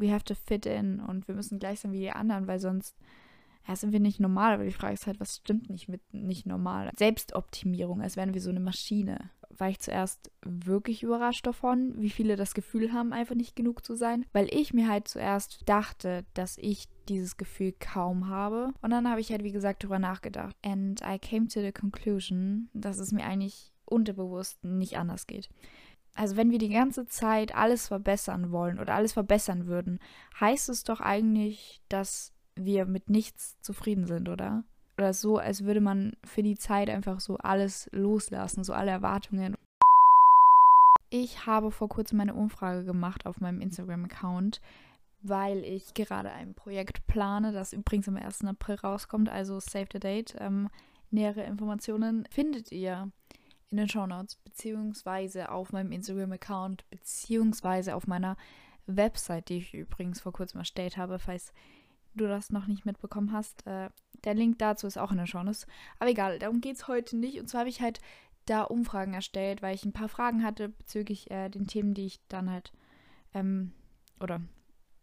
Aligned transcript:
we 0.00 0.12
have 0.12 0.24
to 0.24 0.34
fit 0.34 0.66
in 0.66 1.00
und 1.00 1.28
wir 1.28 1.34
müssen 1.34 1.58
gleich 1.58 1.80
sein 1.80 1.92
wie 1.92 2.00
die 2.00 2.10
anderen, 2.10 2.46
weil 2.46 2.58
sonst 2.58 2.96
ja, 3.68 3.76
sind 3.76 3.92
wir 3.92 4.00
nicht 4.00 4.20
normal. 4.20 4.54
Aber 4.54 4.64
die 4.64 4.72
Frage 4.72 4.94
ist 4.94 5.06
halt, 5.06 5.20
was 5.20 5.36
stimmt 5.36 5.70
nicht 5.70 5.88
mit 5.88 6.00
nicht 6.12 6.46
normal? 6.46 6.90
Selbstoptimierung, 6.98 8.00
als 8.00 8.16
wären 8.16 8.34
wir 8.34 8.40
so 8.40 8.50
eine 8.50 8.60
Maschine. 8.60 9.30
War 9.50 9.68
ich 9.68 9.80
zuerst 9.80 10.30
wirklich 10.42 11.02
überrascht 11.02 11.46
davon, 11.46 11.92
wie 11.96 12.10
viele 12.10 12.36
das 12.36 12.54
Gefühl 12.54 12.92
haben, 12.92 13.12
einfach 13.12 13.34
nicht 13.34 13.56
genug 13.56 13.84
zu 13.84 13.94
sein, 13.94 14.24
weil 14.32 14.48
ich 14.50 14.72
mir 14.72 14.88
halt 14.88 15.08
zuerst 15.08 15.68
dachte, 15.68 16.24
dass 16.34 16.56
ich 16.58 16.88
dieses 17.08 17.36
Gefühl 17.36 17.74
kaum 17.78 18.28
habe. 18.28 18.72
Und 18.80 18.90
dann 18.90 19.08
habe 19.08 19.20
ich 19.20 19.30
halt, 19.30 19.44
wie 19.44 19.52
gesagt, 19.52 19.82
darüber 19.82 19.98
nachgedacht. 19.98 20.56
And 20.64 21.00
I 21.02 21.18
came 21.18 21.48
to 21.48 21.60
the 21.60 21.72
conclusion, 21.72 22.70
dass 22.72 22.98
es 22.98 23.12
mir 23.12 23.24
eigentlich 23.24 23.72
unterbewusst 23.84 24.64
nicht 24.64 24.96
anders 24.96 25.26
geht. 25.26 25.50
Also 26.14 26.36
wenn 26.36 26.50
wir 26.50 26.58
die 26.58 26.70
ganze 26.70 27.06
Zeit 27.06 27.54
alles 27.54 27.88
verbessern 27.88 28.50
wollen 28.52 28.78
oder 28.78 28.94
alles 28.94 29.12
verbessern 29.12 29.66
würden, 29.66 30.00
heißt 30.38 30.68
es 30.68 30.84
doch 30.84 31.00
eigentlich, 31.00 31.80
dass 31.88 32.32
wir 32.56 32.86
mit 32.86 33.08
nichts 33.08 33.60
zufrieden 33.62 34.06
sind, 34.06 34.28
oder? 34.28 34.64
Oder 34.98 35.14
so, 35.14 35.38
als 35.38 35.64
würde 35.64 35.80
man 35.80 36.12
für 36.24 36.42
die 36.42 36.58
Zeit 36.58 36.90
einfach 36.90 37.20
so 37.20 37.38
alles 37.38 37.88
loslassen, 37.92 38.64
so 38.64 38.72
alle 38.72 38.90
Erwartungen. 38.90 39.56
Ich 41.08 41.46
habe 41.46 41.70
vor 41.70 41.88
kurzem 41.88 42.20
eine 42.20 42.34
Umfrage 42.34 42.84
gemacht 42.84 43.26
auf 43.26 43.40
meinem 43.40 43.60
Instagram-Account, 43.60 44.60
weil 45.22 45.64
ich 45.64 45.94
gerade 45.94 46.30
ein 46.30 46.54
Projekt 46.54 47.06
plane, 47.06 47.52
das 47.52 47.72
übrigens 47.72 48.08
am 48.08 48.16
1. 48.16 48.44
April 48.44 48.76
rauskommt, 48.76 49.28
also 49.28 49.58
Save 49.58 49.88
the 49.92 50.00
Date. 50.00 50.36
Ähm, 50.38 50.68
nähere 51.10 51.42
Informationen 51.44 52.26
findet 52.30 52.70
ihr 52.70 53.10
in 53.70 53.76
den 53.76 53.88
Show 53.88 54.06
Notes, 54.06 54.36
beziehungsweise 54.36 55.50
auf 55.50 55.72
meinem 55.72 55.92
Instagram-Account, 55.92 56.88
beziehungsweise 56.90 57.94
auf 57.94 58.06
meiner 58.06 58.36
Website, 58.86 59.48
die 59.48 59.58
ich 59.58 59.74
übrigens 59.74 60.20
vor 60.20 60.32
kurzem 60.32 60.58
erstellt 60.58 60.96
habe, 60.96 61.18
falls 61.18 61.52
du 62.14 62.26
das 62.26 62.50
noch 62.50 62.66
nicht 62.66 62.84
mitbekommen 62.84 63.32
hast. 63.32 63.66
Äh, 63.66 63.90
der 64.24 64.34
Link 64.34 64.58
dazu 64.58 64.86
ist 64.86 64.98
auch 64.98 65.12
in 65.12 65.18
der 65.18 65.26
Show 65.26 65.42
Notes. 65.42 65.66
Aber 65.98 66.10
egal, 66.10 66.38
darum 66.38 66.60
geht 66.60 66.76
es 66.76 66.88
heute 66.88 67.16
nicht. 67.16 67.38
Und 67.38 67.48
zwar 67.48 67.60
habe 67.60 67.70
ich 67.70 67.80
halt 67.80 68.00
da 68.46 68.62
Umfragen 68.62 69.14
erstellt, 69.14 69.62
weil 69.62 69.74
ich 69.74 69.84
ein 69.84 69.92
paar 69.92 70.08
Fragen 70.08 70.42
hatte 70.42 70.70
bezüglich 70.70 71.30
äh, 71.30 71.48
den 71.48 71.66
Themen, 71.66 71.94
die 71.94 72.06
ich 72.06 72.20
dann 72.28 72.50
halt, 72.50 72.72
ähm, 73.32 73.72
oder 74.18 74.40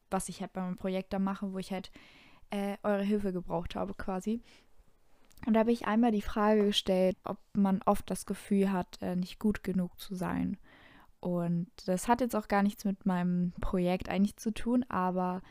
was 0.09 0.29
ich 0.29 0.41
halt 0.41 0.53
bei 0.53 0.61
meinem 0.61 0.77
Projekt 0.77 1.13
da 1.13 1.19
mache, 1.19 1.53
wo 1.53 1.57
ich 1.57 1.71
halt 1.71 1.91
äh, 2.49 2.77
eure 2.83 3.03
Hilfe 3.03 3.33
gebraucht 3.33 3.75
habe 3.75 3.93
quasi. 3.93 4.41
Und 5.45 5.53
da 5.53 5.61
habe 5.61 5.71
ich 5.71 5.88
einmal 5.88 6.11
die 6.11 6.21
Frage 6.21 6.66
gestellt, 6.66 7.17
ob 7.23 7.38
man 7.53 7.81
oft 7.85 8.09
das 8.09 8.25
Gefühl 8.25 8.71
hat, 8.71 8.97
äh, 9.02 9.16
nicht 9.16 9.39
gut 9.39 9.63
genug 9.63 9.99
zu 9.99 10.16
sein. 10.16 10.57
Und 11.19 11.67
das 11.85 12.07
hat 12.07 12.21
jetzt 12.21 12.35
auch 12.35 12.47
gar 12.47 12.63
nichts 12.63 12.85
mit 12.85 13.05
meinem 13.05 13.53
Projekt 13.61 14.09
eigentlich 14.09 14.38
zu 14.38 14.52
tun, 14.53 14.85
aber 14.89 15.41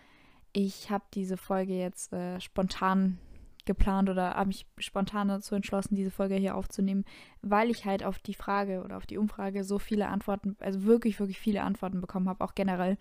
ich 0.52 0.90
habe 0.90 1.04
diese 1.12 1.36
Folge 1.36 1.74
jetzt 1.74 2.12
äh, 2.12 2.40
spontan 2.40 3.18
geplant 3.66 4.08
oder 4.08 4.34
habe 4.34 4.48
mich 4.48 4.66
spontan 4.78 5.28
dazu 5.28 5.54
entschlossen, 5.54 5.96
diese 5.96 6.10
Folge 6.10 6.36
hier 6.36 6.56
aufzunehmen, 6.56 7.04
weil 7.42 7.68
ich 7.68 7.84
halt 7.84 8.04
auf 8.04 8.18
die 8.20 8.34
Frage 8.34 8.82
oder 8.84 8.96
auf 8.96 9.06
die 9.06 9.18
Umfrage 9.18 9.64
so 9.64 9.78
viele 9.78 10.08
Antworten, 10.08 10.56
also 10.60 10.84
wirklich, 10.84 11.18
wirklich 11.18 11.38
viele 11.38 11.62
Antworten 11.62 12.00
bekommen 12.00 12.28
habe, 12.28 12.44
auch 12.44 12.54
generell. 12.54 12.96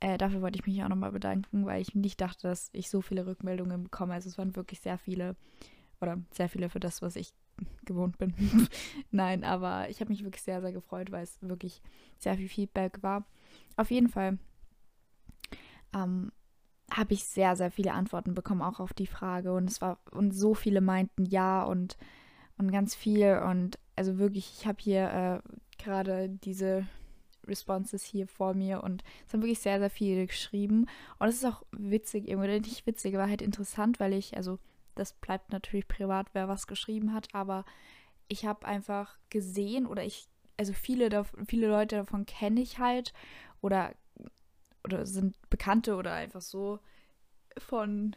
Äh, 0.00 0.16
dafür 0.16 0.40
wollte 0.40 0.58
ich 0.58 0.66
mich 0.66 0.82
auch 0.84 0.88
nochmal 0.88 1.10
bedanken, 1.10 1.66
weil 1.66 1.82
ich 1.82 1.94
nicht 1.96 2.20
dachte, 2.20 2.46
dass 2.46 2.70
ich 2.72 2.88
so 2.88 3.02
viele 3.02 3.26
Rückmeldungen 3.26 3.82
bekomme. 3.82 4.14
Also 4.14 4.28
es 4.28 4.38
waren 4.38 4.54
wirklich 4.54 4.80
sehr 4.80 4.96
viele 4.96 5.34
oder 6.00 6.18
sehr 6.32 6.48
viele 6.48 6.68
für 6.68 6.80
das, 6.80 7.02
was 7.02 7.16
ich 7.16 7.32
gewohnt 7.84 8.18
bin. 8.18 8.34
Nein, 9.10 9.44
aber 9.44 9.88
ich 9.88 10.00
habe 10.00 10.10
mich 10.10 10.24
wirklich 10.24 10.42
sehr, 10.42 10.60
sehr 10.60 10.72
gefreut, 10.72 11.10
weil 11.10 11.24
es 11.24 11.40
wirklich 11.40 11.82
sehr 12.18 12.36
viel 12.36 12.48
Feedback 12.48 13.02
war. 13.02 13.24
Auf 13.76 13.90
jeden 13.90 14.08
Fall 14.08 14.38
ähm, 15.94 16.32
habe 16.90 17.14
ich 17.14 17.24
sehr, 17.24 17.56
sehr 17.56 17.70
viele 17.70 17.92
Antworten 17.92 18.34
bekommen, 18.34 18.62
auch 18.62 18.80
auf 18.80 18.94
die 18.94 19.06
Frage. 19.06 19.52
Und 19.52 19.70
es 19.70 19.80
war, 19.80 19.98
und 20.10 20.32
so 20.32 20.54
viele 20.54 20.80
meinten 20.80 21.24
ja 21.26 21.62
und, 21.62 21.96
und 22.58 22.70
ganz 22.70 22.94
viel. 22.94 23.38
Und 23.38 23.78
also 23.96 24.18
wirklich, 24.18 24.52
ich 24.58 24.66
habe 24.66 24.78
hier 24.80 25.42
äh, 25.44 25.82
gerade 25.82 26.28
diese 26.28 26.86
Responses 27.46 28.04
hier 28.04 28.26
vor 28.26 28.54
mir 28.54 28.82
und 28.82 29.02
es 29.26 29.32
haben 29.32 29.42
wirklich 29.42 29.60
sehr, 29.60 29.78
sehr 29.78 29.90
viele 29.90 30.26
geschrieben. 30.26 30.86
Und 31.18 31.28
es 31.28 31.36
ist 31.36 31.44
auch 31.44 31.62
witzig, 31.72 32.28
irgendwie, 32.28 32.60
nicht 32.60 32.86
witzig, 32.86 33.14
aber 33.14 33.28
halt 33.28 33.42
interessant, 33.42 34.00
weil 34.00 34.12
ich, 34.12 34.36
also 34.36 34.58
das 34.98 35.12
bleibt 35.12 35.52
natürlich 35.52 35.88
privat, 35.88 36.28
wer 36.32 36.48
was 36.48 36.66
geschrieben 36.66 37.12
hat, 37.12 37.34
aber 37.34 37.64
ich 38.28 38.44
habe 38.44 38.66
einfach 38.66 39.18
gesehen 39.30 39.86
oder 39.86 40.04
ich, 40.04 40.28
also 40.56 40.72
viele, 40.72 41.24
viele 41.46 41.68
Leute 41.68 41.96
davon 41.96 42.26
kenne 42.26 42.60
ich 42.60 42.78
halt 42.78 43.12
oder, 43.60 43.94
oder 44.84 45.06
sind 45.06 45.36
Bekannte 45.50 45.96
oder 45.96 46.12
einfach 46.12 46.42
so 46.42 46.80
von 47.56 48.14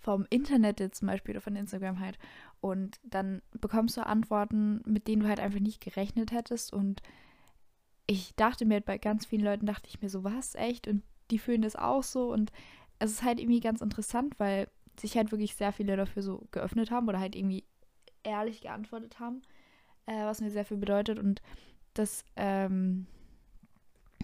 vom 0.00 0.26
Internet 0.30 0.94
zum 0.94 1.08
Beispiel 1.08 1.34
oder 1.34 1.42
von 1.42 1.56
Instagram 1.56 2.00
halt. 2.00 2.18
Und 2.60 2.98
dann 3.02 3.42
bekommst 3.60 3.96
du 3.96 4.06
Antworten, 4.06 4.80
mit 4.86 5.06
denen 5.06 5.22
du 5.22 5.28
halt 5.28 5.40
einfach 5.40 5.60
nicht 5.60 5.82
gerechnet 5.82 6.32
hättest. 6.32 6.72
Und 6.72 7.02
ich 8.06 8.34
dachte 8.34 8.64
mir 8.64 8.80
bei 8.80 8.98
ganz 8.98 9.26
vielen 9.26 9.44
Leuten, 9.44 9.66
dachte 9.66 9.88
ich 9.88 10.00
mir 10.00 10.08
so, 10.08 10.24
was, 10.24 10.54
echt? 10.54 10.88
Und 10.88 11.02
die 11.30 11.38
fühlen 11.38 11.62
das 11.62 11.76
auch 11.76 12.02
so. 12.02 12.32
Und 12.32 12.50
es 12.98 13.12
ist 13.12 13.22
halt 13.22 13.40
irgendwie 13.40 13.60
ganz 13.60 13.82
interessant, 13.82 14.38
weil 14.38 14.68
sich 15.00 15.16
halt 15.16 15.30
wirklich 15.32 15.54
sehr 15.54 15.72
viele 15.72 15.96
dafür 15.96 16.22
so 16.22 16.46
geöffnet 16.50 16.90
haben 16.90 17.08
oder 17.08 17.20
halt 17.20 17.34
irgendwie 17.34 17.64
ehrlich 18.22 18.60
geantwortet 18.60 19.18
haben, 19.18 19.42
äh, 20.06 20.24
was 20.24 20.40
mir 20.40 20.50
sehr 20.50 20.64
viel 20.64 20.76
bedeutet. 20.76 21.18
Und 21.18 21.42
das, 21.94 22.24
ähm, 22.36 23.06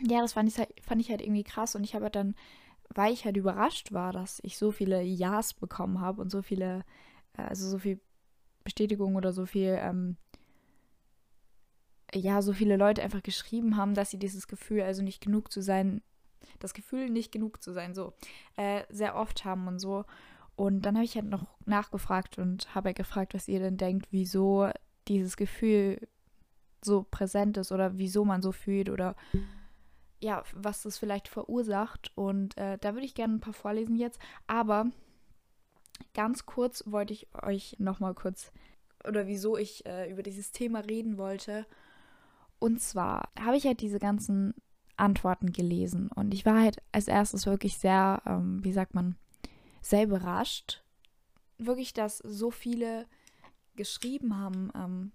ja, 0.03 0.21
das 0.21 0.35
fand 0.35 0.49
ich, 0.49 0.59
halt, 0.59 0.73
fand 0.83 1.01
ich 1.01 1.11
halt 1.11 1.21
irgendwie 1.21 1.45
krass. 1.45 1.75
Und 1.75 1.85
ich 1.85 1.95
habe 1.95 2.05
halt 2.05 2.17
dann, 2.17 2.35
weil 2.95 3.13
ich 3.13 3.25
halt 3.25 3.37
überrascht 3.37 3.93
war, 3.93 4.13
dass 4.13 4.41
ich 4.43 4.59
so 4.59 4.71
viele 4.71 5.03
Ja's 5.03 5.55
bekommen 5.55 6.01
habe 6.01 6.21
und 6.21 6.31
so 6.31 6.43
viele, 6.43 6.85
äh, 7.37 7.43
also 7.43 7.69
so 7.69 7.79
viel 7.79 8.01
Bestätigung 8.65 9.17
oder 9.17 9.33
so 9.33 9.47
viel, 9.47 9.79
ähm, 9.81 10.17
ja, 12.15 12.41
so 12.43 12.53
viele 12.53 12.77
Leute 12.77 13.03
einfach 13.03 13.23
geschrieben 13.23 13.77
haben, 13.77 13.95
dass 13.95 14.11
sie 14.11 14.19
dieses 14.19 14.49
Gefühl, 14.49 14.83
also 14.83 15.03
nicht 15.03 15.23
genug 15.23 15.51
zu 15.51 15.61
sein, 15.61 16.03
das 16.61 16.75
Gefühl, 16.75 17.11
nicht 17.11 17.33
genug 17.33 17.63
zu 17.63 17.73
sein, 17.73 17.95
so, 17.95 18.13
äh, 18.57 18.85
sehr 18.89 19.17
oft 19.17 19.45
haben 19.45 19.67
und 19.69 19.79
so. 19.79 20.05
Und 20.57 20.83
dann 20.83 20.97
habe 20.97 21.05
ich 21.05 21.15
halt 21.15 21.27
noch 21.27 21.47
nachgefragt 21.67 22.39
und 22.39 22.75
habe 22.75 22.89
halt 22.89 22.97
gefragt, 22.97 23.35
was 23.35 23.49
ihr 23.49 23.61
denn 23.61 23.77
denkt, 23.77 24.09
wieso 24.11 24.71
dieses 25.07 25.37
Gefühl 25.37 26.09
so 26.83 27.07
präsent 27.11 27.57
ist 27.59 27.73
oder 27.73 27.99
wieso 27.99 28.25
man 28.25 28.43
so 28.43 28.53
fühlt 28.53 28.89
oder 28.89 29.17
ja, 30.21 30.43
was 30.55 30.83
das 30.83 30.99
vielleicht 30.99 31.29
verursacht. 31.29 32.11
Und 32.15 32.57
äh, 32.57 32.79
da 32.79 32.95
würde 32.95 33.07
ich 33.07 33.15
gerne 33.15 33.35
ein 33.35 33.41
paar 33.41 33.53
vorlesen 33.53 33.97
jetzt. 33.97 34.19
Aber 34.47 34.87
ganz 36.15 36.47
kurz 36.47 36.85
wollte 36.87 37.13
ich 37.13 37.29
euch 37.43 37.77
nochmal 37.79 38.15
kurz 38.15 38.51
oder 39.07 39.27
wieso 39.27 39.57
ich 39.57 39.87
äh, 39.87 40.11
über 40.11 40.23
dieses 40.23 40.53
Thema 40.53 40.81
reden 40.81 41.19
wollte. 41.19 41.67
Und 42.59 42.81
zwar 42.81 43.29
habe 43.39 43.57
ich 43.57 43.67
halt 43.67 43.81
diese 43.81 43.99
ganzen 43.99 44.55
Antworten 44.97 45.53
gelesen 45.53 46.09
und 46.09 46.33
ich 46.33 46.47
war 46.47 46.61
halt 46.61 46.79
als 46.91 47.07
erstes 47.07 47.45
wirklich 47.45 47.77
sehr, 47.77 48.23
ähm, 48.25 48.65
wie 48.65 48.73
sagt 48.73 48.95
man, 48.95 49.17
sehr 49.87 50.05
überrascht, 50.05 50.83
wirklich, 51.59 51.95
dass 51.95 52.19
so 52.19 52.51
viele 52.51 53.07
geschrieben 53.77 54.37
haben, 54.37 54.71
ähm, 54.75 55.13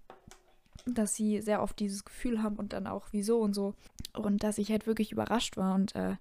dass 0.86 1.14
sie 1.14 1.40
sehr 1.40 1.62
oft 1.62 1.78
dieses 1.78 2.04
Gefühl 2.04 2.42
haben 2.42 2.56
und 2.56 2.72
dann 2.72 2.86
auch 2.86 3.08
wieso 3.12 3.40
und 3.40 3.54
so. 3.54 3.74
Und 4.14 4.42
dass 4.42 4.58
ich 4.58 4.70
halt 4.70 4.86
wirklich 4.86 5.12
überrascht 5.12 5.56
war. 5.56 5.74
Und 5.74 5.94
äh, 5.94 6.16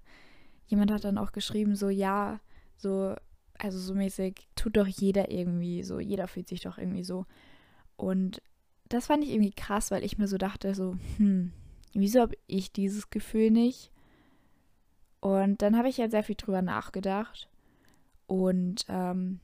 jemand 0.67 0.91
hat 0.91 1.03
dann 1.03 1.17
auch 1.17 1.31
geschrieben, 1.31 1.75
so 1.75 1.89
ja, 1.89 2.39
so, 2.77 3.15
also 3.57 3.79
so 3.79 3.93
mäßig, 3.93 4.47
tut 4.55 4.75
doch 4.75 4.87
jeder 4.87 5.31
irgendwie 5.31 5.83
so, 5.83 5.99
jeder 5.99 6.27
fühlt 6.27 6.49
sich 6.49 6.61
doch 6.61 6.77
irgendwie 6.77 7.03
so. 7.03 7.25
Und 7.95 8.41
das 8.89 9.07
fand 9.07 9.23
ich 9.23 9.31
irgendwie 9.31 9.53
krass, 9.53 9.91
weil 9.91 10.03
ich 10.03 10.17
mir 10.17 10.27
so 10.27 10.37
dachte, 10.37 10.75
so, 10.75 10.97
hm, 11.17 11.53
wieso 11.93 12.19
habe 12.19 12.35
ich 12.47 12.71
dieses 12.71 13.09
Gefühl 13.09 13.51
nicht? 13.51 13.91
Und 15.21 15.61
dann 15.61 15.77
habe 15.77 15.87
ich 15.87 15.99
halt 15.99 16.11
sehr 16.11 16.23
viel 16.23 16.35
drüber 16.35 16.61
nachgedacht. 16.61 17.50
Und 18.31 18.85
ähm, 18.87 19.41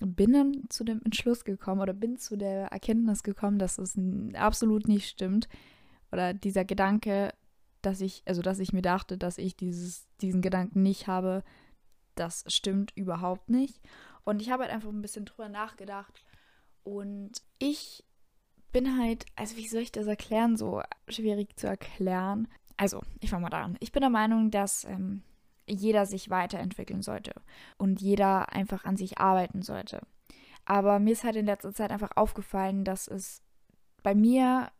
bin 0.00 0.32
dann 0.32 0.64
zu 0.70 0.84
dem 0.84 1.02
Entschluss 1.04 1.44
gekommen 1.44 1.82
oder 1.82 1.92
bin 1.92 2.16
zu 2.16 2.38
der 2.38 2.68
Erkenntnis 2.68 3.22
gekommen, 3.22 3.58
dass 3.58 3.76
es 3.76 3.94
absolut 4.32 4.88
nicht 4.88 5.06
stimmt. 5.06 5.50
Oder 6.10 6.32
dieser 6.32 6.64
Gedanke, 6.64 7.34
dass 7.82 8.00
ich, 8.00 8.22
also 8.24 8.40
dass 8.40 8.58
ich 8.58 8.72
mir 8.72 8.80
dachte, 8.80 9.18
dass 9.18 9.36
ich 9.36 9.54
dieses, 9.54 10.08
diesen 10.22 10.40
Gedanken 10.40 10.82
nicht 10.82 11.08
habe, 11.08 11.44
das 12.14 12.44
stimmt 12.46 12.96
überhaupt 12.96 13.50
nicht. 13.50 13.82
Und 14.24 14.40
ich 14.40 14.50
habe 14.50 14.62
halt 14.62 14.72
einfach 14.72 14.88
ein 14.88 15.02
bisschen 15.02 15.26
drüber 15.26 15.50
nachgedacht. 15.50 16.24
Und 16.84 17.32
ich 17.58 18.02
bin 18.72 18.98
halt, 18.98 19.26
also 19.36 19.58
wie 19.58 19.68
soll 19.68 19.82
ich 19.82 19.92
das 19.92 20.06
erklären, 20.06 20.56
so 20.56 20.80
schwierig 21.06 21.58
zu 21.58 21.66
erklären. 21.66 22.48
Also, 22.78 23.02
ich 23.20 23.28
fange 23.28 23.42
mal 23.42 23.50
da 23.50 23.64
an. 23.64 23.76
Ich 23.80 23.92
bin 23.92 24.00
der 24.00 24.08
Meinung, 24.08 24.50
dass 24.50 24.84
ähm, 24.84 25.22
jeder 25.66 26.06
sich 26.06 26.30
weiterentwickeln 26.30 27.02
sollte 27.02 27.32
und 27.78 28.00
jeder 28.00 28.52
einfach 28.52 28.84
an 28.84 28.96
sich 28.96 29.18
arbeiten 29.18 29.62
sollte. 29.62 30.00
Aber 30.64 30.98
mir 30.98 31.12
ist 31.12 31.24
halt 31.24 31.36
in 31.36 31.46
letzter 31.46 31.72
Zeit 31.72 31.90
einfach 31.90 32.10
aufgefallen, 32.16 32.84
dass 32.84 33.08
es 33.08 33.42
bei 34.02 34.14
mir 34.14 34.70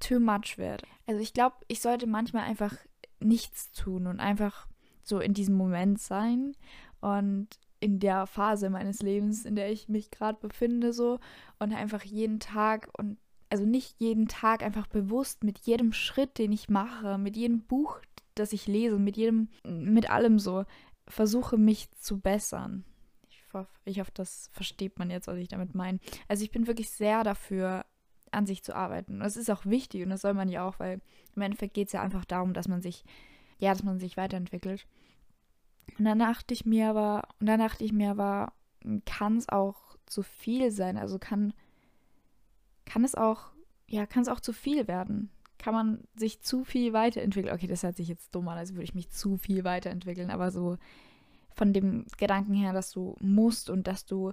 too 0.00 0.20
much 0.20 0.58
wird. 0.58 0.82
Also 1.06 1.20
ich 1.20 1.32
glaube, 1.32 1.56
ich 1.68 1.80
sollte 1.80 2.06
manchmal 2.06 2.44
einfach 2.44 2.74
nichts 3.20 3.70
tun 3.72 4.06
und 4.06 4.20
einfach 4.20 4.66
so 5.02 5.20
in 5.20 5.34
diesem 5.34 5.54
Moment 5.54 6.00
sein 6.00 6.56
und 7.00 7.48
in 7.80 7.98
der 7.98 8.26
Phase 8.26 8.70
meines 8.70 9.02
Lebens, 9.02 9.44
in 9.44 9.56
der 9.56 9.70
ich 9.70 9.88
mich 9.88 10.10
gerade 10.10 10.38
befinde, 10.40 10.92
so 10.92 11.18
und 11.58 11.72
einfach 11.72 12.02
jeden 12.04 12.38
Tag 12.38 12.88
und 12.96 13.18
also 13.50 13.66
nicht 13.66 13.96
jeden 13.98 14.28
Tag 14.28 14.62
einfach 14.62 14.86
bewusst 14.86 15.44
mit 15.44 15.58
jedem 15.58 15.92
Schritt, 15.92 16.38
den 16.38 16.52
ich 16.52 16.68
mache, 16.70 17.18
mit 17.18 17.36
jedem 17.36 17.60
Buch, 17.60 18.00
das 18.34 18.52
ich 18.52 18.66
lese, 18.66 18.98
mit 18.98 19.16
jedem, 19.16 19.48
mit 19.64 20.10
allem 20.10 20.38
so, 20.38 20.64
versuche 21.06 21.58
mich 21.58 21.90
zu 21.92 22.20
bessern. 22.20 22.84
Ich 23.28 23.42
hoffe, 23.52 23.68
ich 23.84 24.00
hoffe, 24.00 24.12
das 24.14 24.50
versteht 24.52 24.98
man 24.98 25.10
jetzt, 25.10 25.26
was 25.26 25.36
ich 25.36 25.48
damit 25.48 25.74
meine. 25.74 25.98
Also 26.28 26.44
ich 26.44 26.50
bin 26.50 26.66
wirklich 26.66 26.90
sehr 26.90 27.24
dafür, 27.24 27.84
an 28.32 28.46
sich 28.46 28.62
zu 28.62 28.74
arbeiten. 28.74 29.14
Und 29.14 29.20
das 29.20 29.36
ist 29.36 29.50
auch 29.50 29.66
wichtig 29.66 30.02
und 30.02 30.10
das 30.10 30.22
soll 30.22 30.34
man 30.34 30.48
ja 30.48 30.66
auch, 30.66 30.78
weil 30.80 31.00
im 31.36 31.42
Endeffekt 31.42 31.74
geht 31.74 31.88
es 31.88 31.92
ja 31.92 32.02
einfach 32.02 32.24
darum, 32.24 32.54
dass 32.54 32.66
man 32.66 32.82
sich, 32.82 33.04
ja, 33.58 33.72
dass 33.72 33.82
man 33.82 33.98
sich 33.98 34.16
weiterentwickelt. 34.16 34.86
Und 35.98 36.04
dann 36.04 36.18
dachte 36.18 36.54
ich 36.54 36.64
mir 36.64 36.88
aber, 36.88 37.28
und 37.40 37.46
dann 37.46 37.60
dachte 37.60 37.84
ich 37.84 37.92
mir 37.92 38.10
aber, 38.10 38.52
kann 39.04 39.36
es 39.36 39.48
auch 39.48 39.96
zu 40.06 40.22
viel 40.22 40.70
sein? 40.70 40.96
Also 40.96 41.18
kann, 41.18 41.52
kann 42.86 43.04
es 43.04 43.14
auch, 43.14 43.52
ja, 43.86 44.06
kann 44.06 44.22
es 44.22 44.28
auch 44.28 44.40
zu 44.40 44.52
viel 44.52 44.88
werden? 44.88 45.30
Kann 45.62 45.74
man 45.74 46.00
sich 46.16 46.40
zu 46.40 46.64
viel 46.64 46.92
weiterentwickeln? 46.92 47.54
Okay, 47.54 47.68
das 47.68 47.84
hört 47.84 47.96
sich 47.96 48.08
jetzt 48.08 48.34
dumm 48.34 48.48
an, 48.48 48.58
als 48.58 48.72
würde 48.72 48.82
ich 48.82 48.96
mich 48.96 49.10
zu 49.10 49.36
viel 49.36 49.62
weiterentwickeln, 49.62 50.30
aber 50.30 50.50
so 50.50 50.76
von 51.54 51.72
dem 51.72 52.04
Gedanken 52.18 52.52
her, 52.52 52.72
dass 52.72 52.90
du 52.90 53.14
musst 53.20 53.70
und 53.70 53.86
dass 53.86 54.04
du 54.04 54.32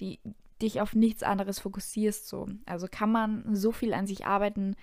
die, 0.00 0.18
dich 0.62 0.80
auf 0.80 0.94
nichts 0.94 1.22
anderes 1.22 1.58
fokussierst, 1.58 2.26
so. 2.26 2.48
Also 2.64 2.86
kann 2.90 3.12
man 3.12 3.54
so 3.54 3.70
viel 3.70 3.92
an 3.92 4.06
sich 4.06 4.24
arbeiten, 4.24 4.74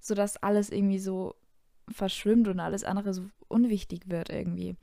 sodass 0.00 0.38
alles 0.38 0.70
irgendwie 0.70 0.98
so 0.98 1.34
verschwimmt 1.90 2.48
und 2.48 2.58
alles 2.58 2.82
andere 2.84 3.12
so 3.12 3.26
unwichtig 3.48 4.08
wird 4.08 4.30
irgendwie. 4.30 4.76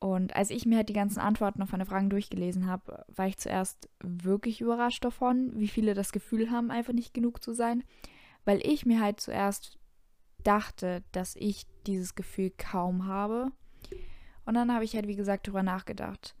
Und 0.00 0.36
als 0.36 0.50
ich 0.50 0.66
mir 0.66 0.76
halt 0.76 0.90
die 0.90 0.94
ganzen 0.94 1.20
Antworten 1.20 1.62
auf 1.62 1.72
meine 1.72 1.86
Fragen 1.86 2.10
durchgelesen 2.10 2.66
habe, 2.66 3.06
war 3.08 3.26
ich 3.26 3.38
zuerst 3.38 3.88
wirklich 4.02 4.60
überrascht 4.60 5.02
davon, 5.02 5.58
wie 5.58 5.68
viele 5.68 5.94
das 5.94 6.12
Gefühl 6.12 6.50
haben, 6.50 6.70
einfach 6.70 6.92
nicht 6.92 7.14
genug 7.14 7.42
zu 7.42 7.54
sein, 7.54 7.84
weil 8.44 8.64
ich 8.66 8.86
mir 8.86 9.00
halt 9.00 9.20
zuerst 9.20 9.78
dachte, 10.42 11.02
dass 11.12 11.36
ich 11.36 11.66
dieses 11.86 12.14
Gefühl 12.14 12.50
kaum 12.56 13.06
habe. 13.06 13.52
Und 14.44 14.54
dann 14.54 14.72
habe 14.72 14.84
ich 14.84 14.94
halt, 14.94 15.06
wie 15.06 15.16
gesagt, 15.16 15.46
darüber 15.46 15.62
nachgedacht. 15.62 16.34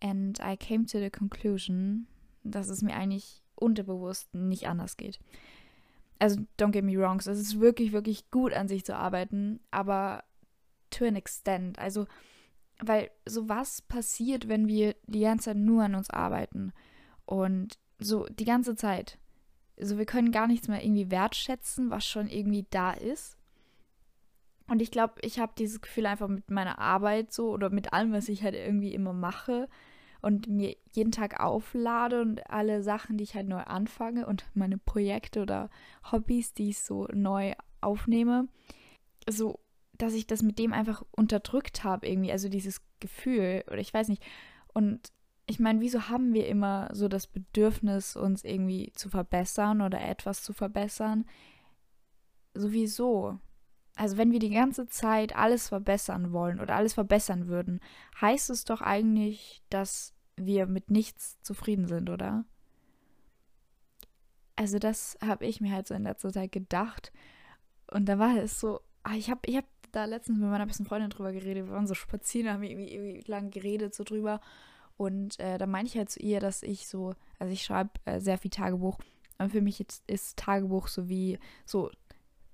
And 0.00 0.38
I 0.40 0.56
came 0.56 0.86
to 0.86 0.98
the 0.98 1.10
conclusion, 1.10 2.06
dass 2.44 2.68
es 2.68 2.82
mir 2.82 2.94
eigentlich 2.94 3.42
unterbewusst 3.54 4.32
nicht 4.34 4.68
anders 4.68 4.96
geht. 4.96 5.18
Also, 6.18 6.40
don't 6.58 6.72
get 6.72 6.84
me 6.84 6.96
wrong, 6.96 7.18
es 7.18 7.26
ist 7.26 7.60
wirklich, 7.60 7.92
wirklich 7.92 8.30
gut 8.30 8.52
an 8.52 8.68
sich 8.68 8.84
zu 8.84 8.96
arbeiten, 8.96 9.60
aber 9.70 10.24
to 10.90 11.04
an 11.04 11.16
extent. 11.16 11.78
Also, 11.78 12.06
weil 12.80 13.10
so 13.26 13.48
was 13.48 13.82
passiert, 13.82 14.48
wenn 14.48 14.68
wir 14.68 14.94
die 15.06 15.20
ganze 15.20 15.46
Zeit 15.46 15.56
nur 15.56 15.84
an 15.84 15.94
uns 15.94 16.10
arbeiten 16.10 16.72
und 17.24 17.78
so 17.98 18.26
die 18.26 18.44
ganze 18.44 18.76
Zeit. 18.76 19.18
Also 19.78 19.98
wir 19.98 20.06
können 20.06 20.32
gar 20.32 20.46
nichts 20.46 20.68
mehr 20.68 20.82
irgendwie 20.84 21.10
wertschätzen, 21.10 21.90
was 21.90 22.06
schon 22.06 22.28
irgendwie 22.28 22.66
da 22.70 22.92
ist. 22.92 23.36
Und 24.68 24.82
ich 24.82 24.90
glaube, 24.90 25.14
ich 25.22 25.38
habe 25.38 25.52
dieses 25.56 25.80
Gefühl 25.80 26.06
einfach 26.06 26.28
mit 26.28 26.50
meiner 26.50 26.78
Arbeit 26.78 27.32
so 27.32 27.50
oder 27.50 27.70
mit 27.70 27.92
allem, 27.92 28.12
was 28.12 28.28
ich 28.28 28.42
halt 28.42 28.54
irgendwie 28.54 28.92
immer 28.92 29.14
mache 29.14 29.68
und 30.20 30.46
mir 30.48 30.76
jeden 30.92 31.12
Tag 31.12 31.40
auflade 31.40 32.20
und 32.20 32.50
alle 32.50 32.82
Sachen, 32.82 33.16
die 33.16 33.24
ich 33.24 33.34
halt 33.34 33.48
neu 33.48 33.62
anfange 33.62 34.26
und 34.26 34.44
meine 34.54 34.76
Projekte 34.76 35.40
oder 35.40 35.70
Hobbys, 36.10 36.52
die 36.52 36.70
ich 36.70 36.80
so 36.80 37.06
neu 37.12 37.54
aufnehme, 37.80 38.48
so 39.28 39.60
dass 39.96 40.14
ich 40.14 40.26
das 40.26 40.42
mit 40.42 40.58
dem 40.58 40.72
einfach 40.72 41.02
unterdrückt 41.10 41.82
habe 41.82 42.06
irgendwie, 42.06 42.32
also 42.32 42.48
dieses 42.48 42.80
Gefühl 43.00 43.64
oder 43.66 43.78
ich 43.78 43.92
weiß 43.92 44.08
nicht. 44.08 44.22
Und 44.72 45.12
ich 45.48 45.58
meine, 45.58 45.80
wieso 45.80 46.08
haben 46.08 46.34
wir 46.34 46.46
immer 46.46 46.90
so 46.92 47.08
das 47.08 47.26
Bedürfnis, 47.26 48.16
uns 48.16 48.44
irgendwie 48.44 48.92
zu 48.94 49.08
verbessern 49.08 49.80
oder 49.80 50.00
etwas 50.00 50.42
zu 50.42 50.52
verbessern? 50.52 51.24
Sowieso. 52.52 53.38
Also 53.96 54.18
wenn 54.18 54.30
wir 54.30 54.40
die 54.40 54.50
ganze 54.50 54.86
Zeit 54.88 55.34
alles 55.34 55.68
verbessern 55.68 56.32
wollen 56.32 56.60
oder 56.60 56.76
alles 56.76 56.94
verbessern 56.94 57.48
würden, 57.48 57.80
heißt 58.20 58.50
es 58.50 58.64
doch 58.64 58.82
eigentlich, 58.82 59.62
dass 59.70 60.14
wir 60.36 60.66
mit 60.66 60.90
nichts 60.90 61.40
zufrieden 61.40 61.88
sind, 61.88 62.10
oder? 62.10 62.44
Also 64.54 64.78
das 64.78 65.16
habe 65.24 65.46
ich 65.46 65.62
mir 65.62 65.72
halt 65.72 65.88
so 65.88 65.94
in 65.94 66.02
letzter 66.02 66.30
Zeit 66.30 66.52
gedacht. 66.52 67.10
Und 67.90 68.06
da 68.06 68.18
war 68.18 68.36
es 68.36 68.60
so, 68.60 68.80
ah, 69.02 69.14
ich 69.14 69.30
habe 69.30 69.40
ich 69.46 69.56
hab 69.56 69.64
da 69.92 70.04
letztens 70.04 70.38
mit 70.38 70.50
meiner 70.50 70.66
besten 70.66 70.84
Freundin 70.84 71.10
drüber 71.10 71.32
geredet. 71.32 71.66
Wir 71.66 71.72
waren 71.72 71.86
so 71.86 71.94
spazieren, 71.94 72.52
haben 72.52 72.62
irgendwie, 72.62 72.92
irgendwie 72.92 73.30
lang 73.30 73.50
geredet 73.50 73.94
so 73.94 74.04
drüber. 74.04 74.40
Und 74.98 75.38
äh, 75.38 75.56
da 75.58 75.66
meinte 75.66 75.92
ich 75.92 75.96
halt 75.96 76.10
zu 76.10 76.20
ihr, 76.20 76.40
dass 76.40 76.62
ich 76.62 76.88
so, 76.88 77.14
also 77.38 77.52
ich 77.52 77.62
schreibe 77.62 77.90
äh, 78.04 78.20
sehr 78.20 78.36
viel 78.36 78.50
Tagebuch. 78.50 78.98
Und 79.38 79.50
für 79.50 79.62
mich 79.62 79.78
jetzt 79.78 80.02
ist 80.10 80.36
Tagebuch 80.36 80.88
so 80.88 81.08
wie 81.08 81.38
so 81.64 81.90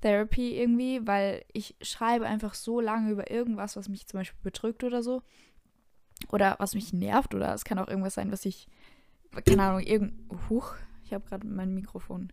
Therapy 0.03 0.61
irgendwie, 0.61 1.07
weil 1.07 1.43
ich 1.55 1.75
schreibe 1.81 2.27
einfach 2.27 2.53
so 2.53 2.81
lange 2.81 3.11
über 3.11 3.31
irgendwas, 3.31 3.77
was 3.77 3.89
mich 3.89 4.07
zum 4.07 4.21
Beispiel 4.21 4.39
bedrückt 4.43 4.85
oder 4.85 5.03
so. 5.03 5.23
Oder 6.31 6.57
was 6.59 6.75
mich 6.75 6.93
nervt. 6.93 7.35
Oder 7.35 7.55
es 7.55 7.65
kann 7.65 7.79
auch 7.79 7.89
irgendwas 7.89 8.15
sein, 8.15 8.31
was 8.31 8.45
ich, 8.45 8.69
keine 9.47 9.63
Ahnung, 9.63 9.81
irgend. 9.81 10.13
Huch, 10.51 10.75
ich 11.03 11.15
habe 11.15 11.27
gerade 11.27 11.47
mein 11.47 11.75
Mikrofon 11.75 12.31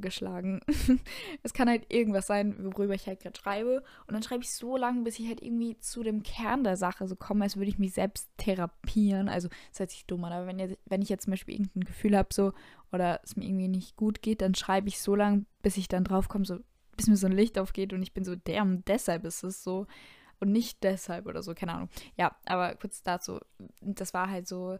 geschlagen. 0.00 0.60
es 1.42 1.52
kann 1.52 1.68
halt 1.68 1.92
irgendwas 1.92 2.26
sein, 2.26 2.56
worüber 2.64 2.94
ich 2.94 3.06
halt 3.06 3.20
gerade 3.20 3.38
schreibe. 3.38 3.82
Und 4.06 4.14
dann 4.14 4.22
schreibe 4.22 4.42
ich 4.42 4.52
so 4.52 4.76
lange, 4.76 5.02
bis 5.02 5.18
ich 5.18 5.28
halt 5.28 5.42
irgendwie 5.42 5.78
zu 5.78 6.02
dem 6.02 6.22
Kern 6.22 6.64
der 6.64 6.76
Sache 6.76 7.06
so 7.06 7.16
komme, 7.16 7.44
als 7.44 7.56
würde 7.56 7.68
ich 7.68 7.78
mich 7.78 7.92
selbst 7.94 8.30
therapieren. 8.36 9.28
Also, 9.28 9.48
das 9.70 9.80
hört 9.80 9.90
sich 9.90 10.06
dumm 10.06 10.24
an, 10.24 10.32
aber 10.32 10.46
wenn, 10.46 10.58
jetzt, 10.58 10.78
wenn 10.86 11.02
ich 11.02 11.08
jetzt 11.08 11.24
zum 11.24 11.32
Beispiel 11.32 11.54
irgendein 11.54 11.84
Gefühl 11.84 12.16
habe, 12.16 12.28
so, 12.32 12.52
oder 12.92 13.20
es 13.24 13.36
mir 13.36 13.44
irgendwie 13.44 13.68
nicht 13.68 13.96
gut 13.96 14.22
geht, 14.22 14.40
dann 14.40 14.54
schreibe 14.54 14.88
ich 14.88 15.00
so 15.00 15.14
lange, 15.14 15.44
bis 15.62 15.76
ich 15.76 15.88
dann 15.88 16.04
drauf 16.04 16.28
komme, 16.28 16.44
so, 16.44 16.58
bis 16.96 17.06
mir 17.06 17.16
so 17.16 17.26
ein 17.26 17.32
Licht 17.32 17.58
aufgeht 17.58 17.92
und 17.92 18.02
ich 18.02 18.14
bin 18.14 18.24
so, 18.24 18.34
damn, 18.36 18.84
deshalb 18.84 19.24
ist 19.24 19.42
es 19.42 19.62
so. 19.62 19.86
Und 20.40 20.50
nicht 20.52 20.82
deshalb 20.82 21.26
oder 21.26 21.42
so, 21.42 21.54
keine 21.54 21.74
Ahnung. 21.74 21.88
Ja, 22.16 22.36
aber 22.44 22.74
kurz 22.74 23.02
dazu, 23.02 23.38
das 23.80 24.12
war 24.14 24.28
halt 24.28 24.46
so 24.46 24.78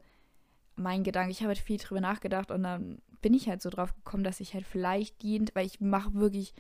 mein 0.77 1.05
Gedanke. 1.05 1.31
Ich 1.31 1.41
habe 1.41 1.49
halt 1.49 1.59
viel 1.59 1.79
drüber 1.79 2.01
nachgedacht 2.01 2.51
und 2.51 2.63
dann 2.63 2.99
bin 3.25 3.33
ich 3.33 3.49
halt 3.49 3.63
so 3.63 3.71
drauf 3.71 3.95
gekommen, 3.95 4.23
dass 4.23 4.39
ich 4.39 4.53
halt 4.53 4.67
vielleicht 4.67 5.25
jeden, 5.25 5.49
weil 5.55 5.65
ich 5.65 5.81
mache 5.81 6.13
wirklich, 6.13 6.53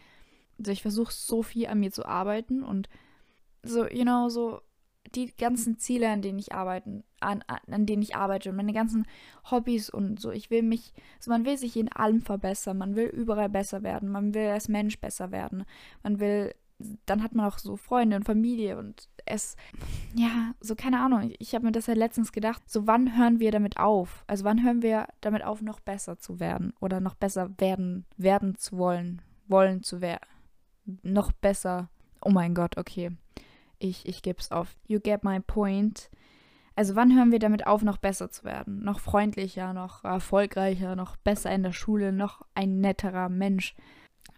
also 0.58 0.72
ich 0.72 0.80
versuche 0.80 1.12
so 1.12 1.42
viel 1.42 1.66
an 1.66 1.78
mir 1.78 1.92
zu 1.92 2.06
arbeiten 2.06 2.62
und 2.62 2.88
so, 3.62 3.86
you 3.86 4.04
know, 4.04 4.30
so 4.30 4.62
die 5.14 5.30
ganzen 5.36 5.78
Ziele, 5.78 6.08
an 6.08 6.22
denen 6.22 6.38
ich 6.38 6.54
arbeiten, 6.54 7.04
an, 7.20 7.44
an 7.46 7.84
denen 7.84 8.00
ich 8.00 8.16
arbeite 8.16 8.48
und 8.48 8.56
meine 8.56 8.72
ganzen 8.72 9.06
Hobbys 9.50 9.90
und 9.90 10.18
so. 10.18 10.30
Ich 10.30 10.48
will 10.48 10.62
mich, 10.62 10.94
so 11.20 11.30
man 11.30 11.44
will 11.44 11.58
sich 11.58 11.76
in 11.76 11.92
allem 11.92 12.22
verbessern, 12.22 12.78
man 12.78 12.96
will 12.96 13.08
überall 13.08 13.50
besser 13.50 13.82
werden, 13.82 14.08
man 14.08 14.32
will 14.32 14.48
als 14.48 14.68
Mensch 14.68 14.98
besser 14.98 15.32
werden, 15.32 15.66
man 16.02 16.18
will 16.18 16.54
dann 17.06 17.22
hat 17.22 17.34
man 17.34 17.46
auch 17.46 17.58
so 17.58 17.76
Freunde 17.76 18.16
und 18.16 18.24
Familie 18.24 18.78
und 18.78 19.08
es, 19.26 19.56
ja, 20.14 20.54
so 20.60 20.74
keine 20.74 21.00
Ahnung. 21.00 21.32
Ich, 21.38 21.54
habe 21.54 21.66
mir 21.66 21.72
das 21.72 21.86
ja 21.86 21.94
letztens 21.94 22.32
gedacht, 22.32 22.62
so 22.68 22.86
wann 22.86 23.16
hören 23.16 23.40
wir 23.40 23.50
damit 23.50 23.78
auf? 23.78 24.24
Also 24.26 24.44
wann 24.44 24.62
hören 24.62 24.82
wir 24.82 25.06
damit 25.20 25.44
auf, 25.44 25.62
noch 25.62 25.80
besser 25.80 26.18
zu 26.18 26.40
werden 26.40 26.72
oder 26.80 27.00
noch 27.00 27.14
besser 27.14 27.50
werden, 27.58 28.06
werden 28.16 28.56
zu 28.56 28.78
wollen, 28.78 29.22
wollen 29.46 29.82
zu 29.82 30.00
werden, 30.00 30.28
noch 31.02 31.32
besser. 31.32 31.88
Oh 32.20 32.30
mein 32.30 32.54
Gott, 32.54 32.76
okay. 32.78 33.10
Ich, 33.78 34.06
ich 34.08 34.22
gebe 34.22 34.38
es 34.40 34.50
auf. 34.50 34.76
You 34.86 35.00
get 35.00 35.24
my 35.24 35.40
point. 35.40 36.10
Also 36.76 36.96
wann 36.96 37.14
hören 37.14 37.30
wir 37.30 37.38
damit 37.38 37.66
auf, 37.66 37.82
noch 37.82 37.98
besser 37.98 38.30
zu 38.30 38.44
werden? 38.44 38.82
Noch 38.82 38.98
freundlicher, 38.98 39.72
noch 39.72 40.04
erfolgreicher, 40.04 40.96
noch 40.96 41.16
besser 41.16 41.52
in 41.52 41.62
der 41.62 41.72
Schule, 41.72 42.12
noch 42.12 42.42
ein 42.54 42.80
netterer 42.80 43.28
Mensch 43.28 43.76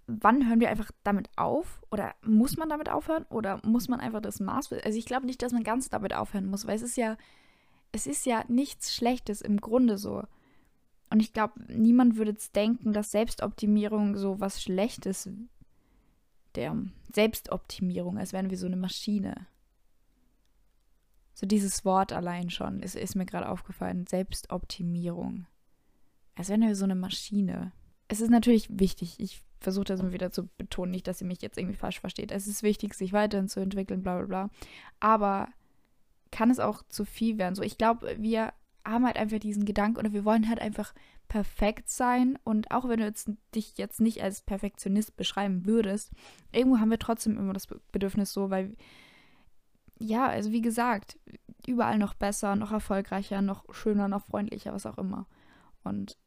wann 0.07 0.49
hören 0.49 0.61
wir 0.61 0.71
einfach 0.71 0.91
damit 1.03 1.29
auf? 1.37 1.81
Oder 1.91 2.15
muss 2.23 2.57
man 2.57 2.69
damit 2.69 2.89
aufhören? 2.89 3.25
Oder 3.31 3.61
muss 3.65 3.89
man 3.89 4.01
einfach 4.01 4.21
das 4.21 4.41
Maß. 4.41 4.73
Also 4.73 4.99
ich 4.99 5.07
glaube 5.07 5.27
nicht, 5.27 5.43
dass 5.43 5.53
man 5.53 5.65
ganz 5.65 5.89
damit 5.89 6.15
aufhören 6.15 6.47
muss, 6.47 6.67
weil 6.67 6.77
es 6.77 6.83
ist 6.83 6.97
ja, 6.97 7.17
es 7.93 8.07
ist 8.07 8.27
ja 8.27 8.45
nichts 8.49 8.95
Schlechtes 8.95 9.41
im 9.41 9.61
Grunde 9.61 9.99
so. 9.99 10.25
Und 11.11 11.21
ich 11.21 11.33
glaube, 11.33 11.55
niemand 11.69 12.17
würde 12.17 12.33
jetzt 12.33 12.57
denken, 12.57 12.93
dass 12.93 13.13
Selbstoptimierung 13.13 14.17
so 14.17 14.41
was 14.41 14.63
Schlechtes 14.63 15.29
der 16.55 16.77
Selbstoptimierung, 17.13 18.19
als 18.19 18.33
wären 18.33 18.51
wir 18.51 18.59
so 18.59 18.67
eine 18.67 18.77
Maschine. 18.77 19.47
So 21.35 21.47
dieses 21.47 21.85
Wort 21.85 22.13
allein 22.13 22.51
schon 22.51 22.81
ist, 22.81 22.97
ist 22.97 23.15
mir 23.15 23.27
gerade 23.27 23.49
aufgefallen. 23.49 24.07
Selbstoptimierung. 24.07 25.47
Als 26.35 26.49
wären 26.49 26.63
wir 26.63 26.75
so 26.75 26.85
eine 26.85 26.95
Maschine. 26.95 27.73
Es 28.09 28.21
ist 28.21 28.31
natürlich 28.31 28.69
wichtig. 28.71 29.21
Ich 29.21 29.46
versuche 29.61 29.85
das 29.85 30.01
immer 30.01 30.13
wieder 30.13 30.31
zu 30.31 30.49
betonen, 30.59 30.93
nicht, 30.93 31.07
dass 31.07 31.21
ihr 31.21 31.27
mich 31.27 31.43
jetzt 31.43 31.59
irgendwie 31.59 31.77
falsch 31.77 32.01
versteht. 32.01 32.31
Es 32.31 32.47
ist 32.47 32.63
wichtig, 32.63 32.95
sich 32.95 33.13
weiterhin 33.13 33.49
zu 33.49 33.61
entwickeln, 33.61 34.03
bla 34.03 34.19
bla 34.19 34.27
bla. 34.27 34.51
Aber 35.01 35.49
kann 36.31 36.51
es 36.51 36.61
auch 36.61 36.83
zu 36.89 37.05
viel 37.05 37.39
werden? 37.39 37.55
So, 37.55 37.63
ich 37.63 37.79
glaube, 37.79 38.17
wir 38.19 38.53
haben 38.85 39.05
halt 39.05 39.17
einfach 39.17 39.39
diesen 39.39 39.65
Gedanken 39.65 39.99
oder 39.99 40.13
wir 40.13 40.25
wollen 40.25 40.49
halt 40.49 40.61
einfach 40.61 40.95
perfekt 41.29 41.89
sein. 41.89 42.39
Und 42.45 42.71
auch 42.71 42.89
wenn 42.89 43.01
du 43.01 43.05
jetzt, 43.05 43.31
dich 43.55 43.77
jetzt 43.79 44.01
nicht 44.01 44.23
als 44.23 44.43
Perfektionist 44.43 45.17
beschreiben 45.17 45.67
würdest, 45.67 46.13
irgendwo 46.53 46.79
haben 46.79 46.91
wir 46.91 46.99
trotzdem 46.99 47.37
immer 47.37 47.53
das 47.53 47.67
Bedürfnis 47.91 48.33
so, 48.33 48.51
weil 48.51 48.77
ja, 49.99 50.27
also 50.27 50.53
wie 50.53 50.61
gesagt, 50.61 51.19
überall 51.67 51.99
noch 51.99 52.15
besser, 52.15 52.55
noch 52.55 52.71
erfolgreicher, 52.71 53.43
noch 53.43 53.65
schöner, 53.73 54.09
noch 54.09 54.27
freundlicher, 54.27 54.73
was 54.73 54.87
auch 54.87 54.99
immer. 54.99 55.27
Und, 55.85 56.19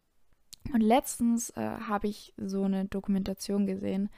und 0.73 0.81
letztens 0.81 1.49
äh, 1.51 1.61
habe 1.61 2.07
ich 2.07 2.33
so 2.37 2.63
eine 2.63 2.85
Dokumentation 2.85 3.65
gesehen. 3.65 4.09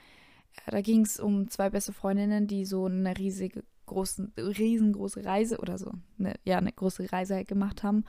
Äh, 0.66 0.70
da 0.70 0.80
ging 0.80 1.02
es 1.02 1.20
um 1.20 1.48
zwei 1.48 1.70
beste 1.70 1.92
Freundinnen, 1.92 2.46
die 2.46 2.64
so 2.64 2.86
eine 2.86 3.16
riesige, 3.16 3.64
großen, 3.86 4.32
riesengroße 4.36 5.24
Reise 5.24 5.58
oder 5.58 5.78
so, 5.78 5.92
eine, 6.18 6.34
ja, 6.44 6.58
eine 6.58 6.72
große 6.72 7.12
Reise 7.12 7.34
halt 7.34 7.48
gemacht 7.48 7.82
haben. 7.82 8.04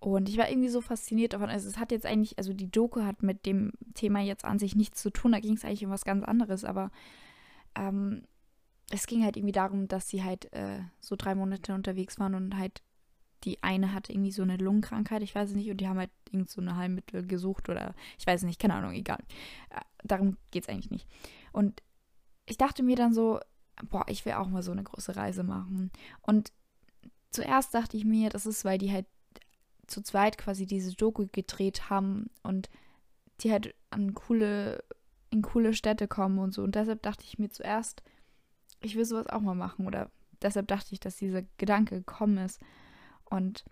Und 0.00 0.28
ich 0.28 0.36
war 0.36 0.50
irgendwie 0.50 0.68
so 0.68 0.82
fasziniert 0.82 1.32
davon. 1.32 1.48
Also 1.48 1.66
es 1.68 1.78
hat 1.78 1.90
jetzt 1.90 2.04
eigentlich, 2.04 2.36
also 2.36 2.52
die 2.52 2.70
Doku 2.70 3.02
hat 3.02 3.22
mit 3.22 3.46
dem 3.46 3.72
Thema 3.94 4.20
jetzt 4.20 4.44
an 4.44 4.58
sich 4.58 4.76
nichts 4.76 5.00
zu 5.00 5.08
tun. 5.08 5.32
Da 5.32 5.40
ging 5.40 5.54
es 5.54 5.64
eigentlich 5.64 5.84
um 5.84 5.90
was 5.90 6.04
ganz 6.04 6.22
anderes. 6.24 6.64
Aber 6.64 6.90
ähm, 7.74 8.24
es 8.90 9.06
ging 9.06 9.24
halt 9.24 9.38
irgendwie 9.38 9.52
darum, 9.52 9.88
dass 9.88 10.08
sie 10.08 10.22
halt 10.22 10.52
äh, 10.52 10.80
so 11.00 11.16
drei 11.16 11.34
Monate 11.34 11.74
unterwegs 11.74 12.18
waren 12.18 12.34
und 12.34 12.58
halt 12.58 12.82
die 13.44 13.62
eine 13.62 13.92
hatte 13.92 14.12
irgendwie 14.12 14.32
so 14.32 14.42
eine 14.42 14.56
Lungenkrankheit, 14.56 15.22
ich 15.22 15.34
weiß 15.34 15.50
es 15.50 15.56
nicht, 15.56 15.70
und 15.70 15.78
die 15.78 15.88
haben 15.88 15.98
halt 15.98 16.10
irgend 16.30 16.50
so 16.50 16.60
eine 16.60 16.76
Heilmittel 16.76 17.26
gesucht 17.26 17.68
oder 17.68 17.94
ich 18.18 18.26
weiß 18.26 18.42
nicht, 18.42 18.60
keine 18.60 18.74
Ahnung, 18.74 18.92
egal. 18.92 19.20
Äh, 19.70 19.80
darum 20.02 20.36
geht 20.50 20.64
es 20.64 20.68
eigentlich 20.68 20.90
nicht. 20.90 21.08
Und 21.52 21.82
ich 22.46 22.56
dachte 22.56 22.82
mir 22.82 22.96
dann 22.96 23.14
so, 23.14 23.40
boah, 23.88 24.04
ich 24.08 24.24
will 24.24 24.34
auch 24.34 24.48
mal 24.48 24.62
so 24.62 24.72
eine 24.72 24.82
große 24.82 25.16
Reise 25.16 25.42
machen. 25.42 25.90
Und 26.22 26.52
zuerst 27.30 27.74
dachte 27.74 27.96
ich 27.96 28.04
mir, 28.04 28.30
das 28.30 28.46
ist, 28.46 28.64
weil 28.64 28.78
die 28.78 28.92
halt 28.92 29.06
zu 29.86 30.02
zweit 30.02 30.38
quasi 30.38 30.66
diese 30.66 30.94
Doku 30.94 31.26
gedreht 31.30 31.90
haben 31.90 32.30
und 32.42 32.70
die 33.40 33.52
halt 33.52 33.74
an 33.90 34.14
coole, 34.14 34.82
in 35.30 35.42
coole 35.42 35.74
Städte 35.74 36.08
kommen 36.08 36.38
und 36.38 36.54
so. 36.54 36.62
Und 36.62 36.74
deshalb 36.74 37.02
dachte 37.02 37.24
ich 37.24 37.38
mir 37.38 37.50
zuerst, 37.50 38.02
ich 38.80 38.96
will 38.96 39.04
sowas 39.04 39.26
auch 39.26 39.40
mal 39.40 39.54
machen. 39.54 39.86
Oder 39.86 40.10
deshalb 40.42 40.68
dachte 40.68 40.92
ich, 40.92 41.00
dass 41.00 41.16
dieser 41.16 41.42
Gedanke 41.58 41.96
gekommen 41.96 42.38
ist. 42.38 42.60
Und 43.24 43.64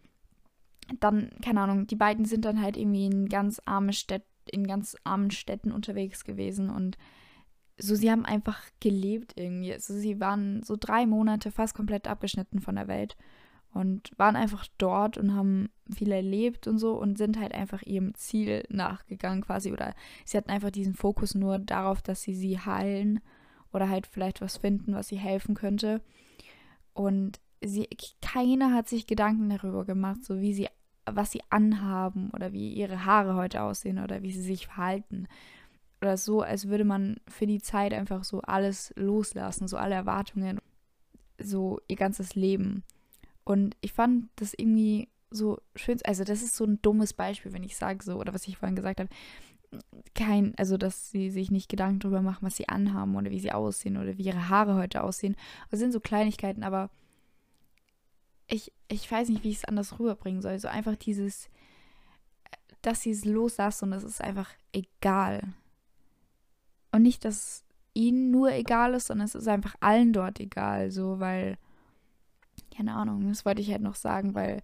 dann, 1.01 1.31
keine 1.43 1.61
Ahnung, 1.61 1.87
die 1.87 1.97
beiden 1.97 2.25
sind 2.25 2.45
dann 2.45 2.61
halt 2.61 2.77
irgendwie 2.77 3.07
in 3.07 3.29
ganz 3.29 3.61
arme 3.65 3.93
Städte, 3.93 4.27
in 4.51 4.67
ganz 4.67 4.97
armen 5.05 5.31
Städten 5.31 5.71
unterwegs 5.71 6.25
gewesen 6.25 6.69
und 6.69 6.99
so, 7.79 7.95
sie 7.95 8.11
haben 8.11 8.25
einfach 8.25 8.61
gelebt 8.81 9.33
irgendwie. 9.37 9.73
Also 9.73 9.95
sie 9.95 10.21
waren 10.21 10.63
so 10.63 10.77
drei 10.79 11.07
Monate 11.07 11.51
fast 11.51 11.75
komplett 11.75 12.07
abgeschnitten 12.07 12.61
von 12.61 12.77
der 12.77 12.89
Welt 12.89 13.17
und 13.73 14.11
waren 14.19 14.37
einfach 14.37 14.67
dort 14.79 15.17
und 15.17 15.35
haben 15.35 15.71
viel 15.93 16.13
erlebt 16.13 16.67
und 16.67 16.79
so 16.79 16.95
und 16.95 17.17
sind 17.17 17.39
halt 17.39 17.55
einfach 17.55 17.83
ihrem 17.83 18.15
Ziel 18.15 18.65
nachgegangen 18.69 19.43
quasi 19.43 19.73
oder 19.73 19.95
sie 20.25 20.37
hatten 20.37 20.51
einfach 20.51 20.71
diesen 20.71 20.95
Fokus 20.95 21.35
nur 21.35 21.59
darauf, 21.59 22.03
dass 22.03 22.23
sie 22.23 22.35
sie 22.35 22.59
heilen 22.59 23.21
oder 23.73 23.89
halt 23.89 24.07
vielleicht 24.07 24.41
was 24.41 24.59
finden, 24.59 24.95
was 24.95 25.09
sie 25.09 25.19
helfen 25.19 25.55
könnte. 25.55 26.03
Und 26.93 27.41
sie, 27.65 27.89
keiner 28.21 28.73
hat 28.73 28.89
sich 28.89 29.07
Gedanken 29.07 29.49
darüber 29.49 29.85
gemacht, 29.85 30.25
so 30.25 30.41
wie 30.41 30.55
sie, 30.55 30.69
was 31.07 31.33
sie 31.33 31.43
anhaben 31.51 32.31
oder 32.31 32.53
wie 32.53 32.73
ihre 32.73 33.05
Haare 33.05 33.35
heute 33.35 33.63
aussehen 33.63 33.99
oder 33.99 34.23
wie 34.23 34.33
sie 34.33 34.43
sich 34.43 34.67
verhalten. 34.67 35.29
Oder 36.01 36.17
so, 36.17 36.43
als 36.43 36.69
würde 36.69 36.85
man 36.85 37.17
für 37.29 37.47
die 37.47 37.61
Zeit 37.61 37.93
einfach 37.93 38.25
so 38.25 38.41
alles 38.41 38.93
loslassen, 38.97 39.69
so 39.69 39.77
alle 39.77 39.95
Erwartungen, 39.95 40.61
so 41.39 41.81
ihr 41.89 41.97
ganzes 41.97 42.35
Leben. 42.35 42.83
Und 43.45 43.77
ich 43.81 43.93
fand 43.93 44.29
das 44.37 44.55
irgendwie 44.55 45.09
so 45.31 45.59
schön, 45.77 45.99
also 46.05 46.25
das 46.25 46.43
ist 46.43 46.57
so 46.57 46.65
ein 46.65 46.81
dummes 46.83 47.15
Beispiel, 47.15 47.53
wenn 47.53 47.63
ich 47.63 47.77
sage 47.77 48.05
so, 48.05 48.17
oder 48.17 48.35
was 48.35 48.47
ich 48.49 48.59
vorhin 48.59 48.77
gesagt 48.77 49.01
habe, 49.01 49.11
kein, 50.15 50.55
also 50.59 50.77
dass 50.77 51.11
sie 51.11 51.31
sich 51.31 51.51
nicht 51.51 51.69
Gedanken 51.69 52.01
darüber 52.01 52.21
machen, 52.21 52.45
was 52.45 52.57
sie 52.57 52.69
anhaben 52.69 53.17
oder 53.17 53.31
wie 53.31 53.41
sie 53.41 53.53
aussehen 53.53 53.97
oder 53.97 54.19
wie 54.19 54.25
ihre 54.25 54.49
Haare 54.49 54.75
heute 54.75 55.03
aussehen. 55.03 55.37
Das 55.71 55.81
sind 55.81 55.93
so 55.93 56.01
Kleinigkeiten, 56.01 56.63
aber 56.63 56.91
ich, 58.53 58.71
ich 58.89 59.11
weiß 59.11 59.31
nicht, 59.31 59.45
wie 59.45 59.51
ich 59.51 59.59
es 59.59 59.65
anders 59.65 59.99
rüberbringen 59.99 60.43
soll. 60.43 60.59
So 60.59 60.69
einfach 60.69 60.95
dieses, 60.97 61.49
dass 62.83 63.01
sie 63.01 63.11
es 63.11 63.25
loslassen 63.25 63.87
und 63.87 63.93
es 63.95 64.05
ist 64.05 64.21
einfach 64.21 64.51
egal. 64.73 65.55
Und 66.91 67.01
nicht, 67.01 67.25
dass 67.25 67.65
ihnen 67.95 68.31
nur 68.31 68.53
egal 68.53 68.93
ist, 68.93 69.07
sondern 69.07 69.25
es 69.25 69.35
ist 69.35 69.49
einfach 69.49 69.75
allen 69.81 70.13
dort 70.13 70.39
egal, 70.39 70.91
so, 70.91 71.19
weil, 71.19 71.57
keine 72.77 72.93
Ahnung, 72.95 73.27
das 73.27 73.47
wollte 73.47 73.63
ich 73.63 73.71
halt 73.71 73.81
noch 73.81 73.95
sagen, 73.95 74.35
weil 74.35 74.63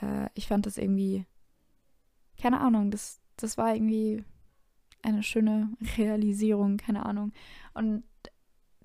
äh, 0.00 0.28
ich 0.34 0.46
fand 0.46 0.66
das 0.66 0.78
irgendwie, 0.78 1.26
keine 2.40 2.60
Ahnung, 2.60 2.92
das, 2.92 3.20
das 3.36 3.58
war 3.58 3.74
irgendwie 3.74 4.24
eine 5.02 5.24
schöne 5.24 5.72
Realisierung, 5.96 6.76
keine 6.76 7.04
Ahnung. 7.04 7.32
Und 7.74 8.04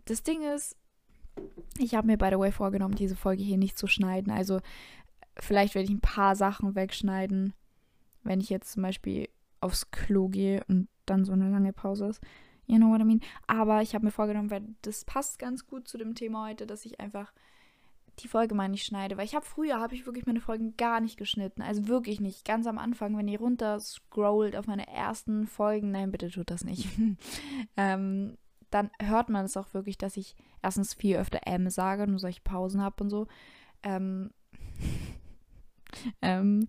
das 0.06 0.24
Ding 0.24 0.42
ist, 0.42 0.76
ich 1.78 1.96
habe 1.96 2.08
mir 2.08 2.18
by 2.18 2.30
the 2.32 2.40
way 2.40 2.52
vorgenommen, 2.52 2.96
diese 2.96 3.16
Folge 3.16 3.44
hier 3.44 3.58
nicht 3.58 3.78
zu 3.78 3.88
schneiden. 3.88 4.32
Also 4.32 4.60
vielleicht 5.40 5.76
werde 5.76 5.86
ich 5.86 5.94
ein 5.94 6.02
paar 6.02 6.36
Sachen 6.36 6.76
wegschneiden, 6.76 7.54
wenn 8.24 8.42
ich 8.42 8.50
jetzt 8.50 8.72
zum 8.74 8.84
Beispiel 8.84 9.30
aufs 9.60 9.92
Klo 9.92 10.28
gehe 10.28 10.64
und 10.68 10.88
dann 11.06 11.26
so 11.26 11.34
eine 11.34 11.50
lange 11.50 11.74
Pause 11.74 12.08
ist. 12.08 12.22
You 12.66 12.78
know 12.78 12.90
what 12.90 13.02
I 13.02 13.06
mean? 13.06 13.22
Aber 13.48 13.82
ich 13.82 13.94
habe 13.94 14.06
mir 14.06 14.12
vorgenommen, 14.12 14.52
weil 14.52 14.64
das 14.82 15.04
passt 15.06 15.40
ganz 15.40 15.66
gut 15.68 15.88
zu 15.88 15.98
dem 15.98 16.16
Thema 16.16 16.48
heute, 16.48 16.66
dass 16.66 16.86
ich 16.86 17.00
einfach 17.00 17.34
die 18.20 18.28
Folge 18.28 18.56
mal 18.56 18.70
nicht 18.70 18.86
schneide. 18.86 19.18
Weil 19.18 19.26
ich 19.26 19.36
habe 19.36 19.46
früher, 19.46 19.80
habe 19.80 19.96
ich 19.96 20.06
wirklich 20.06 20.26
meine 20.26 20.40
Folgen 20.40 20.78
gar 20.78 21.02
nicht 21.02 21.18
geschnitten. 21.18 21.62
Also 21.62 21.88
wirklich 21.88 22.22
nicht. 22.22 22.46
Ganz 22.46 22.68
am 22.68 22.78
Anfang, 22.78 23.18
wenn 23.18 23.28
ihr 23.28 23.40
runter 23.40 23.80
scrollt 23.80 24.56
auf 24.56 24.68
meine 24.68 24.88
ersten 24.88 25.48
Folgen, 25.48 25.92
nein, 25.92 26.12
bitte 26.12 26.30
tut 26.30 26.50
das 26.50 26.64
nicht. 26.64 26.88
ähm, 27.78 28.38
dann 28.74 28.90
hört 29.02 29.30
man 29.30 29.46
es 29.46 29.58
auch 29.58 29.74
wirklich, 29.74 29.98
dass 29.98 30.18
ich 30.18 30.36
erstens 30.62 30.94
viel 30.94 31.18
öfter 31.18 31.42
M 31.46 31.70
sage 31.70 32.04
und 32.04 32.18
solche 32.18 32.42
Pausen 32.42 32.82
habe 32.82 33.04
und 33.04 33.10
so. 33.10 33.28
Ähm, 33.84 34.32
ähm, 36.22 36.68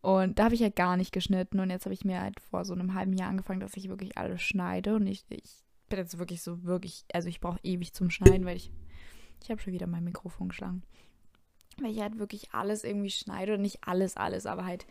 und 0.00 0.38
da 0.38 0.44
habe 0.44 0.54
ich 0.54 0.60
ja 0.60 0.68
gar 0.68 0.96
nicht 0.96 1.12
geschnitten 1.12 1.60
und 1.60 1.70
jetzt 1.70 1.86
habe 1.86 1.94
ich 1.94 2.04
mir 2.04 2.20
halt 2.20 2.40
vor 2.40 2.64
so 2.64 2.74
einem 2.74 2.94
halben 2.94 3.14
Jahr 3.14 3.30
angefangen, 3.30 3.60
dass 3.60 3.76
ich 3.76 3.88
wirklich 3.88 4.16
alles 4.18 4.42
schneide 4.42 4.94
und 4.94 5.06
ich, 5.06 5.24
ich 5.28 5.64
bin 5.88 5.98
jetzt 5.98 6.18
wirklich 6.18 6.42
so 6.42 6.64
wirklich, 6.64 7.04
also 7.12 7.28
ich 7.28 7.40
brauche 7.40 7.60
ewig 7.62 7.92
zum 7.94 8.10
Schneiden, 8.10 8.44
weil 8.44 8.56
ich 8.56 8.70
ich 9.42 9.50
habe 9.50 9.60
schon 9.60 9.72
wieder 9.72 9.86
mein 9.86 10.04
Mikrofon 10.04 10.48
geschlagen. 10.48 10.82
Weil 11.80 11.92
ich 11.92 12.00
halt 12.00 12.18
wirklich 12.18 12.52
alles 12.52 12.84
irgendwie 12.84 13.10
schneide. 13.10 13.54
Und 13.54 13.62
nicht 13.62 13.78
alles, 13.82 14.16
alles, 14.16 14.46
aber 14.46 14.64
halt. 14.64 14.86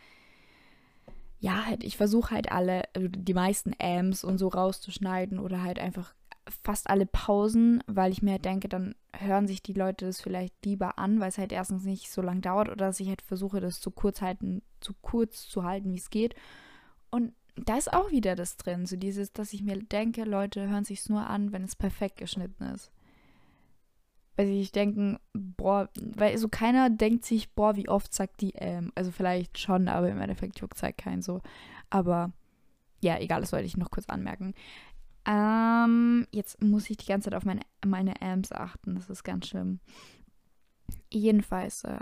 Ja, 1.38 1.64
halt, 1.64 1.84
ich 1.84 1.96
versuche 1.96 2.34
halt 2.34 2.52
alle, 2.52 2.82
also 2.94 3.08
die 3.08 3.32
meisten 3.32 3.72
Amps 3.80 4.24
und 4.24 4.36
so 4.36 4.48
rauszuschneiden 4.48 5.38
oder 5.38 5.62
halt 5.62 5.78
einfach 5.78 6.14
fast 6.48 6.90
alle 6.90 7.06
Pausen, 7.06 7.82
weil 7.86 8.12
ich 8.12 8.22
mir 8.22 8.32
halt 8.32 8.44
denke, 8.44 8.68
dann 8.68 8.94
hören 9.16 9.46
sich 9.46 9.62
die 9.62 9.72
Leute 9.72 10.06
das 10.06 10.20
vielleicht 10.20 10.54
lieber 10.64 10.98
an, 10.98 11.20
weil 11.20 11.28
es 11.28 11.38
halt 11.38 11.52
erstens 11.52 11.84
nicht 11.84 12.10
so 12.10 12.22
lang 12.22 12.40
dauert 12.40 12.68
oder 12.68 12.86
dass 12.86 13.00
ich 13.00 13.08
halt 13.08 13.22
versuche, 13.22 13.60
das 13.60 13.80
zu 13.80 13.90
kurz 13.90 14.20
halten, 14.22 14.62
zu 14.80 14.94
kurz 15.00 15.48
zu 15.48 15.64
halten, 15.64 15.92
wie 15.92 15.98
es 15.98 16.10
geht. 16.10 16.34
Und 17.10 17.34
da 17.56 17.76
ist 17.76 17.92
auch 17.92 18.10
wieder 18.10 18.36
das 18.36 18.56
drin, 18.56 18.86
so 18.86 18.96
dieses, 18.96 19.32
dass 19.32 19.52
ich 19.52 19.62
mir 19.62 19.78
denke, 19.78 20.24
Leute 20.24 20.68
hören 20.68 20.84
sich's 20.84 21.08
nur 21.08 21.26
an, 21.26 21.52
wenn 21.52 21.64
es 21.64 21.76
perfekt 21.76 22.16
geschnitten 22.16 22.64
ist 22.64 22.90
weil 24.40 24.46
sie 24.46 24.58
sich 24.60 24.72
denken, 24.72 25.18
boah, 25.34 25.90
weil 26.00 26.38
so 26.38 26.48
keiner 26.48 26.88
denkt 26.88 27.26
sich, 27.26 27.52
boah, 27.52 27.76
wie 27.76 27.90
oft 27.90 28.14
sagt 28.14 28.40
die 28.40 28.52
ähm. 28.54 28.90
Also 28.94 29.10
vielleicht 29.10 29.58
schon, 29.58 29.86
aber 29.86 30.08
im 30.08 30.18
Endeffekt 30.18 30.60
juckt 30.60 30.76
es 30.76 30.82
halt 30.82 30.96
keinen 30.96 31.20
so. 31.20 31.42
Aber 31.90 32.32
ja, 33.02 33.18
egal, 33.18 33.42
das 33.42 33.52
wollte 33.52 33.66
ich 33.66 33.76
noch 33.76 33.90
kurz 33.90 34.08
anmerken. 34.08 34.54
Ähm, 35.26 36.26
jetzt 36.32 36.62
muss 36.62 36.88
ich 36.90 36.96
die 36.96 37.06
ganze 37.06 37.30
Zeit 37.30 37.36
auf 37.36 37.44
meine, 37.44 37.60
meine 37.84 38.20
Amps 38.22 38.52
achten. 38.52 38.94
Das 38.94 39.10
ist 39.10 39.24
ganz 39.24 39.48
schlimm. 39.48 39.80
Jedenfalls, 41.12 41.84
äh, 41.84 42.00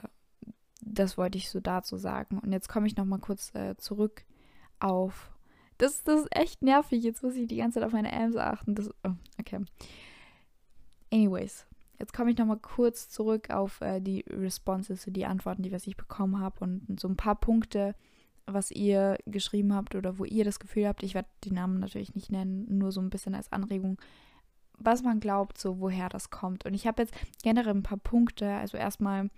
das 0.80 1.18
wollte 1.18 1.38
ich 1.38 1.50
so 1.50 1.60
dazu 1.60 1.96
sagen. 1.96 2.38
Und 2.38 2.52
jetzt 2.52 2.68
komme 2.68 2.86
ich 2.86 2.96
nochmal 2.96 3.18
kurz 3.18 3.54
äh, 3.54 3.76
zurück 3.76 4.24
auf. 4.80 5.30
Das, 5.78 6.02
das 6.04 6.22
ist 6.22 6.36
echt 6.36 6.62
nervig. 6.62 7.02
Jetzt 7.02 7.22
muss 7.22 7.34
ich 7.34 7.48
die 7.48 7.56
ganze 7.56 7.80
Zeit 7.80 7.86
auf 7.86 7.92
meine 7.92 8.12
Amps 8.12 8.36
achten. 8.36 8.74
Das, 8.74 8.90
oh, 9.04 9.14
okay. 9.38 9.64
Anyways, 11.10 11.68
Jetzt 11.98 12.12
komme 12.12 12.30
ich 12.30 12.38
nochmal 12.38 12.58
kurz 12.58 13.08
zurück 13.08 13.50
auf 13.50 13.80
äh, 13.80 14.00
die 14.00 14.24
Responses, 14.30 15.04
die 15.08 15.26
Antworten, 15.26 15.62
die 15.62 15.72
was 15.72 15.86
ich 15.86 15.96
bekommen 15.96 16.38
habe 16.38 16.60
und 16.60 17.00
so 17.00 17.08
ein 17.08 17.16
paar 17.16 17.34
Punkte, 17.34 17.94
was 18.52 18.70
ihr 18.70 19.18
geschrieben 19.26 19.74
habt 19.74 19.94
oder 19.94 20.18
wo 20.18 20.24
ihr 20.24 20.44
das 20.44 20.58
Gefühl 20.58 20.86
habt, 20.86 21.02
ich 21.02 21.14
werde 21.14 21.28
die 21.44 21.52
Namen 21.52 21.78
natürlich 21.80 22.14
nicht 22.14 22.30
nennen, 22.30 22.66
nur 22.78 22.92
so 22.92 23.00
ein 23.00 23.10
bisschen 23.10 23.34
als 23.34 23.52
Anregung, 23.52 23.98
was 24.78 25.02
man 25.02 25.20
glaubt, 25.20 25.58
so 25.58 25.80
woher 25.80 26.08
das 26.08 26.30
kommt. 26.30 26.64
Und 26.64 26.74
ich 26.74 26.86
habe 26.86 27.02
jetzt 27.02 27.14
generell 27.42 27.74
ein 27.74 27.82
paar 27.82 27.98
Punkte, 27.98 28.50
also 28.50 28.76
erstmal, 28.76 29.30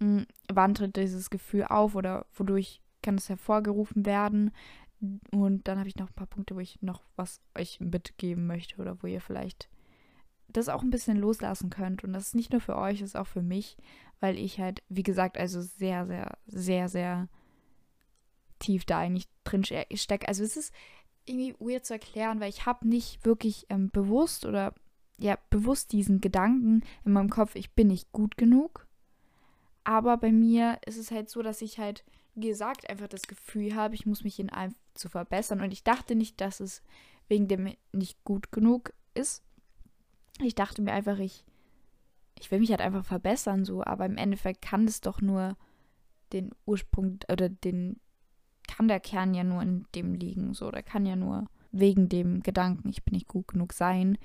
hm, 0.00 0.26
wann 0.52 0.74
tritt 0.74 0.96
dieses 0.96 1.30
Gefühl 1.30 1.64
auf 1.64 1.94
oder 1.94 2.26
wodurch 2.34 2.80
kann 3.02 3.16
es 3.16 3.28
hervorgerufen 3.28 4.06
werden? 4.06 4.50
Und 5.30 5.68
dann 5.68 5.78
habe 5.78 5.88
ich 5.88 5.96
noch 5.96 6.08
ein 6.08 6.14
paar 6.14 6.26
Punkte, 6.26 6.56
wo 6.56 6.60
ich 6.60 6.82
noch 6.82 7.02
was 7.14 7.40
euch 7.56 7.78
mitgeben 7.80 8.46
möchte 8.46 8.80
oder 8.80 9.02
wo 9.02 9.06
ihr 9.06 9.20
vielleicht 9.20 9.68
das 10.48 10.68
auch 10.68 10.82
ein 10.82 10.90
bisschen 10.90 11.16
loslassen 11.16 11.70
könnt. 11.70 12.04
Und 12.04 12.12
das 12.12 12.28
ist 12.28 12.34
nicht 12.34 12.52
nur 12.52 12.60
für 12.60 12.76
euch, 12.76 13.00
das 13.00 13.10
ist 13.10 13.16
auch 13.16 13.26
für 13.26 13.42
mich, 13.42 13.76
weil 14.20 14.36
ich 14.36 14.58
halt, 14.58 14.82
wie 14.88 15.02
gesagt, 15.02 15.38
also 15.38 15.60
sehr, 15.60 16.06
sehr, 16.06 16.38
sehr, 16.46 16.88
sehr 16.88 17.28
tief 18.58 18.84
da 18.84 18.98
eigentlich 18.98 19.28
drin 19.44 19.64
stecke. 19.64 20.28
Also 20.28 20.44
es 20.44 20.56
ist 20.56 20.72
irgendwie 21.24 21.54
weird 21.58 21.84
zu 21.84 21.94
erklären, 21.94 22.40
weil 22.40 22.50
ich 22.50 22.66
habe 22.66 22.88
nicht 22.88 23.24
wirklich 23.24 23.66
ähm, 23.68 23.90
bewusst 23.90 24.46
oder 24.46 24.74
ja, 25.18 25.36
bewusst 25.50 25.92
diesen 25.92 26.20
Gedanken 26.20 26.82
in 27.04 27.12
meinem 27.12 27.30
Kopf, 27.30 27.54
ich 27.54 27.72
bin 27.72 27.88
nicht 27.88 28.12
gut 28.12 28.36
genug. 28.36 28.86
Aber 29.84 30.16
bei 30.16 30.30
mir 30.30 30.78
ist 30.86 30.96
es 30.96 31.10
halt 31.10 31.28
so, 31.28 31.42
dass 31.42 31.62
ich 31.62 31.78
halt, 31.78 32.04
gesagt, 32.40 32.88
einfach 32.88 33.08
das 33.08 33.22
Gefühl 33.22 33.74
habe, 33.74 33.94
ich 33.94 34.06
muss 34.06 34.24
mich 34.24 34.38
in 34.38 34.50
allem 34.50 34.74
zu 34.94 35.08
verbessern. 35.08 35.60
Und 35.60 35.72
ich 35.72 35.84
dachte 35.84 36.14
nicht, 36.14 36.40
dass 36.40 36.60
es 36.60 36.82
wegen 37.28 37.48
dem 37.48 37.74
nicht 37.92 38.22
gut 38.24 38.52
genug 38.52 38.92
ist. 39.14 39.42
Ich 40.40 40.54
dachte 40.54 40.82
mir 40.82 40.92
einfach, 40.92 41.18
ich, 41.18 41.44
ich 42.38 42.50
will 42.50 42.60
mich 42.60 42.70
halt 42.70 42.80
einfach 42.80 43.04
verbessern, 43.04 43.64
so. 43.64 43.82
Aber 43.84 44.06
im 44.06 44.16
Endeffekt 44.16 44.62
kann 44.62 44.84
es 44.84 45.00
doch 45.00 45.20
nur 45.20 45.56
den 46.32 46.50
Ursprung 46.64 47.18
oder 47.30 47.48
den, 47.48 48.00
kann 48.68 48.86
der 48.86 49.00
Kern 49.00 49.34
ja 49.34 49.42
nur 49.42 49.62
in 49.62 49.86
dem 49.94 50.14
liegen, 50.14 50.54
so. 50.54 50.70
Der 50.70 50.84
kann 50.84 51.06
ja 51.06 51.16
nur 51.16 51.46
wegen 51.72 52.08
dem 52.08 52.42
Gedanken, 52.42 52.88
ich 52.88 53.02
bin 53.04 53.14
nicht 53.14 53.28
gut 53.28 53.48
genug 53.48 53.72
sein. 53.72 54.18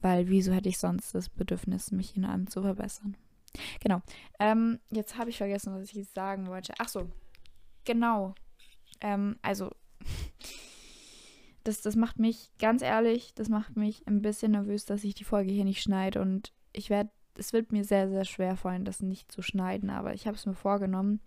Weil 0.00 0.28
wieso 0.28 0.52
hätte 0.52 0.68
ich 0.68 0.78
sonst 0.78 1.14
das 1.14 1.28
Bedürfnis, 1.28 1.92
mich 1.92 2.16
in 2.16 2.24
allem 2.24 2.48
zu 2.48 2.60
verbessern? 2.62 3.16
Genau. 3.80 4.02
Ähm, 4.40 4.80
jetzt 4.90 5.16
habe 5.16 5.30
ich 5.30 5.38
vergessen, 5.38 5.72
was 5.74 5.92
ich 5.92 6.08
sagen 6.08 6.48
wollte. 6.48 6.74
Ach 6.78 6.88
so. 6.88 7.08
Genau. 7.84 8.34
Ähm, 9.00 9.36
also, 9.42 9.70
das, 11.64 11.82
das 11.82 11.94
macht 11.94 12.18
mich, 12.18 12.50
ganz 12.58 12.82
ehrlich, 12.82 13.32
das 13.34 13.48
macht 13.48 13.76
mich 13.76 14.06
ein 14.08 14.22
bisschen 14.22 14.52
nervös, 14.52 14.86
dass 14.86 15.04
ich 15.04 15.14
die 15.14 15.24
Folge 15.24 15.52
hier 15.52 15.64
nicht 15.64 15.82
schneide. 15.82 16.20
Und 16.20 16.52
ich 16.72 16.90
werde, 16.90 17.10
es 17.36 17.52
wird 17.52 17.70
mir 17.70 17.84
sehr, 17.84 18.08
sehr 18.08 18.24
schwer 18.24 18.56
fallen, 18.56 18.84
das 18.84 19.02
nicht 19.02 19.30
zu 19.30 19.40
schneiden. 19.40 19.88
Aber 19.88 20.14
ich 20.14 20.26
habe 20.26 20.36
es 20.36 20.46
mir 20.46 20.54
vorgenommen, 20.54 21.20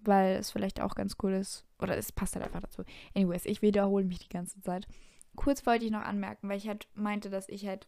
weil 0.00 0.36
es 0.36 0.50
vielleicht 0.50 0.80
auch 0.80 0.96
ganz 0.96 1.16
cool 1.22 1.34
ist. 1.34 1.67
Oder 1.78 1.96
es 1.96 2.12
passt 2.12 2.34
halt 2.34 2.44
einfach 2.44 2.60
dazu. 2.60 2.82
Anyways, 3.14 3.46
ich 3.46 3.62
wiederhole 3.62 4.04
mich 4.04 4.18
die 4.18 4.28
ganze 4.28 4.60
Zeit. 4.60 4.88
Kurz 5.36 5.64
wollte 5.66 5.84
ich 5.84 5.90
noch 5.90 6.02
anmerken, 6.02 6.48
weil 6.48 6.58
ich 6.58 6.68
halt 6.68 6.88
meinte, 6.94 7.30
dass 7.30 7.48
ich 7.48 7.66
halt 7.66 7.86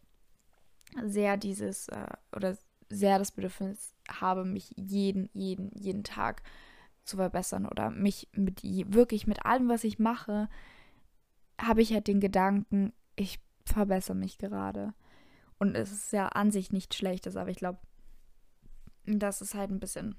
sehr 1.03 1.37
dieses 1.37 1.89
äh, 1.89 2.07
oder 2.35 2.57
sehr 2.89 3.19
das 3.19 3.31
Bedürfnis 3.31 3.93
habe, 4.09 4.45
mich 4.45 4.73
jeden, 4.75 5.29
jeden, 5.33 5.71
jeden 5.77 6.03
Tag 6.03 6.43
zu 7.03 7.17
verbessern 7.17 7.65
oder 7.65 7.89
mich 7.89 8.29
mit 8.33 8.63
wirklich 8.63 9.27
mit 9.27 9.45
allem, 9.45 9.69
was 9.69 9.83
ich 9.83 9.99
mache, 9.99 10.49
habe 11.59 11.81
ich 11.81 11.93
halt 11.93 12.07
den 12.07 12.19
Gedanken, 12.19 12.93
ich 13.15 13.39
verbessere 13.65 14.15
mich 14.15 14.37
gerade. 14.37 14.93
Und 15.57 15.75
es 15.75 15.91
ist 15.91 16.11
ja 16.11 16.27
an 16.27 16.51
sich 16.51 16.71
nichts 16.71 16.95
Schlechtes, 16.95 17.35
aber 17.35 17.49
ich 17.49 17.57
glaube, 17.57 17.79
das 19.05 19.41
ist 19.41 19.55
halt 19.55 19.71
ein 19.71 19.79
bisschen 19.79 20.15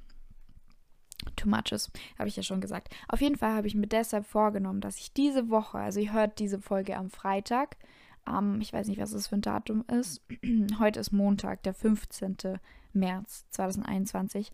too 1.42 1.48
much 1.48 1.72
ist, 1.72 1.90
habe 2.18 2.28
ich 2.28 2.36
ja 2.36 2.42
schon 2.42 2.60
gesagt. 2.60 2.94
Auf 3.08 3.20
jeden 3.20 3.36
Fall 3.36 3.54
habe 3.54 3.66
ich 3.66 3.74
mir 3.74 3.86
deshalb 3.86 4.26
vorgenommen, 4.26 4.80
dass 4.80 4.98
ich 4.98 5.12
diese 5.12 5.50
Woche, 5.50 5.78
also 5.78 6.00
ihr 6.00 6.12
hört 6.12 6.38
diese 6.38 6.60
Folge 6.60 6.96
am 6.96 7.10
Freitag, 7.10 7.76
am, 8.24 8.60
ich 8.60 8.72
weiß 8.72 8.86
nicht, 8.88 9.00
was 9.00 9.10
das 9.10 9.26
für 9.26 9.36
ein 9.36 9.42
Datum 9.42 9.84
ist. 9.88 10.22
Heute 10.78 11.00
ist 11.00 11.12
Montag, 11.12 11.62
der 11.64 11.74
15. 11.74 12.58
März 12.92 13.46
2021. 13.50 14.52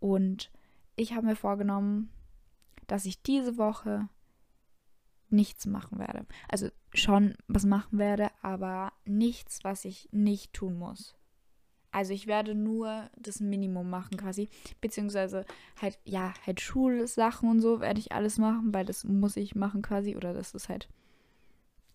Und 0.00 0.50
ich 0.96 1.14
habe 1.14 1.26
mir 1.26 1.36
vorgenommen, 1.36 2.10
dass 2.86 3.06
ich 3.06 3.22
diese 3.22 3.56
Woche 3.56 4.08
nichts 5.28 5.66
machen 5.66 5.98
werde. 5.98 6.26
Also 6.48 6.68
schon 6.92 7.34
was 7.48 7.64
machen 7.64 7.98
werde, 7.98 8.30
aber 8.42 8.92
nichts, 9.04 9.64
was 9.64 9.84
ich 9.84 10.08
nicht 10.12 10.52
tun 10.52 10.78
muss. 10.78 11.16
Also 11.96 12.12
ich 12.12 12.26
werde 12.26 12.54
nur 12.54 13.08
das 13.16 13.40
Minimum 13.40 13.88
machen 13.88 14.18
quasi. 14.18 14.50
Beziehungsweise 14.82 15.46
halt, 15.80 15.98
ja, 16.04 16.34
halt 16.46 16.60
Schulsachen 16.60 17.48
und 17.48 17.60
so 17.60 17.80
werde 17.80 17.98
ich 18.00 18.12
alles 18.12 18.36
machen, 18.36 18.74
weil 18.74 18.84
das 18.84 19.04
muss 19.04 19.34
ich 19.38 19.54
machen 19.54 19.80
quasi. 19.80 20.14
Oder 20.14 20.34
das 20.34 20.52
ist 20.52 20.68
halt 20.68 20.90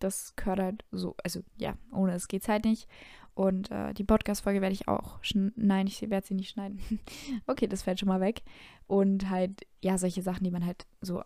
das 0.00 0.34
gehört 0.34 0.58
halt 0.58 0.84
so, 0.90 1.14
also 1.22 1.42
ja, 1.56 1.74
ohne 1.92 2.14
es 2.14 2.26
geht's 2.26 2.48
halt 2.48 2.64
nicht. 2.64 2.88
Und 3.34 3.70
äh, 3.70 3.94
die 3.94 4.02
Podcast-Folge 4.02 4.60
werde 4.60 4.72
ich 4.72 4.88
auch, 4.88 5.20
nein, 5.54 5.86
ich 5.86 6.02
werde 6.10 6.26
sie 6.26 6.34
nicht 6.34 6.50
schneiden. 6.50 6.80
okay, 7.46 7.68
das 7.68 7.82
fällt 7.82 8.00
schon 8.00 8.08
mal 8.08 8.20
weg. 8.20 8.42
Und 8.88 9.30
halt, 9.30 9.68
ja, 9.82 9.98
solche 9.98 10.22
Sachen, 10.22 10.42
die 10.42 10.50
man 10.50 10.66
halt 10.66 10.84
so 11.00 11.22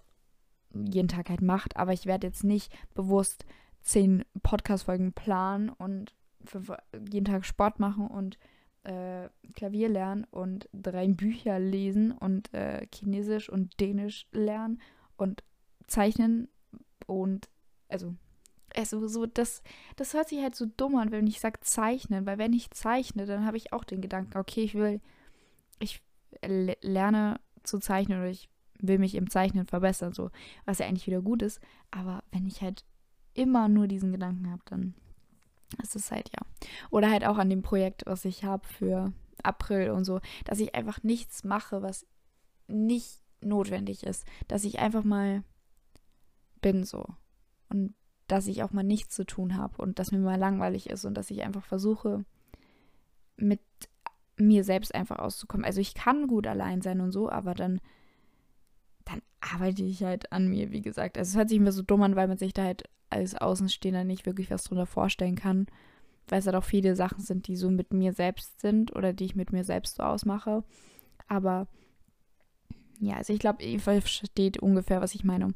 jeden 0.75 1.09
Tag 1.09 1.31
halt 1.31 1.41
macht. 1.41 1.79
Aber 1.79 1.95
ich 1.95 2.05
werde 2.05 2.27
jetzt 2.27 2.45
nicht 2.45 2.71
bewusst 2.93 3.47
zehn 3.81 4.23
Podcast-Folgen 4.43 5.15
planen 5.15 5.71
und 5.71 6.15
jeden 7.11 7.25
Tag 7.25 7.47
Sport 7.47 7.81
machen 7.81 8.07
und 8.07 8.39
äh, 8.87 9.29
Klavier 9.55 9.89
lernen 9.89 10.25
und 10.31 10.69
drei 10.73 11.09
Bücher 11.09 11.59
lesen 11.59 12.13
und 12.13 12.53
äh, 12.55 12.87
Chinesisch 12.95 13.49
und 13.49 13.79
Dänisch 13.81 14.27
lernen 14.33 14.81
und 15.17 15.43
zeichnen 15.87 16.49
und 17.07 17.49
also 17.89 18.15
also 18.75 19.09
so, 19.09 19.25
das, 19.25 19.63
das 19.97 20.13
hört 20.13 20.29
sich 20.29 20.43
halt 20.43 20.55
so 20.55 20.67
dumm 20.77 20.97
an, 20.97 21.11
wenn 21.11 21.27
ich 21.27 21.41
sage 21.41 21.61
zeichnen, 21.61 22.27
weil 22.27 22.37
wenn 22.37 22.53
ich 22.53 22.71
zeichne, 22.73 23.25
dann 23.25 23.47
habe 23.47 23.57
ich 23.57 23.73
auch 23.73 23.85
den 23.85 24.03
Gedanken, 24.03 24.37
okay, 24.37 24.65
ich 24.65 24.75
will, 24.75 25.01
ich 25.79 26.03
lerne 26.43 27.41
zu 27.63 27.79
zeichnen 27.79 28.19
oder 28.19 28.29
ich 28.29 28.51
will 28.79 28.99
mich 28.99 29.15
im 29.15 29.31
Zeichnen 29.31 29.67
verbessern, 29.67 30.13
so, 30.13 30.31
was 30.67 30.79
ja 30.79 30.87
eigentlich 30.87 31.07
wieder 31.07 31.23
gut 31.23 31.41
ist. 31.41 31.61
Aber 31.91 32.23
wenn 32.33 32.45
ich 32.45 32.61
halt 32.61 32.85
immer 33.33 33.69
nur 33.69 33.87
diesen 33.87 34.13
Gedanken 34.13 34.51
habe, 34.51 34.63
dann 34.67 34.95
ist 35.83 35.97
es 35.97 36.11
halt 36.11 36.31
ja. 36.31 36.47
Oder 36.91 37.11
halt 37.11 37.25
auch 37.25 37.39
an 37.39 37.51
dem 37.51 37.63
Projekt, 37.63 38.05
was 38.07 38.25
ich 38.25 38.45
habe 38.45 38.67
für 38.67 39.13
April 39.43 39.91
und 39.91 40.05
so, 40.05 40.21
dass 40.45 40.61
ich 40.61 40.75
einfach 40.75 41.03
nichts 41.03 41.45
mache, 41.45 41.83
was 41.83 42.07
nicht 42.69 43.21
notwendig 43.41 44.05
ist. 44.05 44.27
Dass 44.49 44.65
ich 44.65 44.79
einfach 44.79 45.05
mal 45.05 45.43
bin 46.61 46.85
so. 46.85 47.07
Und 47.69 47.95
dass 48.29 48.47
ich 48.47 48.63
auch 48.63 48.73
mal 48.73 48.83
nichts 48.83 49.15
zu 49.15 49.25
tun 49.25 49.57
habe 49.57 49.81
und 49.81 49.99
dass 49.99 50.11
mir 50.11 50.19
mal 50.19 50.39
langweilig 50.39 50.91
ist 50.91 51.05
und 51.05 51.15
dass 51.15 51.31
ich 51.31 51.43
einfach 51.43 51.65
versuche, 51.65 52.25
mit 53.37 53.61
mir 54.37 54.65
selbst 54.65 54.95
einfach 54.95 55.19
auszukommen. 55.19 55.65
Also 55.65 55.81
ich 55.81 55.95
kann 55.95 56.27
gut 56.27 56.47
allein 56.47 56.83
sein 56.83 57.01
und 57.01 57.13
so, 57.13 57.31
aber 57.31 57.55
dann 57.55 57.81
arbeite 59.53 59.83
ich 59.83 60.03
halt 60.03 60.33
an 60.33 60.49
mir, 60.49 60.73
wie 60.73 60.83
gesagt. 60.83 61.19
Also 61.19 61.31
es 61.31 61.37
hört 61.37 61.49
sich 61.49 61.59
immer 61.59 61.73
so 61.73 61.83
dumm 61.83 62.03
an, 62.03 62.17
weil 62.17 62.29
man 62.29 62.39
sich 62.39 62.53
da 62.53 62.65
halt 62.65 62.85
als 63.11 63.35
Außenstehender 63.35 64.05
nicht 64.05 64.27
wirklich 64.27 64.51
was 64.51 64.65
drunter 64.65 64.87
vorstellen 64.87 65.37
kann, 65.37 65.67
weil 66.29 66.41
es 66.41 66.47
halt 66.47 66.57
auch 66.57 66.65
viele 66.65 66.97
Sachen 66.97 67.21
sind, 67.21 67.47
die 67.47 67.57
so 67.57 67.71
mit 67.71 67.93
mir 67.93 68.13
selbst 68.13 68.61
sind 68.61 68.95
oder 68.95 69.13
die 69.13 69.25
ich 69.25 69.37
mit 69.37 69.53
mir 69.53 69.65
selbst 69.65 69.97
so 69.97 70.03
ausmache. 70.03 70.65
Aber 71.29 71.69
ja, 72.99 73.17
also 73.17 73.33
ich 73.33 73.39
glaube, 73.39 73.63
ihr 73.63 73.81
versteht 73.81 74.59
ungefähr, 74.59 75.01
was 75.01 75.15
ich 75.15 75.25
meine. 75.25 75.55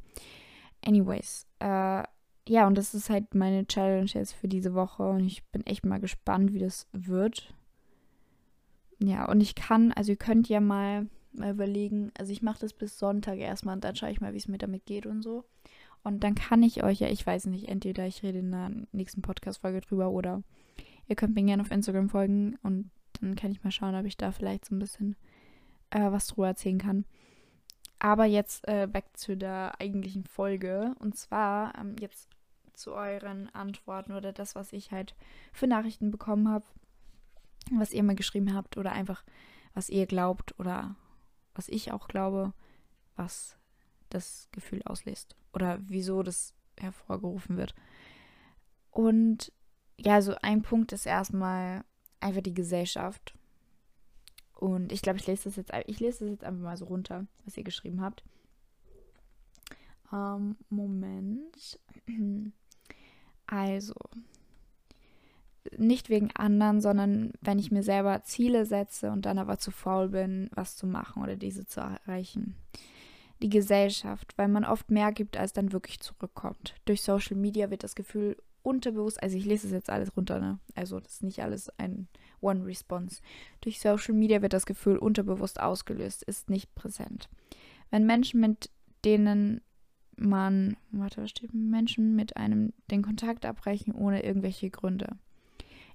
Anyways, 0.84 1.46
äh, 1.58 2.02
ja, 2.48 2.66
und 2.66 2.76
das 2.76 2.94
ist 2.94 3.10
halt 3.10 3.34
meine 3.34 3.66
Challenge 3.66 4.10
jetzt 4.12 4.32
für 4.32 4.48
diese 4.48 4.74
Woche 4.74 5.08
und 5.08 5.24
ich 5.24 5.44
bin 5.48 5.64
echt 5.66 5.84
mal 5.84 6.00
gespannt, 6.00 6.52
wie 6.52 6.58
das 6.58 6.88
wird. 6.92 7.54
Ja, 8.98 9.28
und 9.28 9.40
ich 9.40 9.54
kann, 9.54 9.92
also 9.92 10.12
ihr 10.12 10.16
könnt 10.16 10.48
ja 10.48 10.60
mal, 10.60 11.06
mal 11.32 11.52
überlegen, 11.52 12.12
also 12.18 12.32
ich 12.32 12.42
mache 12.42 12.60
das 12.60 12.72
bis 12.72 12.98
Sonntag 12.98 13.38
erstmal 13.38 13.74
und 13.74 13.84
dann 13.84 13.96
schaue 13.96 14.10
ich 14.10 14.20
mal, 14.20 14.32
wie 14.32 14.38
es 14.38 14.48
mir 14.48 14.58
damit 14.58 14.86
geht 14.86 15.06
und 15.06 15.22
so. 15.22 15.44
Und 16.02 16.24
dann 16.24 16.34
kann 16.34 16.62
ich 16.62 16.82
euch 16.82 17.00
ja, 17.00 17.08
ich 17.08 17.26
weiß 17.26 17.46
nicht, 17.46 17.68
entweder 17.68 18.06
ich 18.06 18.22
rede 18.22 18.38
in 18.38 18.50
der 18.50 18.70
nächsten 18.92 19.22
Podcast-Folge 19.22 19.82
drüber 19.82 20.10
oder 20.10 20.42
ihr 21.08 21.16
könnt 21.16 21.34
mir 21.34 21.44
gerne 21.44 21.62
auf 21.62 21.70
Instagram 21.70 22.08
folgen 22.08 22.56
und 22.62 22.90
dann 23.20 23.36
kann 23.36 23.52
ich 23.52 23.62
mal 23.62 23.70
schauen, 23.70 23.94
ob 23.94 24.06
ich 24.06 24.16
da 24.16 24.32
vielleicht 24.32 24.64
so 24.64 24.74
ein 24.74 24.78
bisschen 24.78 25.16
äh, 25.90 26.10
was 26.10 26.28
drüber 26.28 26.48
erzählen 26.48 26.78
kann. 26.78 27.04
Aber 27.98 28.24
jetzt 28.24 28.66
äh, 28.66 28.88
back 28.90 29.04
zu 29.14 29.36
der 29.36 29.78
eigentlichen 29.78 30.24
Folge. 30.24 30.94
Und 31.00 31.16
zwar 31.16 31.78
ähm, 31.78 31.96
jetzt 32.00 32.30
zu 32.72 32.94
euren 32.94 33.54
Antworten 33.54 34.12
oder 34.12 34.32
das, 34.32 34.54
was 34.54 34.72
ich 34.72 34.90
halt 34.90 35.14
für 35.52 35.66
Nachrichten 35.66 36.10
bekommen 36.10 36.48
habe, 36.48 36.64
was 37.70 37.92
ihr 37.92 38.02
mir 38.02 38.14
geschrieben 38.14 38.54
habt 38.54 38.78
oder 38.78 38.92
einfach, 38.92 39.22
was 39.74 39.90
ihr 39.90 40.06
glaubt 40.06 40.58
oder 40.58 40.96
was 41.54 41.68
ich 41.68 41.92
auch 41.92 42.08
glaube, 42.08 42.52
was 43.16 43.56
das 44.08 44.48
Gefühl 44.52 44.82
auslöst 44.84 45.36
oder 45.52 45.78
wieso 45.82 46.22
das 46.22 46.54
hervorgerufen 46.78 47.56
wird. 47.56 47.74
Und 48.90 49.52
ja, 49.98 50.22
so 50.22 50.34
ein 50.42 50.62
Punkt 50.62 50.92
ist 50.92 51.06
erstmal 51.06 51.84
einfach 52.20 52.42
die 52.42 52.54
Gesellschaft. 52.54 53.34
Und 54.54 54.92
ich 54.92 55.02
glaube, 55.02 55.18
ich 55.18 55.26
lese 55.26 55.44
das 55.44 55.56
jetzt, 55.56 55.72
ich 55.86 56.00
lese 56.00 56.24
das 56.24 56.30
jetzt 56.30 56.44
einfach 56.44 56.62
mal 56.62 56.76
so 56.76 56.86
runter, 56.86 57.26
was 57.44 57.56
ihr 57.56 57.64
geschrieben 57.64 58.00
habt. 58.00 58.24
Ähm, 60.12 60.56
Moment. 60.68 61.78
Also, 63.52 63.94
nicht 65.76 66.08
wegen 66.08 66.30
anderen, 66.34 66.80
sondern 66.80 67.32
wenn 67.40 67.58
ich 67.58 67.70
mir 67.70 67.82
selber 67.82 68.22
Ziele 68.22 68.66
setze 68.66 69.10
und 69.10 69.26
dann 69.26 69.38
aber 69.38 69.58
zu 69.58 69.70
faul 69.70 70.08
bin, 70.08 70.50
was 70.54 70.76
zu 70.76 70.86
machen 70.86 71.22
oder 71.22 71.36
diese 71.36 71.66
zu 71.66 71.80
erreichen. 71.80 72.56
Die 73.42 73.48
Gesellschaft, 73.48 74.34
weil 74.36 74.48
man 74.48 74.64
oft 74.64 74.90
mehr 74.90 75.12
gibt, 75.12 75.36
als 75.36 75.52
dann 75.52 75.72
wirklich 75.72 76.00
zurückkommt. 76.00 76.74
Durch 76.84 77.02
Social 77.02 77.36
Media 77.36 77.70
wird 77.70 77.84
das 77.84 77.94
Gefühl 77.94 78.36
unterbewusst, 78.62 79.22
also 79.22 79.36
ich 79.36 79.46
lese 79.46 79.66
es 79.66 79.72
jetzt 79.72 79.90
alles 79.90 80.14
runter, 80.16 80.38
ne? 80.38 80.58
Also 80.74 81.00
das 81.00 81.14
ist 81.14 81.22
nicht 81.22 81.42
alles 81.42 81.70
ein 81.78 82.08
One-Response. 82.40 83.22
Durch 83.62 83.80
Social 83.80 84.14
Media 84.14 84.42
wird 84.42 84.52
das 84.52 84.66
Gefühl 84.66 84.98
unterbewusst 84.98 85.60
ausgelöst, 85.60 86.22
ist 86.22 86.50
nicht 86.50 86.74
präsent. 86.74 87.28
Wenn 87.90 88.06
Menschen, 88.06 88.40
mit 88.40 88.70
denen 89.04 89.62
man, 90.16 90.76
warte, 90.90 91.22
was 91.22 91.30
steht, 91.30 91.54
Menschen 91.54 92.14
mit 92.14 92.36
einem 92.36 92.72
den 92.90 93.02
Kontakt 93.02 93.46
abbrechen 93.46 93.94
ohne 93.94 94.22
irgendwelche 94.22 94.68
Gründe. 94.70 95.16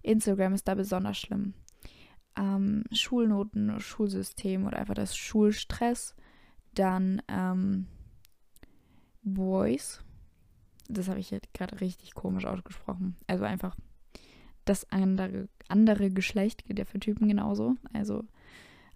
Instagram 0.06 0.54
ist 0.54 0.68
da 0.68 0.76
besonders 0.76 1.18
schlimm. 1.18 1.54
ähm, 2.38 2.84
Schulnoten, 2.92 3.80
Schulsystem 3.80 4.66
oder 4.66 4.78
einfach 4.78 4.94
das 4.94 5.16
Schulstress. 5.16 6.16
Dann 6.74 7.22
ähm, 7.28 7.88
Boys. 9.24 10.04
Das 10.88 11.08
habe 11.08 11.20
ich 11.20 11.32
jetzt 11.32 11.54
gerade 11.54 11.82
richtig 11.82 12.14
komisch 12.14 12.46
ausgesprochen. 12.46 13.16
Also 13.28 13.44
einfach 13.44 13.76
das 14.66 14.92
andere, 14.92 15.48
andere 15.68 16.12
Geschlecht 16.12 16.64
ja 16.68 16.86
für 16.86 17.00
Typen 17.00 17.28
genauso. 17.28 17.76
Also 17.94 18.24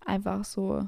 einfach 0.06 0.44
so. 0.44 0.88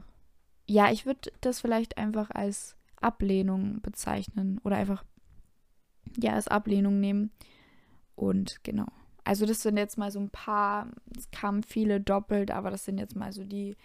Ja, 0.68 0.92
ich 0.92 1.06
würde 1.06 1.32
das 1.42 1.62
vielleicht 1.62 1.98
einfach 1.98 2.30
als 2.32 2.76
Ablehnung 2.98 3.82
bezeichnen 3.82 4.60
oder 4.64 4.78
einfach 4.78 5.04
ja 6.18 6.34
als 6.34 6.48
Ablehnung 6.48 7.00
nehmen. 7.00 7.32
Und 8.16 8.64
genau. 8.64 8.88
Also 9.32 9.46
das 9.46 9.62
sind 9.62 9.78
jetzt 9.78 9.98
mal 9.98 10.12
so 10.12 10.20
ein 10.20 10.30
paar, 10.30 10.88
es 11.18 11.32
kamen 11.32 11.64
viele 11.64 12.02
doppelt, 12.02 12.52
aber 12.52 12.70
das 12.70 12.84
sind 12.84 12.98
jetzt 12.98 13.16
mal 13.16 13.32
so 13.32 13.46
die, 13.46 13.78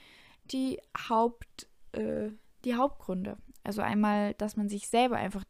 die 0.50 0.80
Haupt, 1.08 1.68
äh, 1.92 2.30
die 2.64 2.74
Hauptgründe. 2.74 3.36
Also 3.62 3.80
einmal, 3.80 4.34
dass 4.34 4.56
man 4.56 4.68
sich 4.68 4.88
selber 4.88 5.18
einfach 5.18 5.44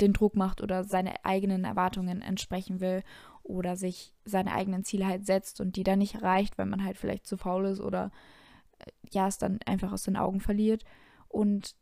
den 0.00 0.14
Druck 0.14 0.36
macht 0.36 0.62
oder 0.62 0.84
seine 0.84 1.22
eigenen 1.26 1.64
Erwartungen 1.64 2.22
entsprechen 2.22 2.80
will 2.80 3.02
oder 3.42 3.76
sich 3.76 4.14
seine 4.24 4.54
eigenen 4.54 4.84
Ziele 4.84 5.06
halt 5.06 5.26
setzt 5.26 5.60
und 5.60 5.76
die 5.76 5.84
dann 5.84 5.98
nicht 5.98 6.14
erreicht, 6.14 6.56
weil 6.56 6.64
man 6.64 6.82
halt 6.82 6.96
vielleicht 6.96 7.26
zu 7.26 7.36
faul 7.36 7.66
ist 7.66 7.80
oder 7.80 8.10
äh, 8.78 8.90
ja, 9.10 9.28
es 9.28 9.36
dann 9.36 9.58
einfach 9.66 9.92
aus 9.92 10.04
den 10.04 10.16
Augen 10.16 10.40
verliert. 10.40 10.82
Und 11.28 11.76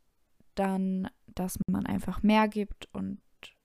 dann, 0.55 1.07
dass 1.27 1.57
man 1.67 1.85
einfach 1.85 2.21
mehr 2.21 2.49
gibt 2.49 2.93
und 2.93 3.21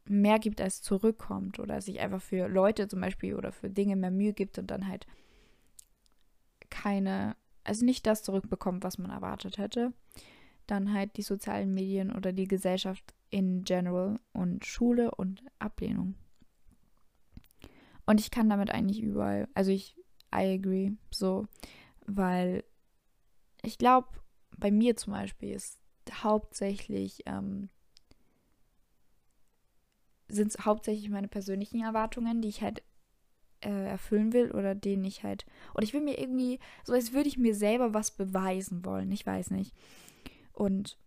mehr 0.09 0.39
gibt, 0.39 0.61
als 0.61 0.83
zurückkommt 0.83 1.59
oder 1.59 1.81
sich 1.81 2.01
einfach 2.01 2.23
für 2.23 2.49
Leute 2.49 2.89
zum 2.89 3.01
Beispiel 3.01 3.35
oder 3.35 3.53
für 3.53 3.71
Dinge 3.71 3.97
mehr 3.97 4.11
Mühe 4.11 4.33
gibt 4.33 4.59
und 4.59 4.71
dann 4.71 4.89
halt 4.89 5.07
keine, 6.71 7.37
also 7.65 7.85
nicht 7.85 8.07
das 8.07 8.23
zurückbekommt, 8.23 8.85
was 8.85 8.99
man 8.99 9.11
erwartet 9.11 9.59
hätte. 9.59 9.93
Dann 10.67 10.93
halt 10.93 11.17
die 11.17 11.23
sozialen 11.23 11.73
Medien 11.73 12.15
oder 12.15 12.33
die 12.33 12.49
Gesellschaft 12.49 13.15
in 13.31 13.63
general 13.65 14.19
und 14.33 14.65
Schule 14.65 15.13
und 15.13 15.43
Ablehnung. 15.59 16.15
Und 18.05 18.21
ich 18.21 18.31
kann 18.31 18.49
damit 18.49 18.71
eigentlich 18.71 19.03
überall, 19.03 19.49
also 19.55 19.71
ich, 19.71 19.97
I 20.35 20.55
agree, 20.55 20.93
so, 21.11 21.47
weil 22.07 22.65
ich 23.63 23.79
glaube, 23.79 24.09
bei 24.57 24.71
mir 24.71 24.97
zum 24.97 25.13
Beispiel 25.13 25.51
ist 25.51 25.79
hauptsächlich 26.23 27.23
ähm, 27.27 27.69
sind 30.29 30.49
es 30.49 30.65
hauptsächlich 30.65 31.09
meine 31.11 31.29
persönlichen 31.29 31.83
Erwartungen, 31.83 32.43
die 32.43 32.49
ich 32.49 32.63
halt 32.63 32.83
äh, 33.61 33.89
erfüllen 33.89 34.33
will 34.33 34.51
oder 34.53 34.75
denen 34.75 35.05
ich 35.05 35.23
halt. 35.23 35.47
Und 35.75 35.83
ich 35.83 35.93
will 35.93 36.01
mir 36.01 36.19
irgendwie, 36.19 36.59
so 36.85 36.93
als 36.93 37.13
würde 37.13 37.29
ich 37.29 37.39
mir 37.39 37.55
selber 37.55 37.95
was 37.95 38.11
beweisen 38.11 38.85
wollen. 38.85 39.11
Ich 39.13 39.27
weiß 39.27 39.51
nicht. 39.51 39.75
Und 40.53 40.99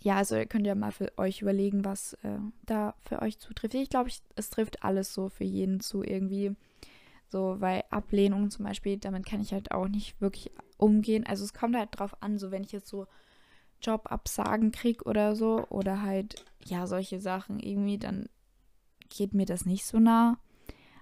ja, 0.00 0.16
also 0.16 0.36
ihr 0.36 0.46
könnt 0.46 0.66
ja 0.66 0.74
mal 0.74 0.92
für 0.92 1.12
euch 1.18 1.42
überlegen, 1.42 1.84
was 1.84 2.14
äh, 2.22 2.38
da 2.64 2.94
für 3.02 3.22
euch 3.22 3.38
zutrifft. 3.38 3.74
Ich 3.74 3.90
glaube, 3.90 4.10
es 4.34 4.50
trifft 4.50 4.82
alles 4.82 5.12
so 5.12 5.28
für 5.28 5.44
jeden 5.44 5.80
zu 5.80 6.02
irgendwie. 6.02 6.56
So, 7.28 7.60
weil 7.60 7.84
Ablehnung 7.90 8.50
zum 8.50 8.64
Beispiel, 8.64 8.96
damit 8.98 9.24
kann 9.24 9.40
ich 9.40 9.52
halt 9.52 9.70
auch 9.70 9.88
nicht 9.88 10.20
wirklich 10.20 10.50
umgehen. 10.78 11.24
Also 11.26 11.44
es 11.44 11.54
kommt 11.54 11.76
halt 11.76 11.90
drauf 11.92 12.20
an, 12.22 12.38
so 12.38 12.50
wenn 12.50 12.64
ich 12.64 12.72
jetzt 12.72 12.88
so 12.88 13.06
Jobabsagen 13.82 14.72
kriege 14.72 15.04
oder 15.04 15.34
so 15.34 15.66
oder 15.68 16.02
halt, 16.02 16.44
ja, 16.64 16.86
solche 16.86 17.20
Sachen 17.20 17.60
irgendwie, 17.60 17.98
dann 17.98 18.28
geht 19.08 19.34
mir 19.34 19.46
das 19.46 19.66
nicht 19.66 19.84
so 19.84 19.98
nah. 19.98 20.38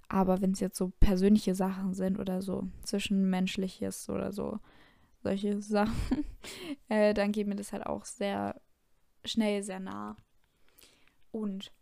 Aber 0.08 0.40
wenn 0.40 0.52
es 0.52 0.60
jetzt 0.60 0.78
so 0.78 0.92
persönliche 1.00 1.54
Sachen 1.54 1.92
sind 1.92 2.18
oder 2.18 2.40
so 2.40 2.66
zwischenmenschliches 2.82 4.08
oder 4.08 4.32
so, 4.32 4.58
solche 5.22 5.60
Sachen, 5.60 6.24
äh, 6.88 7.14
dann 7.14 7.32
geht 7.32 7.46
mir 7.46 7.56
das 7.56 7.72
halt 7.72 7.86
auch 7.86 8.04
sehr 8.04 8.60
schnell 9.24 9.62
sehr 9.62 9.80
nah. 9.80 10.16
Und 11.30 11.72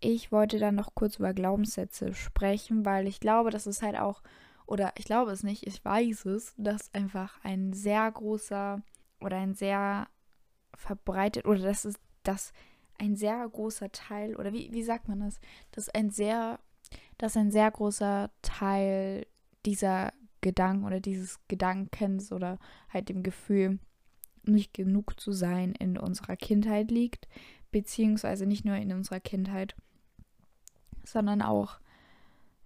ich 0.00 0.30
wollte 0.30 0.58
dann 0.58 0.74
noch 0.74 0.94
kurz 0.94 1.16
über 1.16 1.32
Glaubenssätze 1.34 2.14
sprechen, 2.14 2.84
weil 2.84 3.08
ich 3.08 3.20
glaube, 3.20 3.50
dass 3.50 3.66
es 3.66 3.82
halt 3.82 3.98
auch, 3.98 4.22
oder 4.66 4.92
ich 4.96 5.04
glaube 5.04 5.32
es 5.32 5.42
nicht, 5.42 5.66
ich 5.66 5.84
weiß 5.84 6.26
es, 6.26 6.54
dass 6.56 6.92
einfach 6.94 7.42
ein 7.42 7.72
sehr 7.72 8.10
großer 8.10 8.82
oder 9.20 9.38
ein 9.38 9.54
sehr 9.54 10.06
verbreitet 10.76 11.46
oder 11.46 11.60
das 11.60 11.84
ist 11.84 11.98
das 12.22 12.52
ein 12.98 13.16
sehr 13.16 13.46
großer 13.48 13.90
Teil 13.92 14.36
oder 14.36 14.52
wie, 14.52 14.72
wie 14.72 14.82
sagt 14.82 15.08
man 15.08 15.20
das? 15.20 15.40
Das 15.72 15.88
ist 15.88 15.94
ein 15.94 16.10
sehr, 16.10 16.58
dass 17.18 17.36
ein 17.36 17.50
sehr 17.50 17.70
großer 17.70 18.30
Teil 18.42 19.26
dieser 19.66 20.12
Gedanken 20.40 20.84
oder 20.84 21.00
dieses 21.00 21.38
Gedankens 21.48 22.32
oder 22.32 22.58
halt 22.88 23.08
dem 23.08 23.22
Gefühl, 23.22 23.78
nicht 24.46 24.74
genug 24.74 25.18
zu 25.18 25.32
sein, 25.32 25.72
in 25.72 25.96
unserer 25.96 26.36
Kindheit 26.36 26.90
liegt, 26.90 27.28
beziehungsweise 27.70 28.46
nicht 28.46 28.64
nur 28.64 28.76
in 28.76 28.92
unserer 28.92 29.20
Kindheit, 29.20 29.74
sondern 31.02 31.40
auch 31.42 31.78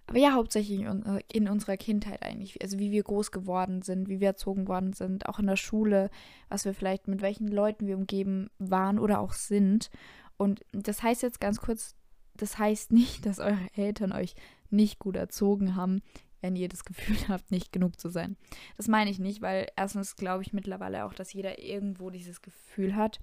aber 0.09 0.19
ja, 0.19 0.33
hauptsächlich 0.33 0.81
in, 0.81 1.21
in, 1.31 1.49
unserer 1.49 1.77
Kindheit 1.77 2.23
eigentlich. 2.23 2.63
Also 2.63 2.79
wie 2.79 2.91
wir 2.91 3.03
groß 3.03 3.31
geworden 3.31 3.83
sind, 3.83 4.09
wie 4.09 4.21
wir 4.21 4.29
erzogen 4.29 4.67
worden 4.67 4.95
sind, 4.95 5.29
auch 5.29 5.39
in 5.39 5.47
der 5.47 5.57
Schule, 5.57 6.11
was 6.49 6.65
wir 6.65 6.73
vielleicht, 6.73 7.09
mit 7.09 7.21
welchen 7.21 7.49
Leuten 7.49 7.87
wir 7.87 7.97
umgeben 7.97 8.49
waren 8.59 8.99
oder 8.99 9.21
auch 9.21 9.35
sind. 9.35 9.91
Und 10.39 10.63
das 10.73 11.03
heißt 11.03 11.23
jetzt 11.23 11.41
ganz 11.41 11.61
kurz, 11.61 11.95
das 12.35 12.59
heißt 12.59 12.91
nicht, 12.91 13.27
dass 13.27 13.39
eure 13.39 13.69
Eltern 13.77 14.13
euch 14.13 14.35
nicht 14.71 14.99
gut 14.99 15.15
erzogen 15.15 15.77
haben, 15.77 16.01
wenn 16.41 16.57
ihr 16.57 16.71
das 16.71 16.87
Gefühl 16.87 17.17
habt, 17.29 17.51
nicht 17.51 17.71
genug 17.71 18.01
zu 18.01 18.09
sein. 18.09 18.39
Das 18.79 18.89
meine 18.89 19.11
ich 19.11 19.19
nicht, 19.19 19.43
weil 19.43 19.69
erstens 19.77 20.17
glaube 20.17 20.43
ich 20.43 20.55
mittlerweile 20.55 21.05
auch, 21.05 21.13
dass 21.13 21.35
jeder 21.35 21.59
irgendwo 21.59 22.09
dieses 22.09 22.41
Gefühl 22.41 22.97
hat. 22.97 23.21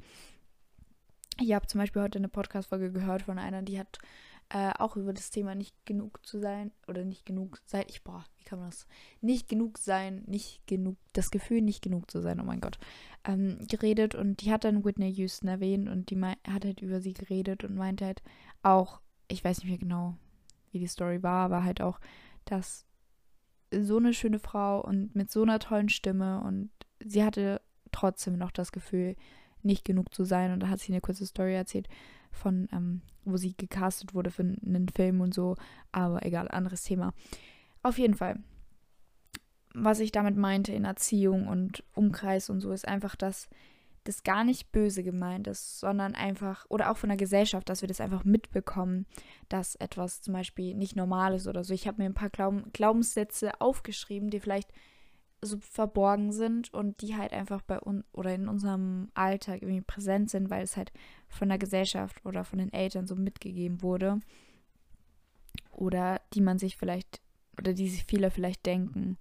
Ich 1.42 1.52
habe 1.54 1.66
zum 1.66 1.82
Beispiel 1.82 2.04
heute 2.04 2.20
eine 2.20 2.30
Podcast-Folge 2.30 2.92
gehört 2.92 3.24
von 3.24 3.40
einer, 3.40 3.64
die 3.64 3.80
hat 3.80 3.98
äh, 4.50 4.72
auch 4.78 4.96
über 4.96 5.14
das 5.14 5.32
Thema 5.32 5.56
nicht 5.56 5.76
genug 5.86 6.26
zu 6.26 6.40
sein 6.40 6.72
oder 6.88 7.04
nicht 7.04 7.26
genug 7.26 7.60
sein. 7.66 7.86
Ich, 7.88 8.04
boah, 8.04 8.24
wie 8.38 8.44
kann 8.44 8.60
man 8.60 8.70
das? 8.70 8.86
Nicht 9.22 9.50
genug 9.50 9.78
sein, 9.78 10.24
nicht 10.28 10.66
genug, 10.68 10.98
das 11.14 11.32
Gefühl, 11.32 11.62
nicht 11.62 11.82
genug 11.82 12.12
zu 12.12 12.22
sein, 12.22 12.40
oh 12.40 12.44
mein 12.44 12.62
Gott, 12.62 12.78
ähm, 13.24 13.58
geredet 13.68 14.14
und 14.14 14.42
die 14.42 14.52
hat 14.52 14.64
dann 14.64 14.86
Whitney 14.86 15.10
Houston 15.10 15.48
erwähnt 15.48 15.90
und 15.90 16.10
die 16.10 16.22
hat 16.22 16.66
halt 16.66 16.82
über 16.82 17.02
sie 17.02 17.14
geredet 17.14 17.64
und 17.64 17.76
meinte 17.76 18.06
halt 18.06 18.22
auch, 18.62 19.02
ich 19.28 19.44
weiß 19.44 19.60
nicht 19.60 19.70
mehr 19.70 19.80
genau, 19.80 20.16
wie 20.72 20.80
die 20.80 20.88
Story 20.88 21.24
war, 21.24 21.46
aber 21.46 21.64
halt 21.64 21.82
auch, 21.82 22.00
dass 22.46 22.86
so 23.72 23.98
eine 23.98 24.14
schöne 24.14 24.40
Frau 24.40 24.82
und 24.82 25.16
mit 25.16 25.32
so 25.32 25.42
einer 25.42 25.60
tollen 25.60 25.90
Stimme 25.90 26.42
und 26.42 26.70
sie 27.04 27.24
hatte 27.24 27.62
trotzdem 27.92 28.38
noch 28.38 28.52
das 28.52 28.72
Gefühl, 28.72 29.16
nicht 29.64 29.84
genug 29.84 30.14
zu 30.14 30.24
sein 30.24 30.52
und 30.52 30.60
da 30.60 30.70
hat 30.70 30.80
sie 30.80 30.94
eine 30.94 31.02
kurze 31.02 31.26
Story 31.26 31.56
erzählt, 31.56 31.88
von, 32.36 32.68
ähm, 32.72 33.02
wo 33.24 33.38
sie 33.38 33.56
gecastet 33.56 34.14
wurde 34.14 34.32
für 34.32 34.44
einen 34.44 34.90
Film 34.90 35.22
und 35.22 35.34
so. 35.34 35.56
Aber 35.92 36.26
egal, 36.26 36.50
anderes 36.50 36.84
Thema. 36.84 37.14
Auf 37.84 37.98
jeden 37.98 38.16
Fall. 38.16 38.40
Was 39.74 40.00
ich 40.00 40.12
damit 40.12 40.38
meinte 40.38 40.72
in 40.72 40.86
Erziehung 40.86 41.48
und 41.48 41.84
Umkreis 41.94 42.50
und 42.50 42.62
so, 42.62 42.72
ist 42.72 42.88
einfach, 42.88 43.16
dass 43.16 43.50
das 44.06 44.24
gar 44.24 44.44
nicht 44.44 44.72
böse 44.72 45.04
gemeint 45.04 45.48
ist, 45.48 45.80
sondern 45.80 46.16
einfach, 46.16 46.66
oder 46.70 46.92
auch 46.92 46.98
von 46.98 47.10
der 47.10 47.18
Gesellschaft, 47.18 47.68
dass 47.68 47.82
wir 47.82 47.88
das 47.88 48.00
einfach 48.00 48.24
mitbekommen, 48.24 49.08
dass 49.50 49.76
etwas 49.76 50.22
zum 50.22 50.34
Beispiel 50.34 50.76
nicht 50.76 50.96
normal 50.96 51.34
ist 51.34 51.48
oder 51.48 51.64
so. 51.64 51.74
Ich 51.74 51.88
habe 51.88 52.02
mir 52.02 52.06
ein 52.06 52.14
paar 52.14 52.30
Glaub 52.30 52.72
Glaubenssätze 52.72 53.60
aufgeschrieben, 53.60 54.30
die 54.30 54.40
vielleicht 54.40 54.72
so 55.46 55.58
verborgen 55.60 56.32
sind 56.32 56.74
und 56.74 57.02
die 57.02 57.16
halt 57.16 57.34
einfach 57.34 57.62
bei 57.62 57.80
uns 57.80 58.04
oder 58.12 58.34
in 58.34 58.48
unserem 58.48 59.10
Alltag 59.14 59.62
irgendwie 59.62 59.82
präsent 59.82 60.30
sind, 60.30 60.50
weil 60.50 60.64
es 60.64 60.78
halt 60.78 60.92
von 61.28 61.50
der 61.50 61.58
Gesellschaft 61.58 62.24
oder 62.26 62.44
von 62.44 62.60
den 62.60 62.74
Eltern 62.74 63.08
so 63.08 63.16
mitgegeben 63.16 63.82
wurde. 63.82 64.20
Oder 65.72 66.22
die 66.34 66.42
man 66.42 66.60
sich 66.60 66.78
vielleicht, 66.78 67.22
oder 67.60 67.74
die 67.74 67.90
sich 67.90 68.06
viele 68.06 68.32
vielleicht 68.32 68.66
denken, 68.66 69.18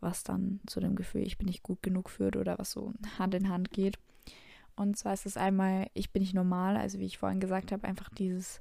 was 0.00 0.22
dann 0.22 0.60
zu 0.66 0.80
dem 0.80 0.94
Gefühl, 0.94 1.22
ich 1.22 1.38
bin 1.38 1.46
nicht 1.46 1.62
gut 1.62 1.82
genug 1.82 2.10
führt 2.10 2.36
oder 2.36 2.58
was 2.58 2.70
so 2.70 2.92
Hand 3.18 3.34
in 3.34 3.48
Hand 3.48 3.70
geht. 3.70 3.98
Und 4.76 4.96
zwar 4.96 5.14
ist 5.14 5.26
es 5.26 5.36
einmal, 5.36 5.90
ich 5.94 6.12
bin 6.12 6.22
nicht 6.22 6.34
normal, 6.34 6.76
also 6.76 7.00
wie 7.00 7.06
ich 7.06 7.18
vorhin 7.18 7.40
gesagt 7.40 7.72
habe, 7.72 7.86
einfach 7.86 8.10
dieses, 8.10 8.60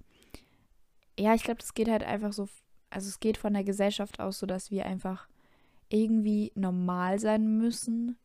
ja, 1.19 1.36
ich 1.36 1.43
glaube, 1.43 1.60
das 1.60 1.73
geht 1.75 1.89
halt 1.89 2.03
einfach 2.03 2.33
so, 2.33 2.47
also 2.89 3.07
es 3.07 3.19
geht 3.19 3.38
von 3.38 3.53
der 3.53 3.63
Gesellschaft 3.63 4.19
aus, 4.19 4.39
so 4.39 4.47
dass 4.47 4.71
wir 4.71 4.86
einfach 4.86 5.27
irgendwie 5.89 6.52
normal 6.56 7.19
sein 7.19 7.58
müssen, 7.58 8.17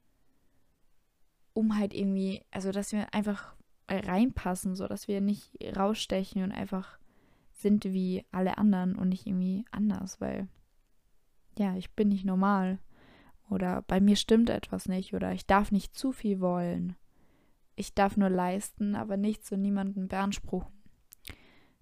um 1.55 1.77
halt 1.77 1.95
irgendwie, 1.95 2.43
also 2.51 2.73
dass 2.73 2.93
wir 2.93 3.13
einfach 3.15 3.55
reinpassen, 3.89 4.75
so 4.75 4.87
dass 4.87 5.09
wir 5.09 5.21
nicht 5.21 5.53
rausstechen 5.77 6.43
und 6.43 6.53
einfach 6.53 6.99
sind 7.53 7.85
wie 7.85 8.25
alle 8.33 8.59
anderen 8.59 8.97
und 8.97 9.11
nicht 9.11 9.27
irgendwie 9.27 9.65
anders, 9.71 10.21
weil 10.21 10.49
ja, 11.59 11.77
ich 11.77 11.93
bin 11.93 12.09
nicht 12.09 12.25
normal 12.25 12.79
oder 13.51 13.83
bei 13.83 14.01
mir 14.01 14.17
stimmt 14.17 14.51
etwas 14.51 14.89
nicht 14.89 15.15
oder 15.15 15.33
ich 15.33 15.47
darf 15.47 15.71
nicht 15.71 15.97
zu 15.97 16.13
viel 16.13 16.41
wollen. 16.41 16.97
Ich 17.77 17.95
darf 17.95 18.17
nur 18.17 18.31
leisten, 18.31 18.95
aber 18.95 19.17
nichts 19.17 19.53
und 19.53 19.63
niemanden 19.63 20.09
beanspruchen. 20.09 20.73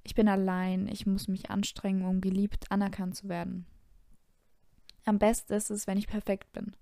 Ich 0.02 0.14
bin 0.14 0.28
allein, 0.28 0.88
ich 0.88 1.06
muss 1.06 1.28
mich 1.28 1.50
anstrengen, 1.50 2.04
um 2.04 2.20
geliebt 2.20 2.70
anerkannt 2.70 3.16
zu 3.16 3.28
werden. 3.28 3.66
Am 5.04 5.18
besten 5.18 5.52
ist 5.54 5.70
es, 5.70 5.86
wenn 5.86 5.98
ich 5.98 6.06
perfekt 6.06 6.52
bin. 6.52 6.76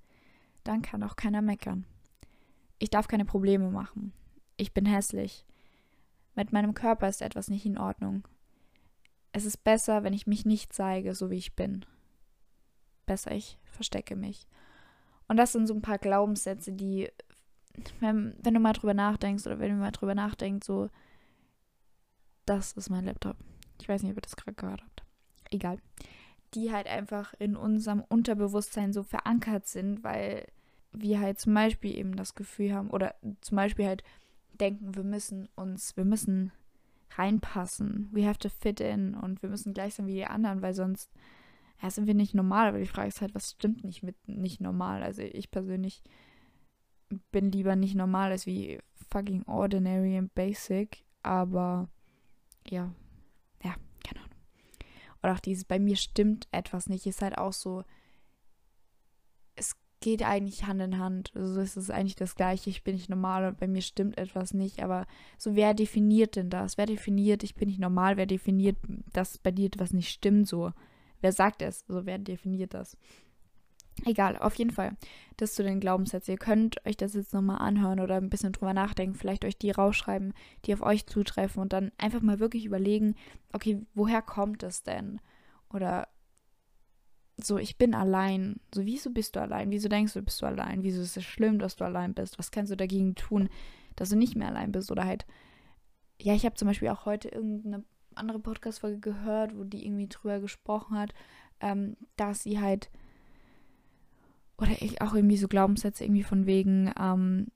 dann 0.64 0.82
kann 0.82 1.02
auch 1.02 1.16
keiner 1.16 1.40
meckern. 1.40 1.86
Ich 2.78 2.90
darf 2.90 3.08
keine 3.08 3.24
Probleme 3.24 3.70
machen. 3.70 4.12
Ich 4.56 4.74
bin 4.74 4.84
hässlich. 4.84 5.46
Mit 6.34 6.52
meinem 6.52 6.74
Körper 6.74 7.08
ist 7.08 7.22
etwas 7.22 7.48
nicht 7.48 7.64
in 7.64 7.78
Ordnung. 7.78 8.28
Es 9.32 9.44
ist 9.44 9.64
besser, 9.64 10.04
wenn 10.04 10.12
ich 10.12 10.26
mich 10.26 10.44
nicht 10.44 10.72
zeige, 10.72 11.14
so 11.14 11.30
wie 11.30 11.36
ich 11.36 11.56
bin. 11.56 11.84
Besser, 13.06 13.32
ich 13.32 13.58
verstecke 13.64 14.14
mich. 14.14 14.46
Und 15.26 15.36
das 15.36 15.52
sind 15.52 15.66
so 15.66 15.74
ein 15.74 15.82
paar 15.82 15.98
Glaubenssätze, 15.98 16.72
die, 16.72 17.10
wenn, 18.00 18.34
wenn 18.42 18.54
du 18.54 18.60
mal 18.60 18.72
drüber 18.72 18.94
nachdenkst 18.94 19.46
oder 19.46 19.58
wenn 19.58 19.70
du 19.70 19.76
mal 19.76 19.90
drüber 19.90 20.14
nachdenkst, 20.14 20.66
so, 20.66 20.90
das 22.46 22.72
ist 22.72 22.90
mein 22.90 23.04
Laptop. 23.04 23.36
Ich 23.80 23.88
weiß 23.88 24.02
nicht, 24.02 24.12
ob 24.12 24.18
ihr 24.18 24.22
das 24.22 24.36
gerade 24.36 24.54
gehört 24.54 24.82
habt. 24.82 25.02
Egal. 25.50 25.78
Die 26.54 26.72
halt 26.72 26.86
einfach 26.86 27.34
in 27.38 27.56
unserem 27.56 28.02
Unterbewusstsein 28.08 28.92
so 28.92 29.02
verankert 29.02 29.66
sind, 29.66 30.02
weil 30.02 30.46
wir 30.92 31.20
halt 31.20 31.38
zum 31.38 31.54
Beispiel 31.54 31.96
eben 31.96 32.16
das 32.16 32.34
Gefühl 32.34 32.72
haben 32.72 32.90
oder 32.90 33.14
zum 33.40 33.56
Beispiel 33.56 33.86
halt 33.86 34.02
denken, 34.58 34.94
wir 34.94 35.04
müssen 35.04 35.48
uns, 35.54 35.96
wir 35.96 36.04
müssen 36.04 36.52
reinpassen. 37.16 38.08
We 38.12 38.26
have 38.26 38.38
to 38.38 38.48
fit 38.48 38.80
in 38.80 39.14
und 39.14 39.42
wir 39.42 39.48
müssen 39.48 39.74
gleich 39.74 39.94
sein 39.94 40.06
wie 40.06 40.14
die 40.14 40.26
anderen, 40.26 40.62
weil 40.62 40.74
sonst 40.74 41.10
ja, 41.82 41.90
sind 41.90 42.06
wir 42.06 42.14
nicht 42.14 42.34
normal. 42.34 42.68
Aber 42.68 42.78
die 42.78 42.86
Frage 42.86 43.08
ist 43.08 43.20
halt, 43.20 43.34
was 43.34 43.50
stimmt 43.50 43.84
nicht 43.84 44.02
mit 44.02 44.16
nicht 44.26 44.60
normal? 44.60 45.02
Also 45.02 45.22
ich 45.22 45.50
persönlich 45.50 46.02
bin 47.30 47.50
lieber 47.50 47.76
nicht 47.76 47.94
normal 47.94 48.30
als 48.30 48.46
wie 48.46 48.78
fucking 49.10 49.44
ordinary 49.44 50.16
and 50.16 50.34
basic. 50.34 51.04
Aber 51.22 51.88
ja. 52.68 52.92
Oder 55.28 55.34
auch 55.34 55.40
dieses, 55.40 55.66
bei 55.66 55.78
mir 55.78 55.96
stimmt 55.96 56.48
etwas 56.52 56.88
nicht, 56.88 57.04
ist 57.04 57.20
halt 57.20 57.36
auch 57.36 57.52
so, 57.52 57.84
es 59.56 59.76
geht 60.00 60.22
eigentlich 60.22 60.64
Hand 60.64 60.80
in 60.80 60.98
Hand. 60.98 61.32
Also 61.34 61.60
es 61.60 61.76
ist 61.76 61.90
eigentlich 61.90 62.16
das 62.16 62.34
Gleiche, 62.34 62.70
ich 62.70 62.82
bin 62.82 62.94
nicht 62.94 63.10
normal 63.10 63.46
und 63.46 63.60
bei 63.60 63.66
mir 63.66 63.82
stimmt 63.82 64.16
etwas 64.16 64.54
nicht. 64.54 64.82
Aber 64.82 65.06
so, 65.36 65.54
wer 65.54 65.74
definiert 65.74 66.36
denn 66.36 66.48
das? 66.48 66.78
Wer 66.78 66.86
definiert, 66.86 67.42
ich 67.42 67.54
bin 67.54 67.68
nicht 67.68 67.78
normal? 67.78 68.16
Wer 68.16 68.24
definiert, 68.24 68.78
dass 69.12 69.36
bei 69.36 69.50
dir 69.50 69.66
etwas 69.66 69.92
nicht 69.92 70.08
stimmt? 70.08 70.48
So, 70.48 70.72
wer 71.20 71.32
sagt 71.32 71.60
es? 71.60 71.84
Also 71.90 72.06
wer 72.06 72.18
definiert 72.18 72.72
das? 72.72 72.96
Egal, 74.04 74.36
auf 74.38 74.54
jeden 74.54 74.70
Fall. 74.70 74.96
Das 75.36 75.54
zu 75.54 75.62
den 75.62 75.80
Glaubenssätzen. 75.80 76.32
Ihr 76.32 76.38
könnt 76.38 76.84
euch 76.86 76.96
das 76.96 77.14
jetzt 77.14 77.32
nochmal 77.32 77.58
anhören 77.58 78.00
oder 78.00 78.16
ein 78.16 78.30
bisschen 78.30 78.52
drüber 78.52 78.74
nachdenken, 78.74 79.14
vielleicht 79.14 79.44
euch 79.44 79.58
die 79.58 79.70
rausschreiben, 79.70 80.34
die 80.64 80.74
auf 80.74 80.82
euch 80.82 81.06
zutreffen 81.06 81.62
und 81.62 81.72
dann 81.72 81.92
einfach 81.98 82.20
mal 82.20 82.38
wirklich 82.38 82.64
überlegen, 82.64 83.14
okay, 83.52 83.80
woher 83.94 84.22
kommt 84.22 84.62
es 84.62 84.82
denn? 84.82 85.20
Oder 85.72 86.08
so, 87.36 87.58
ich 87.58 87.78
bin 87.78 87.94
allein. 87.94 88.60
So, 88.74 88.84
wieso 88.84 89.10
bist 89.10 89.36
du 89.36 89.40
allein? 89.40 89.70
Wieso 89.70 89.88
denkst 89.88 90.14
du, 90.14 90.22
bist 90.22 90.42
du 90.42 90.46
allein? 90.46 90.82
Wieso 90.82 91.00
ist 91.02 91.16
es 91.16 91.24
schlimm, 91.24 91.58
dass 91.58 91.76
du 91.76 91.84
allein 91.84 92.14
bist? 92.14 92.38
Was 92.38 92.50
kannst 92.50 92.72
du 92.72 92.76
dagegen 92.76 93.14
tun, 93.14 93.48
dass 93.96 94.08
du 94.10 94.16
nicht 94.16 94.36
mehr 94.36 94.48
allein 94.48 94.72
bist? 94.72 94.90
Oder 94.90 95.04
halt, 95.04 95.24
ja, 96.20 96.34
ich 96.34 96.44
habe 96.44 96.56
zum 96.56 96.66
Beispiel 96.66 96.88
auch 96.88 97.06
heute 97.06 97.28
irgendeine 97.28 97.84
andere 98.14 98.40
Podcast-Folge 98.40 98.98
gehört, 98.98 99.56
wo 99.56 99.62
die 99.62 99.86
irgendwie 99.86 100.08
drüber 100.08 100.40
gesprochen 100.40 100.98
hat, 100.98 101.14
ähm, 101.60 101.96
dass 102.16 102.42
sie 102.42 102.60
halt 102.60 102.90
oder 104.58 104.72
ich 104.82 105.00
auch 105.00 105.14
irgendwie 105.14 105.36
so 105.36 105.48
Glaubenssätze 105.48 106.04
irgendwie 106.04 106.24
von 106.24 106.46
wegen, 106.46 106.92
ähm, 107.00 107.46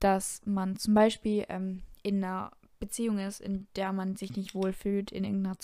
dass 0.00 0.40
man 0.44 0.76
zum 0.76 0.94
Beispiel 0.94 1.44
ähm, 1.48 1.82
in 2.02 2.22
einer 2.22 2.52
Beziehung 2.78 3.18
ist, 3.18 3.40
in 3.40 3.66
der 3.74 3.92
man 3.92 4.16
sich 4.16 4.36
nicht 4.36 4.54
wohlfühlt, 4.54 5.10
in 5.10 5.24
irgendeiner 5.24 5.56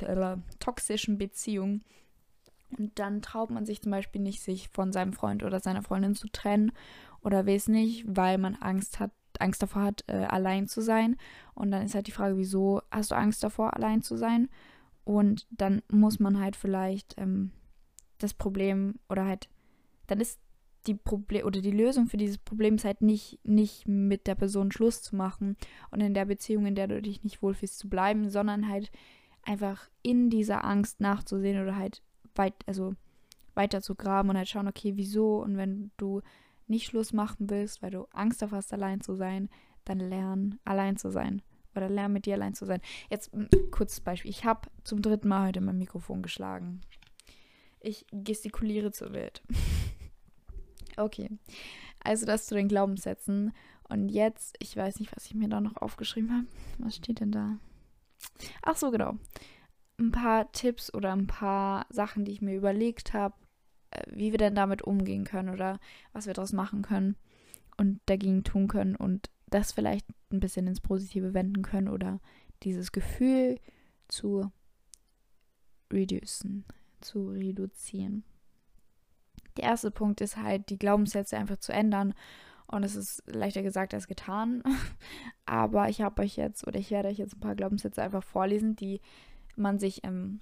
äh, 0.00 0.36
toxischen 0.60 1.18
Beziehung. 1.18 1.82
Und 2.76 2.98
dann 2.98 3.22
traut 3.22 3.50
man 3.50 3.66
sich 3.66 3.82
zum 3.82 3.90
Beispiel 3.90 4.20
nicht, 4.20 4.42
sich 4.42 4.68
von 4.68 4.92
seinem 4.92 5.12
Freund 5.12 5.42
oder 5.42 5.58
seiner 5.58 5.82
Freundin 5.82 6.14
zu 6.14 6.28
trennen 6.28 6.72
oder 7.22 7.46
weiß 7.46 7.68
nicht, 7.68 8.04
weil 8.06 8.38
man 8.38 8.54
Angst 8.56 9.00
hat, 9.00 9.10
Angst 9.38 9.62
davor 9.62 9.82
hat, 9.82 10.04
äh, 10.06 10.24
allein 10.24 10.68
zu 10.68 10.82
sein. 10.82 11.16
Und 11.54 11.70
dann 11.70 11.82
ist 11.82 11.94
halt 11.94 12.06
die 12.06 12.12
Frage, 12.12 12.36
wieso 12.36 12.82
hast 12.90 13.10
du 13.10 13.16
Angst 13.16 13.42
davor, 13.42 13.74
allein 13.74 14.02
zu 14.02 14.16
sein? 14.16 14.48
Und 15.04 15.46
dann 15.50 15.82
muss 15.90 16.20
man 16.20 16.38
halt 16.38 16.54
vielleicht 16.54 17.14
ähm, 17.16 17.52
das 18.18 18.34
Problem 18.34 18.96
oder 19.08 19.24
halt 19.24 19.48
dann 20.08 20.20
ist 20.20 20.40
die 20.86 20.94
Problem 20.94 21.46
oder 21.46 21.60
die 21.60 21.70
Lösung 21.70 22.06
für 22.06 22.16
dieses 22.16 22.38
Problem 22.38 22.76
halt 22.82 23.02
nicht, 23.02 23.38
nicht 23.44 23.86
mit 23.86 24.26
der 24.26 24.34
Person 24.34 24.72
Schluss 24.72 25.02
zu 25.02 25.14
machen 25.14 25.56
und 25.90 26.00
in 26.00 26.14
der 26.14 26.24
Beziehung, 26.24 26.66
in 26.66 26.74
der 26.74 26.88
du 26.88 27.00
dich 27.00 27.22
nicht 27.22 27.42
wohlfühlst, 27.42 27.78
zu 27.78 27.88
bleiben, 27.88 28.30
sondern 28.30 28.68
halt 28.68 28.90
einfach 29.42 29.88
in 30.02 30.30
dieser 30.30 30.64
Angst 30.64 31.00
nachzusehen 31.00 31.62
oder 31.62 31.76
halt 31.76 32.02
weit, 32.34 32.54
also 32.66 32.94
weiter 33.54 33.82
zu 33.82 33.94
graben 33.94 34.30
und 34.30 34.36
halt 34.36 34.48
schauen, 34.48 34.68
okay, 34.68 34.96
wieso 34.96 35.42
und 35.42 35.56
wenn 35.56 35.90
du 35.96 36.22
nicht 36.66 36.86
Schluss 36.86 37.12
machen 37.12 37.50
willst, 37.50 37.82
weil 37.82 37.90
du 37.90 38.06
Angst 38.12 38.42
davor 38.42 38.58
hast, 38.58 38.72
allein 38.72 39.00
zu 39.00 39.14
sein, 39.14 39.48
dann 39.84 39.98
lern 39.98 40.58
allein 40.64 40.96
zu 40.96 41.10
sein 41.10 41.42
oder 41.74 41.88
lern 41.88 42.12
mit 42.12 42.26
dir 42.26 42.34
allein 42.34 42.54
zu 42.54 42.66
sein. 42.66 42.80
Jetzt 43.10 43.32
ein 43.32 43.48
kurzes 43.70 44.00
Beispiel. 44.00 44.30
Ich 44.30 44.44
habe 44.44 44.68
zum 44.84 45.02
dritten 45.02 45.28
Mal 45.28 45.48
heute 45.48 45.60
mein 45.60 45.78
Mikrofon 45.78 46.22
geschlagen. 46.22 46.80
Ich 47.80 48.06
gestikuliere 48.12 48.92
zur 48.92 49.12
Welt. 49.12 49.42
Okay. 50.98 51.30
Also 52.00 52.26
das 52.26 52.46
zu 52.46 52.54
den 52.54 52.68
Glaubenssätzen. 52.68 53.52
Und 53.88 54.08
jetzt, 54.10 54.56
ich 54.58 54.76
weiß 54.76 55.00
nicht, 55.00 55.14
was 55.16 55.26
ich 55.26 55.34
mir 55.34 55.48
da 55.48 55.60
noch 55.60 55.76
aufgeschrieben 55.76 56.32
habe. 56.32 56.46
Was 56.78 56.96
steht 56.96 57.20
denn 57.20 57.32
da? 57.32 57.58
Ach 58.62 58.76
so, 58.76 58.90
genau. 58.90 59.16
Ein 59.98 60.12
paar 60.12 60.52
Tipps 60.52 60.92
oder 60.92 61.12
ein 61.12 61.26
paar 61.26 61.86
Sachen, 61.88 62.24
die 62.24 62.32
ich 62.32 62.42
mir 62.42 62.54
überlegt 62.54 63.14
habe, 63.14 63.34
äh, 63.90 64.02
wie 64.10 64.30
wir 64.30 64.38
denn 64.38 64.54
damit 64.54 64.82
umgehen 64.82 65.24
können 65.24 65.48
oder 65.48 65.80
was 66.12 66.26
wir 66.26 66.34
daraus 66.34 66.52
machen 66.52 66.82
können 66.82 67.16
und 67.76 68.00
dagegen 68.06 68.44
tun 68.44 68.68
können 68.68 68.94
und 68.94 69.30
das 69.46 69.72
vielleicht 69.72 70.06
ein 70.30 70.40
bisschen 70.40 70.66
ins 70.66 70.80
Positive 70.80 71.34
wenden 71.34 71.62
können 71.62 71.88
oder 71.88 72.20
dieses 72.62 72.92
Gefühl 72.92 73.58
zu 74.08 74.52
reducen, 75.92 76.64
zu 77.00 77.28
reduzieren. 77.28 78.24
Der 79.58 79.64
erste 79.64 79.90
Punkt 79.90 80.20
ist 80.20 80.36
halt, 80.36 80.70
die 80.70 80.78
Glaubenssätze 80.78 81.36
einfach 81.36 81.58
zu 81.58 81.72
ändern. 81.72 82.14
Und 82.68 82.84
es 82.84 82.94
ist 82.94 83.22
leichter 83.26 83.62
gesagt 83.62 83.92
als 83.92 84.06
getan. 84.06 84.62
Aber 85.46 85.88
ich 85.88 86.00
habe 86.00 86.22
euch 86.22 86.36
jetzt, 86.36 86.66
oder 86.66 86.78
ich 86.78 86.90
werde 86.90 87.08
euch 87.08 87.18
jetzt 87.18 87.36
ein 87.36 87.40
paar 87.40 87.56
Glaubenssätze 87.56 88.02
einfach 88.02 88.22
vorlesen, 88.22 88.76
die 88.76 89.00
man 89.56 89.78
sich, 89.78 90.04
ähm, 90.04 90.40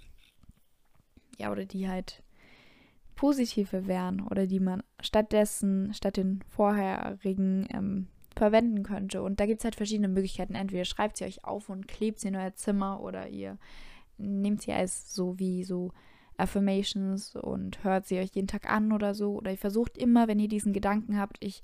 ja, 1.38 1.50
oder 1.50 1.64
die 1.64 1.88
halt 1.88 2.22
positive 3.14 3.86
wären 3.86 4.20
oder 4.20 4.46
die 4.46 4.60
man 4.60 4.82
stattdessen, 5.00 5.94
statt 5.94 6.18
den 6.18 6.42
vorherigen 6.42 7.66
ähm, 7.72 8.08
verwenden 8.36 8.82
könnte. 8.82 9.22
Und 9.22 9.40
da 9.40 9.46
gibt 9.46 9.60
es 9.60 9.64
halt 9.64 9.76
verschiedene 9.76 10.08
Möglichkeiten. 10.08 10.54
Entweder 10.54 10.84
schreibt 10.84 11.16
sie 11.16 11.24
euch 11.24 11.44
auf 11.44 11.70
und 11.70 11.88
klebt 11.88 12.20
sie 12.20 12.28
in 12.28 12.36
euer 12.36 12.54
Zimmer 12.54 13.00
oder 13.00 13.28
ihr 13.28 13.56
nehmt 14.18 14.60
sie 14.60 14.72
als 14.72 15.14
so 15.14 15.38
wie 15.38 15.64
so 15.64 15.92
Affirmations 16.38 17.34
und 17.36 17.82
hört 17.84 18.06
sie 18.06 18.18
euch 18.18 18.30
jeden 18.34 18.48
Tag 18.48 18.70
an 18.70 18.92
oder 18.92 19.14
so. 19.14 19.36
Oder 19.36 19.52
ihr 19.52 19.58
versucht 19.58 19.96
immer, 19.96 20.28
wenn 20.28 20.38
ihr 20.38 20.48
diesen 20.48 20.72
Gedanken 20.72 21.18
habt, 21.18 21.36
ich, 21.40 21.62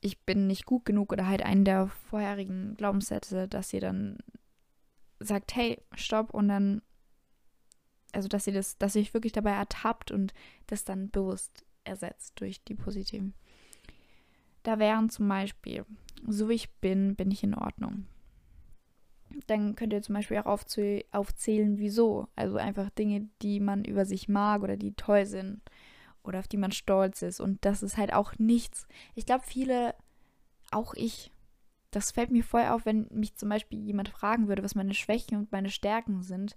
ich 0.00 0.20
bin 0.24 0.46
nicht 0.46 0.66
gut 0.66 0.84
genug 0.84 1.12
oder 1.12 1.26
halt 1.26 1.42
einen 1.42 1.64
der 1.64 1.88
vorherigen 1.88 2.74
Glaubenssätze, 2.76 3.48
dass 3.48 3.72
ihr 3.72 3.80
dann 3.80 4.18
sagt, 5.20 5.54
hey, 5.54 5.82
stopp 5.94 6.32
und 6.32 6.48
dann, 6.48 6.82
also 8.12 8.28
dass 8.28 8.46
ihr 8.46 8.52
das, 8.52 8.78
dass 8.78 8.94
ihr 8.94 9.02
euch 9.02 9.14
wirklich 9.14 9.32
dabei 9.32 9.52
ertappt 9.52 10.10
und 10.10 10.32
das 10.66 10.84
dann 10.84 11.10
bewusst 11.10 11.64
ersetzt 11.84 12.40
durch 12.40 12.62
die 12.64 12.74
positiven. 12.74 13.34
Da 14.62 14.78
wären 14.78 15.08
zum 15.08 15.28
Beispiel, 15.28 15.84
so 16.26 16.48
wie 16.48 16.54
ich 16.54 16.70
bin, 16.76 17.16
bin 17.16 17.30
ich 17.30 17.42
in 17.42 17.54
Ordnung 17.54 18.06
dann 19.46 19.76
könnt 19.76 19.92
ihr 19.92 20.02
zum 20.02 20.14
Beispiel 20.14 20.38
auch 20.38 20.46
aufzählen, 20.46 21.78
wieso. 21.78 22.28
Also 22.36 22.56
einfach 22.56 22.90
Dinge, 22.90 23.28
die 23.42 23.60
man 23.60 23.84
über 23.84 24.04
sich 24.04 24.28
mag 24.28 24.62
oder 24.62 24.76
die 24.76 24.94
toll 24.94 25.26
sind 25.26 25.60
oder 26.22 26.40
auf 26.40 26.48
die 26.48 26.56
man 26.56 26.72
stolz 26.72 27.22
ist. 27.22 27.40
Und 27.40 27.64
das 27.64 27.82
ist 27.82 27.96
halt 27.96 28.12
auch 28.12 28.34
nichts. 28.38 28.86
Ich 29.14 29.26
glaube, 29.26 29.44
viele, 29.46 29.94
auch 30.70 30.94
ich, 30.94 31.32
das 31.90 32.12
fällt 32.12 32.30
mir 32.30 32.44
voll 32.44 32.66
auf, 32.66 32.84
wenn 32.86 33.06
mich 33.10 33.36
zum 33.36 33.48
Beispiel 33.48 33.78
jemand 33.80 34.10
fragen 34.10 34.48
würde, 34.48 34.62
was 34.62 34.74
meine 34.74 34.94
Schwächen 34.94 35.38
und 35.38 35.52
meine 35.52 35.70
Stärken 35.70 36.22
sind. 36.22 36.56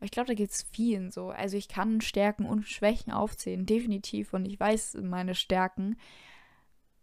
Ich 0.00 0.10
glaube, 0.10 0.28
da 0.28 0.34
geht 0.34 0.50
es 0.50 0.66
vielen 0.72 1.10
so. 1.10 1.30
Also 1.30 1.56
ich 1.56 1.68
kann 1.68 2.02
Stärken 2.02 2.44
und 2.44 2.68
Schwächen 2.68 3.12
aufzählen, 3.12 3.64
definitiv. 3.64 4.34
Und 4.34 4.44
ich 4.44 4.60
weiß 4.60 4.98
meine 5.02 5.34
Stärken. 5.34 5.96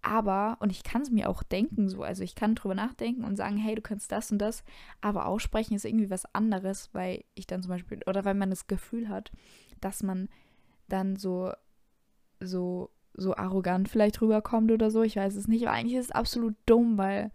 Aber, 0.06 0.58
und 0.60 0.70
ich 0.70 0.84
kann 0.84 1.02
es 1.02 1.12
mir 1.12 1.30
auch 1.30 1.44
denken 1.44 1.88
so, 1.88 2.04
also 2.04 2.24
ich 2.24 2.36
kann 2.36 2.56
drüber 2.56 2.76
nachdenken 2.76 3.24
und 3.24 3.38
sagen, 3.38 3.58
hey, 3.58 3.74
du 3.74 3.82
kannst 3.82 4.12
das 4.12 4.32
und 4.32 4.38
das, 4.38 4.66
aber 5.00 5.28
aussprechen 5.28 5.76
ist 5.76 5.86
irgendwie 5.86 6.10
was 6.10 6.26
anderes, 6.36 6.90
weil 6.92 7.24
ich 7.36 7.48
dann 7.48 7.64
zum 7.64 7.70
Beispiel, 7.70 8.02
oder 8.06 8.26
weil 8.26 8.34
man 8.34 8.50
das 8.50 8.68
Gefühl 8.68 9.08
hat, 9.08 9.32
dass 9.80 10.04
man 10.04 10.28
dann 10.90 11.16
so, 11.16 11.54
so, 12.42 12.90
so 13.14 13.36
arrogant 13.36 13.88
vielleicht 13.88 14.22
rüberkommt 14.22 14.72
oder 14.72 14.92
so, 14.92 15.04
ich 15.04 15.16
weiß 15.16 15.36
es 15.36 15.48
nicht, 15.48 15.66
aber 15.66 15.76
eigentlich 15.76 15.98
ist 15.98 16.08
es 16.08 16.12
absolut 16.12 16.56
dumm, 16.66 16.98
weil 16.98 17.32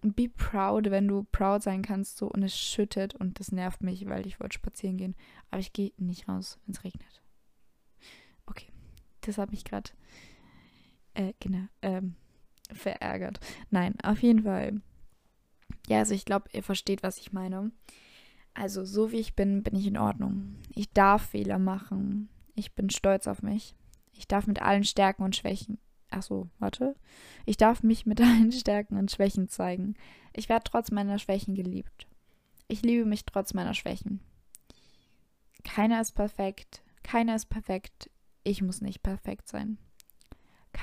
be 0.00 0.28
proud, 0.28 0.90
wenn 0.90 1.06
du 1.06 1.24
proud 1.30 1.62
sein 1.62 1.82
kannst, 1.82 2.16
so, 2.16 2.26
und 2.26 2.42
es 2.42 2.56
schüttet 2.56 3.14
und 3.14 3.38
das 3.38 3.52
nervt 3.52 3.82
mich, 3.82 4.08
weil 4.08 4.26
ich 4.26 4.40
wollte 4.40 4.54
spazieren 4.54 4.96
gehen, 4.96 5.14
aber 5.50 5.60
ich 5.60 5.74
gehe 5.74 5.92
nicht 5.98 6.28
raus, 6.28 6.58
wenn 6.64 6.74
es 6.74 6.84
regnet. 6.84 7.22
Okay, 8.46 8.68
das 9.20 9.36
hat 9.36 9.52
mich 9.52 9.64
gerade, 9.64 9.90
äh, 11.14 11.32
genau, 11.40 11.66
ähm, 11.82 12.14
verärgert. 12.72 13.40
Nein, 13.70 13.94
auf 14.02 14.22
jeden 14.22 14.44
Fall. 14.44 14.80
Ja, 15.88 15.98
also 15.98 16.14
ich 16.14 16.24
glaube, 16.24 16.48
ihr 16.52 16.62
versteht, 16.62 17.02
was 17.02 17.18
ich 17.18 17.32
meine. 17.32 17.72
Also, 18.54 18.84
so 18.84 19.12
wie 19.12 19.18
ich 19.18 19.34
bin, 19.34 19.62
bin 19.62 19.76
ich 19.76 19.86
in 19.86 19.96
Ordnung. 19.96 20.56
Ich 20.74 20.90
darf 20.90 21.30
Fehler 21.30 21.58
machen. 21.58 22.28
Ich 22.54 22.74
bin 22.74 22.90
stolz 22.90 23.26
auf 23.26 23.42
mich. 23.42 23.74
Ich 24.12 24.28
darf 24.28 24.46
mit 24.46 24.60
allen 24.60 24.84
Stärken 24.84 25.22
und 25.22 25.34
Schwächen. 25.34 25.78
Achso, 26.10 26.48
warte. 26.58 26.94
Ich 27.46 27.56
darf 27.56 27.82
mich 27.82 28.04
mit 28.04 28.20
allen 28.20 28.52
Stärken 28.52 28.96
und 28.96 29.10
Schwächen 29.10 29.48
zeigen. 29.48 29.94
Ich 30.34 30.48
werde 30.48 30.64
trotz 30.64 30.90
meiner 30.90 31.18
Schwächen 31.18 31.54
geliebt. 31.54 32.06
Ich 32.68 32.82
liebe 32.82 33.06
mich 33.06 33.24
trotz 33.24 33.54
meiner 33.54 33.74
Schwächen. 33.74 34.20
Keiner 35.64 36.00
ist 36.00 36.12
perfekt. 36.12 36.82
Keiner 37.02 37.36
ist 37.36 37.46
perfekt. 37.46 38.10
Ich 38.44 38.62
muss 38.62 38.80
nicht 38.80 39.02
perfekt 39.02 39.48
sein. 39.48 39.78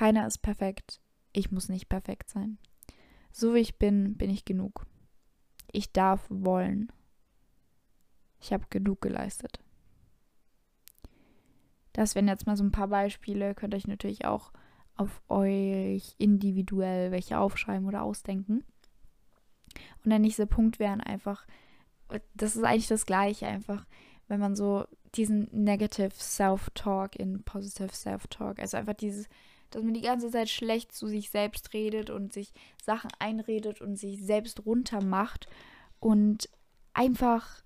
Keiner 0.00 0.26
ist 0.26 0.38
perfekt. 0.38 0.98
Ich 1.34 1.50
muss 1.50 1.68
nicht 1.68 1.90
perfekt 1.90 2.30
sein. 2.30 2.56
So 3.32 3.52
wie 3.52 3.58
ich 3.58 3.76
bin, 3.76 4.16
bin 4.16 4.30
ich 4.30 4.46
genug. 4.46 4.86
Ich 5.70 5.92
darf 5.92 6.24
wollen. 6.30 6.90
Ich 8.40 8.54
habe 8.54 8.64
genug 8.70 9.02
geleistet. 9.02 9.60
Das 11.92 12.14
wären 12.14 12.28
jetzt 12.28 12.46
mal 12.46 12.56
so 12.56 12.64
ein 12.64 12.72
paar 12.72 12.88
Beispiele. 12.88 13.54
Könnt 13.54 13.74
euch 13.74 13.86
natürlich 13.86 14.24
auch 14.24 14.52
auf 14.96 15.20
euch 15.28 16.14
individuell 16.16 17.10
welche 17.10 17.38
aufschreiben 17.38 17.86
oder 17.86 18.02
ausdenken. 18.02 18.64
Und 20.02 20.08
der 20.08 20.18
nächste 20.18 20.46
Punkt 20.46 20.78
wären 20.78 21.02
einfach, 21.02 21.46
das 22.32 22.56
ist 22.56 22.64
eigentlich 22.64 22.88
das 22.88 23.04
gleiche, 23.04 23.48
einfach, 23.48 23.84
wenn 24.28 24.40
man 24.40 24.56
so 24.56 24.86
diesen 25.14 25.50
Negative 25.52 26.14
Self-Talk 26.14 27.16
in 27.16 27.42
Positive 27.42 27.94
Self-Talk, 27.94 28.60
also 28.60 28.78
einfach 28.78 28.94
dieses, 28.94 29.28
dass 29.70 29.82
man 29.82 29.94
die 29.94 30.00
ganze 30.00 30.30
Zeit 30.30 30.48
schlecht 30.48 30.92
zu 30.92 31.06
sich 31.06 31.30
selbst 31.30 31.72
redet 31.72 32.10
und 32.10 32.32
sich 32.32 32.52
Sachen 32.82 33.10
einredet 33.18 33.80
und 33.80 33.96
sich 33.96 34.24
selbst 34.24 34.66
runtermacht 34.66 35.48
und 36.00 36.48
einfach, 36.92 37.62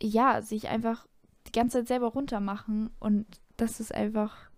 ja, 0.00 0.42
sich 0.42 0.68
einfach 0.68 1.06
die 1.46 1.52
ganze 1.52 1.78
Zeit 1.78 1.88
selber 1.88 2.08
runtermachen 2.08 2.90
und 2.98 3.26
das 3.56 3.80
ist 3.80 3.94
einfach, 3.94 4.50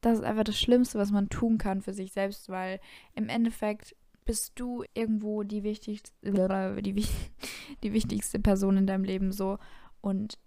das 0.00 0.18
ist 0.18 0.24
einfach 0.24 0.44
das 0.44 0.58
Schlimmste, 0.58 0.98
was 0.98 1.10
man 1.10 1.28
tun 1.28 1.58
kann 1.58 1.82
für 1.82 1.92
sich 1.92 2.12
selbst, 2.12 2.48
weil 2.48 2.80
im 3.14 3.28
Endeffekt 3.28 3.96
bist 4.24 4.52
du 4.56 4.84
irgendwo 4.94 5.42
die 5.42 5.62
wichtigste, 5.62 6.12
die, 6.82 7.06
die 7.82 7.92
wichtigste 7.92 8.38
Person 8.38 8.76
in 8.76 8.86
deinem 8.86 9.04
Leben 9.04 9.32
so 9.32 9.58
und 10.00 10.38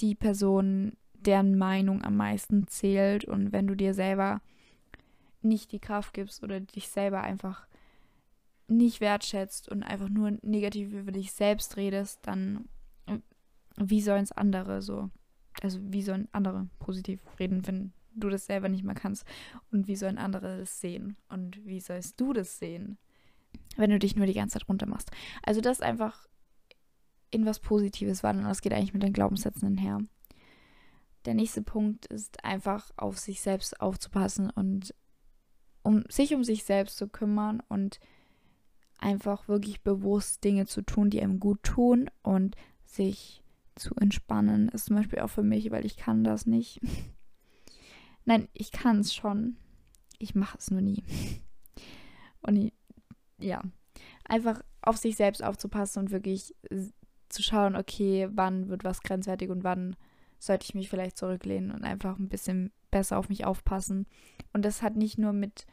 die 0.00 0.14
Person, 0.14 0.96
deren 1.26 1.56
Meinung 1.56 2.02
am 2.02 2.16
meisten 2.16 2.66
zählt 2.66 3.24
und 3.24 3.52
wenn 3.52 3.66
du 3.66 3.74
dir 3.74 3.94
selber 3.94 4.40
nicht 5.42 5.72
die 5.72 5.78
Kraft 5.80 6.14
gibst 6.14 6.42
oder 6.42 6.60
dich 6.60 6.88
selber 6.88 7.20
einfach 7.22 7.66
nicht 8.66 9.00
wertschätzt 9.00 9.68
und 9.68 9.82
einfach 9.82 10.08
nur 10.08 10.38
negativ 10.42 10.92
über 10.92 11.12
dich 11.12 11.32
selbst 11.32 11.76
redest, 11.76 12.20
dann 12.22 12.68
wie 13.76 14.00
sollen 14.00 14.22
es 14.22 14.32
andere 14.32 14.82
so, 14.82 15.10
also 15.62 15.78
wie 15.82 16.02
sollen 16.02 16.28
andere 16.32 16.68
positiv 16.78 17.20
reden, 17.38 17.66
wenn 17.66 17.92
du 18.14 18.28
das 18.28 18.46
selber 18.46 18.68
nicht 18.68 18.84
mehr 18.84 18.94
kannst 18.94 19.26
und 19.72 19.88
wie 19.88 19.96
sollen 19.96 20.18
andere 20.18 20.58
das 20.58 20.80
sehen 20.80 21.16
und 21.28 21.64
wie 21.66 21.80
sollst 21.80 22.20
du 22.20 22.32
das 22.32 22.58
sehen, 22.58 22.98
wenn 23.76 23.90
du 23.90 23.98
dich 23.98 24.16
nur 24.16 24.26
die 24.26 24.34
ganze 24.34 24.58
Zeit 24.58 24.68
runter 24.68 24.86
machst. 24.86 25.10
Also 25.42 25.60
das 25.60 25.80
einfach 25.80 26.26
in 27.30 27.44
was 27.44 27.58
Positives 27.58 28.22
wandeln. 28.22 28.46
Das 28.46 28.62
geht 28.62 28.72
eigentlich 28.72 28.94
mit 28.94 29.02
den 29.02 29.12
Glaubenssätzen 29.12 29.66
einher. 29.66 29.98
Der 31.24 31.34
nächste 31.34 31.62
Punkt 31.62 32.06
ist 32.06 32.44
einfach 32.44 32.90
auf 32.96 33.18
sich 33.18 33.40
selbst 33.40 33.80
aufzupassen 33.80 34.50
und 34.50 34.94
um 35.82 36.04
sich 36.08 36.34
um 36.34 36.44
sich 36.44 36.64
selbst 36.64 36.96
zu 36.96 37.08
kümmern 37.08 37.62
und 37.68 38.00
einfach 38.98 39.48
wirklich 39.48 39.82
bewusst 39.82 40.44
Dinge 40.44 40.66
zu 40.66 40.82
tun, 40.82 41.10
die 41.10 41.20
einem 41.22 41.40
gut 41.40 41.62
tun 41.62 42.10
und 42.22 42.56
sich 42.84 43.44
zu 43.74 43.94
entspannen 43.96 44.68
ist 44.68 44.86
zum 44.86 44.96
Beispiel 44.96 45.18
auch 45.20 45.28
für 45.28 45.42
mich, 45.42 45.70
weil 45.70 45.84
ich 45.84 45.96
kann 45.96 46.24
das 46.24 46.46
nicht. 46.46 46.80
Nein, 48.24 48.48
ich 48.52 48.70
kann 48.70 49.00
es 49.00 49.14
schon. 49.14 49.56
Ich 50.18 50.34
mache 50.34 50.58
es 50.58 50.70
nur 50.70 50.80
nie. 50.80 51.02
Und 52.40 52.72
ja, 53.38 53.62
einfach 54.24 54.62
auf 54.82 54.96
sich 54.96 55.16
selbst 55.16 55.42
aufzupassen 55.42 56.00
und 56.00 56.10
wirklich 56.10 56.54
zu 57.30 57.42
schauen, 57.42 57.74
okay, 57.74 58.28
wann 58.30 58.68
wird 58.68 58.84
was 58.84 59.00
grenzwertig 59.00 59.48
und 59.48 59.64
wann 59.64 59.96
sollte 60.46 60.64
ich 60.64 60.74
mich 60.74 60.88
vielleicht 60.88 61.16
zurücklehnen 61.16 61.70
und 61.70 61.84
einfach 61.84 62.18
ein 62.18 62.28
bisschen 62.28 62.72
besser 62.90 63.18
auf 63.18 63.28
mich 63.28 63.44
aufpassen. 63.44 64.06
Und 64.52 64.64
das 64.64 64.82
hat 64.82 64.96
nicht 64.96 65.18
nur 65.18 65.32
mit 65.32 65.66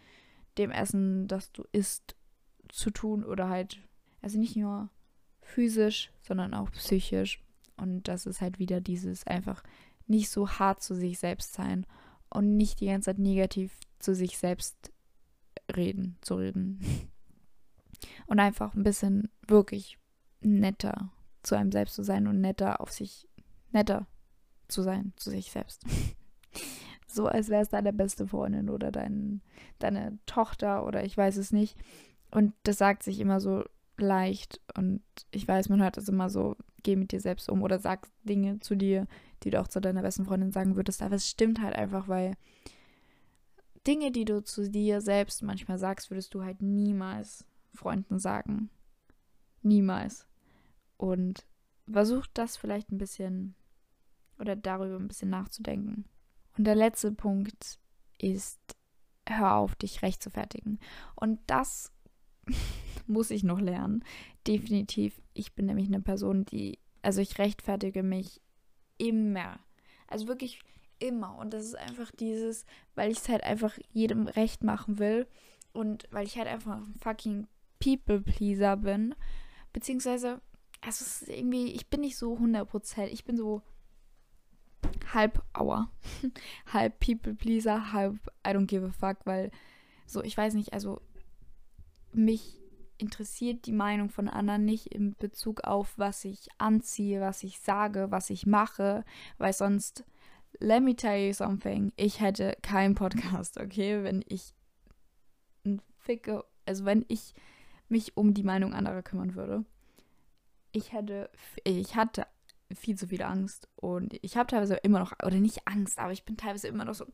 dem 0.58 0.72
Essen, 0.72 1.28
das 1.28 1.52
du 1.52 1.64
isst, 1.72 2.16
zu 2.70 2.90
tun 2.90 3.24
oder 3.24 3.50
halt, 3.50 3.82
also 4.22 4.40
nicht 4.40 4.56
nur 4.56 4.90
physisch, 5.42 6.12
sondern 6.22 6.54
auch 6.54 6.72
psychisch. 6.72 7.44
Und 7.78 8.08
das 8.08 8.26
ist 8.26 8.42
halt 8.42 8.60
wieder 8.60 8.80
dieses 8.80 9.28
einfach 9.28 9.64
nicht 10.08 10.30
so 10.30 10.50
hart 10.50 10.82
zu 10.82 10.96
sich 10.96 11.20
selbst 11.20 11.54
sein 11.54 11.86
und 12.30 12.56
nicht 12.56 12.80
die 12.80 12.88
ganze 12.88 13.08
Zeit 13.08 13.20
negativ 13.20 13.78
zu 14.00 14.16
sich 14.16 14.38
selbst 14.38 14.92
reden, 15.76 16.18
zu 16.22 16.36
reden. 16.36 16.80
Und 18.26 18.40
einfach 18.40 18.74
ein 18.74 18.84
bisschen 18.84 19.30
wirklich 19.48 20.00
netter 20.40 21.12
zu 21.44 21.56
einem 21.56 21.72
selbst 21.72 21.94
zu 21.94 22.04
sein 22.04 22.26
und 22.26 22.42
netter 22.42 22.82
auf 22.82 22.92
sich, 22.92 23.28
netter 23.72 24.08
zu 24.72 24.82
sein 24.82 25.14
zu 25.16 25.30
sich 25.30 25.52
selbst. 25.52 25.84
so 27.08 27.28
als 27.28 27.50
wäre 27.50 27.62
es 27.62 27.70
deine 27.70 27.94
beste 27.94 28.28
Freundin 28.28 28.70
oder 28.70 28.92
dein, 28.92 29.42
deine 29.80 30.18
Tochter 30.26 30.86
oder 30.86 31.04
ich 31.04 31.16
weiß 31.16 31.38
es 31.38 31.52
nicht. 31.52 31.78
Und 32.32 32.54
das 32.64 32.78
sagt 32.78 33.04
sich 33.04 33.20
immer 33.20 33.40
so 33.40 33.64
leicht 33.98 34.60
und 34.76 35.02
ich 35.32 35.48
weiß, 35.48 35.70
man 35.70 35.82
hört 35.82 35.98
es 35.98 36.08
immer 36.08 36.30
so, 36.30 36.56
geh 36.84 36.96
mit 36.96 37.12
dir 37.12 37.22
selbst 37.22 37.50
um 37.50 37.62
oder 37.62 37.80
sag 37.80 38.08
Dinge 38.24 38.60
zu 38.60 38.76
dir, 38.76 39.08
die 39.44 39.50
du 39.50 39.60
auch 39.60 39.68
zu 39.68 39.80
deiner 39.82 40.02
besten 40.02 40.26
Freundin 40.26 40.52
sagen 40.52 40.76
würdest. 40.76 41.02
Aber 41.02 41.16
es 41.16 41.30
stimmt 41.30 41.62
halt 41.62 41.76
einfach, 41.76 42.08
weil 42.08 42.36
Dinge, 43.86 44.12
die 44.12 44.26
du 44.26 44.44
zu 44.44 44.70
dir 44.70 45.02
selbst 45.02 45.44
manchmal 45.44 45.78
sagst, 45.78 46.10
würdest 46.10 46.34
du 46.34 46.44
halt 46.44 46.62
niemals 46.62 47.46
Freunden 47.74 48.20
sagen. 48.20 48.70
Niemals. 49.62 50.28
Und 50.98 51.46
versuch 51.90 52.28
das 52.34 52.58
vielleicht 52.58 52.92
ein 52.92 52.98
bisschen 52.98 53.56
oder 54.42 54.56
darüber 54.56 54.98
ein 54.98 55.08
bisschen 55.08 55.30
nachzudenken. 55.30 56.06
Und 56.58 56.66
der 56.66 56.76
letzte 56.76 57.12
Punkt 57.12 57.80
ist, 58.18 58.60
hör 59.30 59.56
auf, 59.56 59.76
dich 59.76 60.02
recht 60.02 60.22
zu 60.22 60.30
fertigen. 60.30 60.80
Und 61.16 61.40
das 61.48 61.94
muss 63.08 63.32
ich 63.32 63.44
noch 63.44 63.60
lernen. 63.60 64.04
Definitiv. 64.48 65.22
Ich 65.34 65.54
bin 65.54 65.68
nämlich 65.68 65.88
eine 65.88 66.02
Person, 66.02 66.44
die, 66.44 66.80
also 67.02 67.22
ich 67.22 67.38
rechtfertige 67.38 68.04
mich 68.04 68.42
immer. 68.98 69.60
Also 70.08 70.28
wirklich 70.28 70.60
immer. 71.00 71.38
Und 71.38 71.54
das 71.54 71.66
ist 71.66 71.76
einfach 71.76 72.12
dieses, 72.12 72.66
weil 72.96 73.12
ich 73.12 73.20
es 73.20 73.30
halt 73.30 73.44
einfach 73.44 73.78
jedem 73.92 74.28
recht 74.28 74.64
machen 74.64 75.00
will 75.00 75.28
und 75.72 76.08
weil 76.12 76.26
ich 76.26 76.38
halt 76.38 76.48
einfach 76.48 76.78
ein 76.78 76.96
fucking 77.02 77.48
People-Pleaser 77.80 78.78
bin. 78.78 79.16
Beziehungsweise, 79.72 80.42
also 80.82 81.06
es 81.06 81.22
ist 81.22 81.30
irgendwie, 81.30 81.72
ich 81.72 81.90
bin 81.90 82.02
nicht 82.02 82.18
so 82.18 82.36
100%, 82.36 83.06
ich 83.06 83.24
bin 83.24 83.38
so 83.38 83.62
halb 85.14 85.44
Auer. 85.54 85.90
halb 86.74 87.00
People-Pleaser, 87.00 87.92
halb 87.92 88.18
I 88.46 88.52
don't 88.52 88.68
give 88.68 88.86
a 88.86 88.92
fuck, 88.92 89.26
weil 89.26 89.52
so, 90.06 90.24
ich 90.24 90.38
weiß 90.38 90.54
nicht, 90.56 90.74
also 90.74 91.02
mich 92.14 92.60
interessiert 92.98 93.66
die 93.66 93.72
Meinung 93.72 94.10
von 94.10 94.30
anderen 94.30 94.66
nicht 94.66 94.88
in 94.88 95.16
Bezug 95.16 95.64
auf, 95.64 95.98
was 95.98 96.24
ich 96.24 96.50
anziehe, 96.58 97.20
was 97.22 97.44
ich 97.44 97.60
sage, 97.60 98.12
was 98.12 98.30
ich 98.30 98.46
mache, 98.46 99.04
weil 99.38 99.54
sonst, 99.54 100.06
let 100.60 100.84
me 100.84 100.96
tell 100.96 101.28
you 101.28 101.34
something, 101.34 101.94
ich 101.96 102.20
hätte 102.20 102.58
keinen 102.62 102.96
Podcast, 102.96 103.60
okay, 103.60 104.04
wenn 104.04 104.24
ich 104.28 104.54
ficke, 105.98 106.44
also 106.66 106.86
wenn 106.86 107.06
ich 107.08 107.34
mich 107.88 108.18
um 108.18 108.34
die 108.34 108.44
Meinung 108.44 108.74
anderer 108.74 109.04
kümmern 109.04 109.36
würde. 109.36 109.66
Ich 110.72 110.94
hätte, 110.94 111.30
ich 111.64 111.96
hatte 111.96 112.26
viel 112.76 112.98
zu 112.98 113.08
viel 113.08 113.22
Angst 113.22 113.68
und 113.76 114.18
ich 114.22 114.38
habe 114.38 114.48
teilweise 114.48 114.76
immer 114.76 115.00
noch, 115.00 115.14
oder 115.24 115.40
nicht 115.40 115.68
Angst, 115.68 116.00
aber 116.00 116.14
ich 116.14 116.24
bin 116.24 116.38
teilweise 116.38 116.68
immer 116.68 116.86
noch 116.86 116.96
so, 116.96 117.06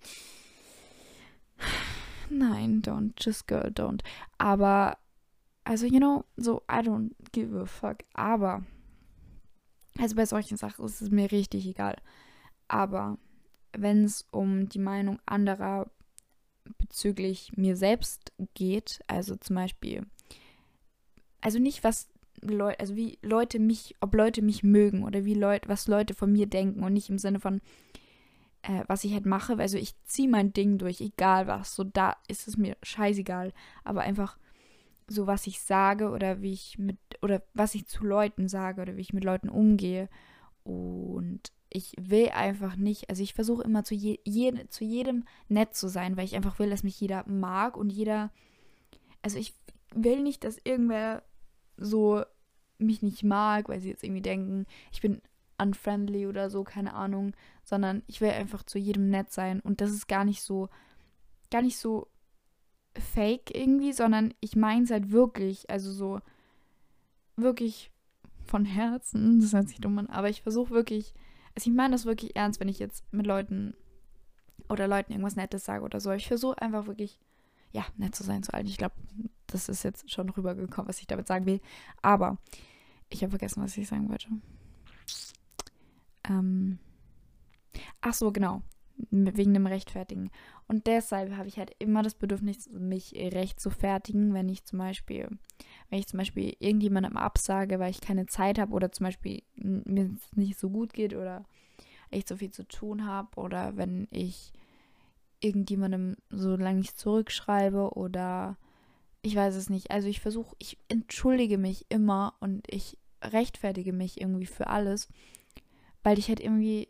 nein, 2.29 2.81
don't, 2.81 3.13
just 3.19 3.47
girl, 3.47 3.71
don't. 3.71 4.01
Aber 4.37 4.97
also, 5.67 5.85
you 5.85 5.99
know, 5.99 6.23
so, 6.37 6.63
I 6.69 6.79
don't 6.79 7.11
give 7.33 7.53
a 7.53 7.65
fuck. 7.65 8.03
Aber, 8.13 8.63
also 9.99 10.15
bei 10.15 10.25
solchen 10.25 10.55
Sachen 10.55 10.85
ist 10.85 11.01
es 11.01 11.11
mir 11.11 11.29
richtig 11.29 11.67
egal. 11.67 11.97
Aber 12.69 13.17
wenn 13.73 14.05
es 14.05 14.25
um 14.31 14.69
die 14.69 14.79
Meinung 14.79 15.19
anderer 15.25 15.91
bezüglich 16.77 17.51
mir 17.57 17.75
selbst 17.75 18.31
geht, 18.53 19.01
also 19.07 19.35
zum 19.35 19.57
Beispiel, 19.57 20.05
also 21.41 21.59
nicht 21.59 21.83
was 21.83 22.07
Leute, 22.41 22.79
also 22.79 22.95
wie 22.95 23.17
Leute 23.21 23.59
mich, 23.59 23.95
ob 24.01 24.13
Leute 24.13 24.41
mich 24.41 24.63
mögen 24.63 25.03
oder 25.03 25.25
wie 25.25 25.33
Leute, 25.33 25.69
was 25.69 25.87
Leute 25.87 26.13
von 26.13 26.31
mir 26.31 26.47
denken 26.47 26.83
und 26.83 26.93
nicht 26.93 27.09
im 27.09 27.17
Sinne 27.17 27.39
von, 27.39 27.61
äh, 28.61 28.83
was 28.87 29.03
ich 29.03 29.13
halt 29.13 29.25
mache. 29.25 29.57
Also 29.57 29.77
ich 29.77 29.95
ziehe 30.05 30.29
mein 30.29 30.53
Ding 30.53 30.77
durch, 30.77 31.01
egal 31.01 31.47
was. 31.47 31.75
So 31.75 31.83
da 31.83 32.15
ist 32.27 32.47
es 32.47 32.57
mir 32.57 32.77
scheißegal. 32.83 33.53
Aber 33.83 34.01
einfach 34.01 34.37
so, 35.07 35.25
was 35.25 35.47
ich 35.47 35.61
sage 35.61 36.09
oder 36.09 36.41
wie 36.41 36.53
ich 36.53 36.77
mit, 36.77 36.97
oder 37.21 37.41
was 37.53 37.75
ich 37.75 37.87
zu 37.87 38.03
Leuten 38.03 38.47
sage 38.47 38.81
oder 38.81 38.97
wie 38.97 39.01
ich 39.01 39.13
mit 39.13 39.23
Leuten 39.23 39.49
umgehe. 39.49 40.09
Und 40.63 41.51
ich 41.69 41.93
will 41.99 42.29
einfach 42.29 42.75
nicht, 42.75 43.09
also 43.09 43.23
ich 43.23 43.33
versuche 43.33 43.63
immer 43.63 43.83
zu, 43.83 43.95
je, 43.95 44.19
je, 44.23 44.67
zu 44.69 44.83
jedem 44.83 45.25
nett 45.47 45.75
zu 45.75 45.87
sein, 45.87 46.17
weil 46.17 46.25
ich 46.25 46.35
einfach 46.35 46.59
will, 46.59 46.69
dass 46.69 46.83
mich 46.83 46.99
jeder 46.99 47.27
mag 47.27 47.77
und 47.77 47.89
jeder, 47.89 48.31
also 49.21 49.37
ich 49.37 49.53
will 49.93 50.21
nicht, 50.21 50.43
dass 50.43 50.59
irgendwer 50.63 51.23
so 51.77 52.23
mich 52.79 53.01
nicht 53.01 53.23
mag, 53.23 53.69
weil 53.69 53.79
sie 53.79 53.89
jetzt 53.89 54.03
irgendwie 54.03 54.21
denken, 54.21 54.65
ich 54.91 55.01
bin 55.01 55.21
unfriendly 55.57 56.27
oder 56.27 56.49
so, 56.49 56.63
keine 56.63 56.93
Ahnung, 56.93 57.33
sondern 57.63 58.03
ich 58.07 58.21
will 58.21 58.29
einfach 58.29 58.63
zu 58.63 58.77
jedem 58.77 59.09
nett 59.09 59.31
sein 59.31 59.59
und 59.61 59.81
das 59.81 59.91
ist 59.91 60.07
gar 60.07 60.23
nicht 60.23 60.41
so, 60.41 60.69
gar 61.49 61.61
nicht 61.61 61.77
so 61.77 62.07
fake 62.95 63.55
irgendwie, 63.55 63.93
sondern 63.93 64.33
ich 64.39 64.55
meine 64.55 64.83
es 64.83 64.91
halt 64.91 65.11
wirklich, 65.11 65.69
also 65.69 65.91
so 65.91 66.19
wirklich 67.35 67.91
von 68.45 68.65
Herzen, 68.65 69.39
das 69.41 69.53
hört 69.53 69.69
sich 69.69 69.79
dumm 69.79 69.97
an, 69.97 70.07
aber 70.07 70.29
ich 70.29 70.41
versuche 70.43 70.71
wirklich, 70.71 71.13
also 71.55 71.69
ich 71.69 71.75
meine 71.75 71.93
das 71.93 72.05
wirklich 72.05 72.35
ernst, 72.35 72.59
wenn 72.59 72.69
ich 72.69 72.79
jetzt 72.79 73.11
mit 73.11 73.25
Leuten 73.25 73.73
oder 74.69 74.87
Leuten 74.87 75.11
irgendwas 75.11 75.35
Nettes 75.35 75.65
sage 75.65 75.83
oder 75.83 75.99
so. 75.99 76.11
Ich 76.11 76.27
versuche 76.27 76.61
einfach 76.61 76.87
wirklich, 76.87 77.19
ja, 77.71 77.85
nett 77.97 78.15
zu 78.15 78.23
sein 78.23 78.43
zu 78.43 78.53
allen. 78.53 78.67
Ich 78.67 78.77
glaube, 78.77 78.95
das 79.47 79.69
ist 79.69 79.83
jetzt 79.83 80.11
schon 80.11 80.29
rübergekommen, 80.29 80.87
was 80.87 80.99
ich 80.99 81.07
damit 81.07 81.27
sagen 81.27 81.45
will. 81.45 81.61
Aber 82.01 82.37
ich 83.09 83.21
habe 83.21 83.31
vergessen, 83.31 83.63
was 83.63 83.77
ich 83.77 83.87
sagen 83.87 84.09
wollte. 84.09 84.27
Ähm, 86.29 86.79
ach 88.01 88.13
so, 88.13 88.31
genau. 88.31 88.61
Wegen 89.11 89.53
dem 89.53 89.67
Rechtfertigen. 89.67 90.31
Und 90.67 90.87
deshalb 90.87 91.31
habe 91.37 91.47
ich 91.47 91.59
halt 91.59 91.71
immer 91.77 92.01
das 92.01 92.15
Bedürfnis, 92.15 92.67
mich 92.71 93.13
recht 93.13 93.59
zu 93.59 93.69
fertigen, 93.69 94.33
wenn 94.33 94.49
ich 94.49 94.65
zum 94.65 94.79
Beispiel, 94.79 95.29
wenn 95.89 95.99
ich 95.99 96.07
zum 96.07 96.17
Beispiel 96.17 96.55
irgendjemandem 96.59 97.15
absage, 97.15 97.79
weil 97.79 97.91
ich 97.91 98.01
keine 98.01 98.25
Zeit 98.25 98.57
habe 98.57 98.73
oder 98.73 98.91
zum 98.91 99.05
Beispiel 99.05 99.43
mir 99.55 100.11
es 100.15 100.35
nicht 100.35 100.57
so 100.57 100.71
gut 100.71 100.93
geht 100.93 101.13
oder 101.13 101.45
ich 102.09 102.25
zu 102.25 102.37
viel 102.37 102.51
zu 102.51 102.67
tun 102.67 103.05
habe 103.05 103.39
oder 103.39 103.77
wenn 103.77 104.07
ich 104.09 104.51
irgendjemandem 105.41 106.17
so 106.29 106.55
lange 106.55 106.79
nicht 106.79 106.97
zurückschreibe 106.97 107.91
oder 107.93 108.57
ich 109.21 109.35
weiß 109.35 109.55
es 109.55 109.69
nicht. 109.69 109.91
Also 109.91 110.07
ich 110.07 110.21
versuche, 110.21 110.55
ich 110.59 110.77
entschuldige 110.87 111.57
mich 111.57 111.85
immer 111.89 112.35
und 112.39 112.71
ich 112.71 112.97
rechtfertige 113.21 113.93
mich 113.93 114.21
irgendwie 114.21 114.45
für 114.45 114.67
alles, 114.67 115.07
weil 116.03 116.19
ich 116.19 116.29
halt 116.29 116.39
irgendwie, 116.39 116.87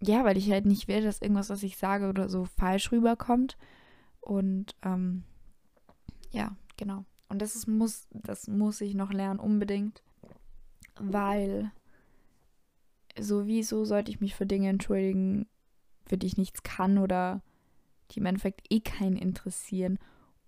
ja, 0.00 0.24
weil 0.24 0.36
ich 0.36 0.50
halt 0.50 0.66
nicht 0.66 0.88
will, 0.88 1.02
dass 1.02 1.20
irgendwas, 1.20 1.50
was 1.50 1.62
ich 1.62 1.76
sage 1.76 2.08
oder 2.08 2.28
so 2.28 2.44
falsch 2.44 2.92
rüberkommt. 2.92 3.56
Und 4.20 4.74
ähm, 4.82 5.24
ja, 6.30 6.56
genau. 6.76 7.04
Und 7.28 7.42
das 7.42 7.56
ist, 7.56 7.66
muss, 7.66 8.06
das 8.10 8.48
muss 8.48 8.80
ich 8.80 8.94
noch 8.94 9.12
lernen, 9.12 9.40
unbedingt. 9.40 10.02
Weil 10.98 11.72
sowieso 13.18 13.84
sollte 13.84 14.10
ich 14.10 14.20
mich 14.20 14.34
für 14.34 14.46
Dinge 14.46 14.68
entschuldigen, 14.68 15.46
für 16.06 16.16
die 16.16 16.26
ich 16.26 16.36
nichts 16.36 16.62
kann 16.62 16.98
oder 16.98 17.42
die 18.10 18.20
im 18.20 18.26
Endeffekt 18.26 18.66
eh 18.70 18.80
keinen 18.80 19.16
interessieren. 19.16 19.98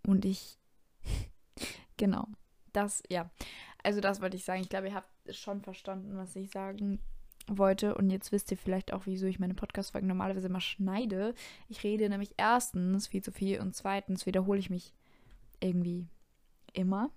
Und 0.07 0.25
ich, 0.25 0.59
genau, 1.97 2.29
das, 2.73 3.03
ja. 3.09 3.31
Also 3.83 4.01
das 4.01 4.21
wollte 4.21 4.37
ich 4.37 4.45
sagen. 4.45 4.61
Ich 4.63 4.69
glaube, 4.69 4.89
ihr 4.89 4.95
habt 4.95 5.11
schon 5.35 5.63
verstanden, 5.63 6.17
was 6.17 6.37
ich 6.37 6.51
sagen 6.51 7.01
wollte. 7.49 7.95
Und 7.95 8.11
jetzt 8.11 8.33
wisst 8.33 8.51
ihr 8.51 8.57
vielleicht 8.57 8.93
auch, 8.93 9.07
wieso 9.07 9.27
ich 9.27 9.39
meine 9.39 9.55
Podcast-Folgen 9.55 10.07
normalerweise 10.07 10.49
immer 10.49 10.61
schneide. 10.61 11.35
Ich 11.69 11.83
rede 11.83 12.09
nämlich 12.09 12.35
erstens 12.37 13.09
viel 13.09 13.23
zu 13.23 13.33
viel 13.33 13.61
und 13.61 13.75
zweitens 13.75 14.27
wiederhole 14.27 14.59
ich 14.59 14.71
mich 14.71 14.95
irgendwie 15.61 16.07
immer, 16.73 17.11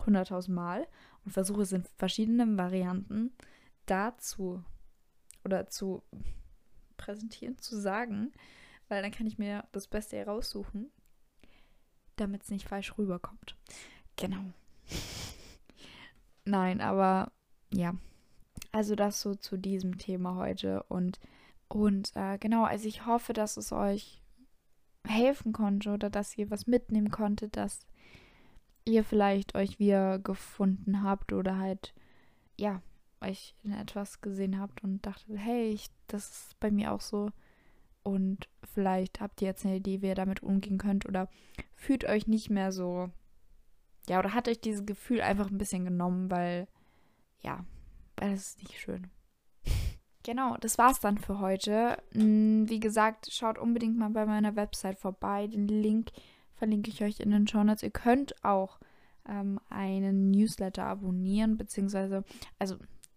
100.000 0.00 0.52
Mal 0.52 0.86
und 1.24 1.32
versuche 1.32 1.62
es 1.62 1.72
in 1.72 1.84
verschiedenen 1.96 2.58
Varianten 2.58 3.32
dazu 3.86 4.62
oder 5.44 5.68
zu 5.68 6.02
präsentieren, 6.96 7.58
zu 7.58 7.78
sagen, 7.78 8.32
weil 8.88 9.02
dann 9.02 9.12
kann 9.12 9.26
ich 9.26 9.38
mir 9.38 9.64
das 9.72 9.86
Beste 9.86 10.16
heraussuchen, 10.16 10.90
damit 12.16 12.42
es 12.42 12.50
nicht 12.50 12.68
falsch 12.68 12.96
rüberkommt. 12.98 13.56
Genau. 14.16 14.42
Nein, 16.44 16.80
aber 16.80 17.32
ja. 17.72 17.94
Also 18.72 18.94
das 18.94 19.20
so 19.20 19.34
zu 19.34 19.56
diesem 19.56 19.98
Thema 19.98 20.36
heute 20.36 20.82
und 20.84 21.18
und 21.68 22.12
äh, 22.14 22.38
genau, 22.38 22.64
also 22.64 22.86
ich 22.86 23.06
hoffe, 23.06 23.32
dass 23.32 23.56
es 23.56 23.72
euch 23.72 24.22
helfen 25.06 25.52
konnte 25.52 25.90
oder 25.90 26.10
dass 26.10 26.36
ihr 26.38 26.50
was 26.50 26.66
mitnehmen 26.66 27.10
konntet, 27.10 27.56
dass 27.56 27.86
ihr 28.84 29.02
vielleicht 29.02 29.54
euch 29.54 29.78
wieder 29.78 30.18
gefunden 30.18 31.02
habt 31.02 31.32
oder 31.32 31.58
halt 31.58 31.92
ja 32.56 32.82
euch 33.20 33.54
in 33.62 33.72
etwas 33.72 34.20
gesehen 34.20 34.58
habt 34.60 34.82
und 34.84 35.04
dachtet, 35.04 35.38
hey, 35.38 35.70
ich, 35.70 35.88
das 36.06 36.28
ist 36.30 36.60
bei 36.60 36.70
mir 36.70 36.92
auch 36.92 37.00
so. 37.00 37.30
Und 38.06 38.48
vielleicht 38.62 39.20
habt 39.20 39.42
ihr 39.42 39.48
jetzt 39.48 39.66
eine 39.66 39.78
Idee, 39.78 40.00
wie 40.00 40.06
ihr 40.06 40.14
damit 40.14 40.40
umgehen 40.40 40.78
könnt 40.78 41.06
oder 41.06 41.28
fühlt 41.74 42.04
euch 42.04 42.28
nicht 42.28 42.50
mehr 42.50 42.70
so, 42.70 43.10
ja, 44.08 44.20
oder 44.20 44.32
hat 44.32 44.46
euch 44.46 44.60
dieses 44.60 44.86
Gefühl 44.86 45.22
einfach 45.22 45.50
ein 45.50 45.58
bisschen 45.58 45.84
genommen, 45.84 46.30
weil, 46.30 46.68
ja, 47.40 47.64
weil 48.16 48.30
das 48.30 48.50
ist 48.50 48.62
nicht 48.62 48.78
schön. 48.78 49.08
Genau, 50.22 50.56
das 50.56 50.76
war's 50.76 50.98
dann 50.98 51.18
für 51.18 51.38
heute. 51.38 52.02
Hm, 52.10 52.68
wie 52.68 52.80
gesagt, 52.80 53.28
schaut 53.30 53.58
unbedingt 53.58 53.96
mal 53.96 54.10
bei 54.10 54.26
meiner 54.26 54.56
Website 54.56 54.98
vorbei. 54.98 55.46
Den 55.46 55.68
Link 55.68 56.10
verlinke 56.56 56.90
ich 56.90 57.00
euch 57.04 57.20
in 57.20 57.30
den 57.30 57.46
Show 57.46 57.62
Notes. 57.62 57.84
Ihr 57.84 57.92
könnt 57.92 58.44
auch 58.44 58.80
ähm, 59.28 59.60
einen 59.70 60.32
Newsletter 60.32 60.84
abonnieren, 60.84 61.56
beziehungsweise, 61.56 62.24
also 62.58 62.76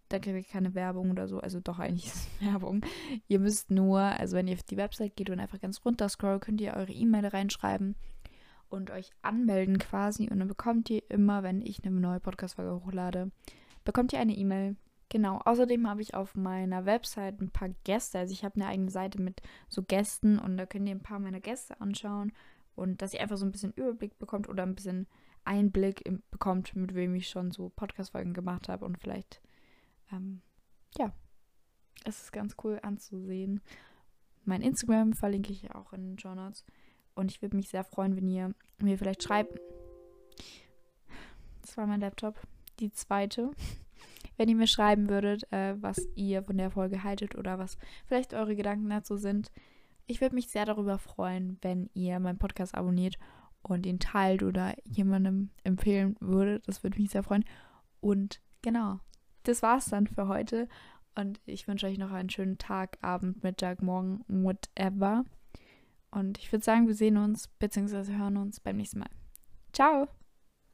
da 0.10 0.20
kriege 0.20 0.40
ich 0.40 0.50
keine 0.50 0.76
Werbung 0.76 1.12
oder 1.12 1.28
so. 1.28 1.40
Also 1.40 1.60
doch 1.60 1.80
eigentlich 1.80 2.08
ist 2.08 2.16
es 2.16 2.42
Werbung. 2.46 2.82
Ihr 3.28 3.40
müsst 3.40 3.72
nur, 3.72 4.00
also 4.00 4.36
wenn 4.36 4.48
ihr 4.48 4.56
auf 4.56 4.64
die 4.64 4.78
Website 4.78 5.16
geht 5.16 5.30
und 5.30 5.40
einfach 5.40 5.60
ganz 5.62 5.84
runter 5.86 6.10
scrollt, 6.10 6.42
könnt 6.42 6.62
ihr 6.62 6.74
eure 6.74 6.92
E-Mail 6.92 7.28
reinschreiben 7.28 7.96
und 8.70 8.92
euch 8.92 9.12
anmelden 9.22 9.78
quasi. 9.78 10.30
Und 10.30 10.40
dann 10.40 10.48
bekommt 10.48 10.90
ihr 10.90 11.04
immer, 11.10 11.44
wenn 11.44 11.62
ich 11.62 11.84
eine 11.84 11.96
neue 11.96 12.20
Podcast-Folge 12.20 12.86
hochlade, 12.86 13.32
bekommt 13.86 14.14
ihr 14.14 14.20
eine 14.20 14.36
E-Mail. 14.36 14.76
Genau, 15.10 15.40
außerdem 15.44 15.90
habe 15.90 16.02
ich 16.02 16.14
auf 16.14 16.36
meiner 16.36 16.86
Website 16.86 17.42
ein 17.42 17.50
paar 17.50 17.70
Gäste. 17.84 18.20
Also 18.20 18.32
ich 18.34 18.44
habe 18.44 18.56
eine 18.56 18.68
eigene 18.68 18.92
Seite 18.92 19.20
mit 19.22 19.42
so 19.68 19.82
Gästen 19.82 20.38
und 20.38 20.58
da 20.58 20.66
könnt 20.66 20.88
ihr 20.88 20.94
ein 20.94 21.02
paar 21.02 21.20
meiner 21.20 21.40
Gäste 21.40 21.80
anschauen 21.82 22.32
und 22.76 23.02
dass 23.02 23.14
ihr 23.14 23.22
einfach 23.22 23.38
so 23.38 23.46
ein 23.46 23.52
bisschen 23.52 23.74
Überblick 23.74 24.20
bekommt 24.20 24.48
oder 24.48 24.64
ein 24.64 24.76
bisschen 24.76 25.08
Einblick 25.46 26.04
bekommt, 26.30 26.76
mit 26.76 26.94
wem 26.94 27.16
ich 27.16 27.28
schon 27.28 27.52
so 27.52 27.70
Podcast-Folgen 27.70 28.34
gemacht 28.34 28.70
habe 28.70 28.86
und 28.86 29.00
vielleicht 29.00 29.42
ähm, 30.12 30.42
ja, 30.98 31.14
es 32.06 32.24
ist 32.24 32.32
ganz 32.32 32.56
cool 32.64 32.80
anzusehen. 32.82 33.62
Mein 34.46 34.62
Instagram 34.62 35.14
verlinke 35.14 35.52
ich 35.52 35.74
auch 35.76 35.94
in 35.94 36.04
den 36.04 36.20
Show 36.20 36.34
Notes. 36.34 36.66
Und 37.14 37.32
ich 37.32 37.42
würde 37.42 37.56
mich 37.56 37.70
sehr 37.70 37.84
freuen, 37.84 38.16
wenn 38.16 38.28
ihr 38.28 38.54
mir 38.80 38.98
vielleicht 38.98 39.24
schreibt. 39.24 39.60
Das 41.62 41.78
war 41.78 41.86
mein 41.86 42.02
Laptop. 42.02 42.40
Die 42.80 42.92
zweite. 42.92 43.52
Wenn 44.38 44.48
ihr 44.48 44.56
mir 44.56 44.68
schreiben 44.68 45.10
würdet, 45.10 45.52
äh, 45.52 45.76
was 45.82 46.08
ihr 46.16 46.44
von 46.44 46.58
der 46.58 46.72
Folge 46.72 47.04
haltet 47.04 47.36
oder 47.36 47.60
was 47.60 47.78
vielleicht 48.06 48.34
eure 48.34 48.56
Gedanken 48.56 48.90
dazu 48.90 49.18
sind. 49.18 49.52
Ich 50.08 50.22
würde 50.22 50.34
mich 50.34 50.48
sehr 50.48 50.66
darüber 50.66 50.98
freuen, 50.98 51.58
wenn 51.62 51.90
ihr 51.94 52.22
meinen 52.22 52.40
Podcast 52.40 52.74
abonniert 52.74 53.18
und 53.62 53.86
ihn 53.86 54.00
teilt 54.00 54.42
oder 54.42 54.76
jemandem 54.86 55.50
empfehlen 55.66 56.16
würdet. 56.22 56.66
Das 56.70 56.84
würde 56.84 57.02
mich 57.02 57.12
sehr 57.12 57.22
freuen. 57.22 57.44
Und 58.00 58.42
genau, 58.62 59.02
das 59.44 59.62
war's 59.62 59.86
dann 59.86 60.08
für 60.08 60.28
heute. 60.28 60.68
Und 61.16 61.40
ich 61.46 61.68
wünsche 61.68 61.88
euch 61.88 61.98
noch 61.98 62.12
einen 62.12 62.30
schönen 62.30 62.58
Tag, 62.58 62.98
Abend, 63.02 63.44
Mittag, 63.44 63.82
Morgen, 63.82 64.24
whatever. 64.28 65.26
Und 66.12 66.38
ich 66.38 66.52
würde 66.52 66.64
sagen, 66.64 66.88
wir 66.88 66.96
sehen 66.96 67.18
uns 67.18 67.48
bzw. 67.48 68.18
hören 68.18 68.38
uns 68.38 68.60
beim 68.60 68.78
nächsten 68.78 69.00
Mal. 69.00 69.10
Ciao! 69.74 70.08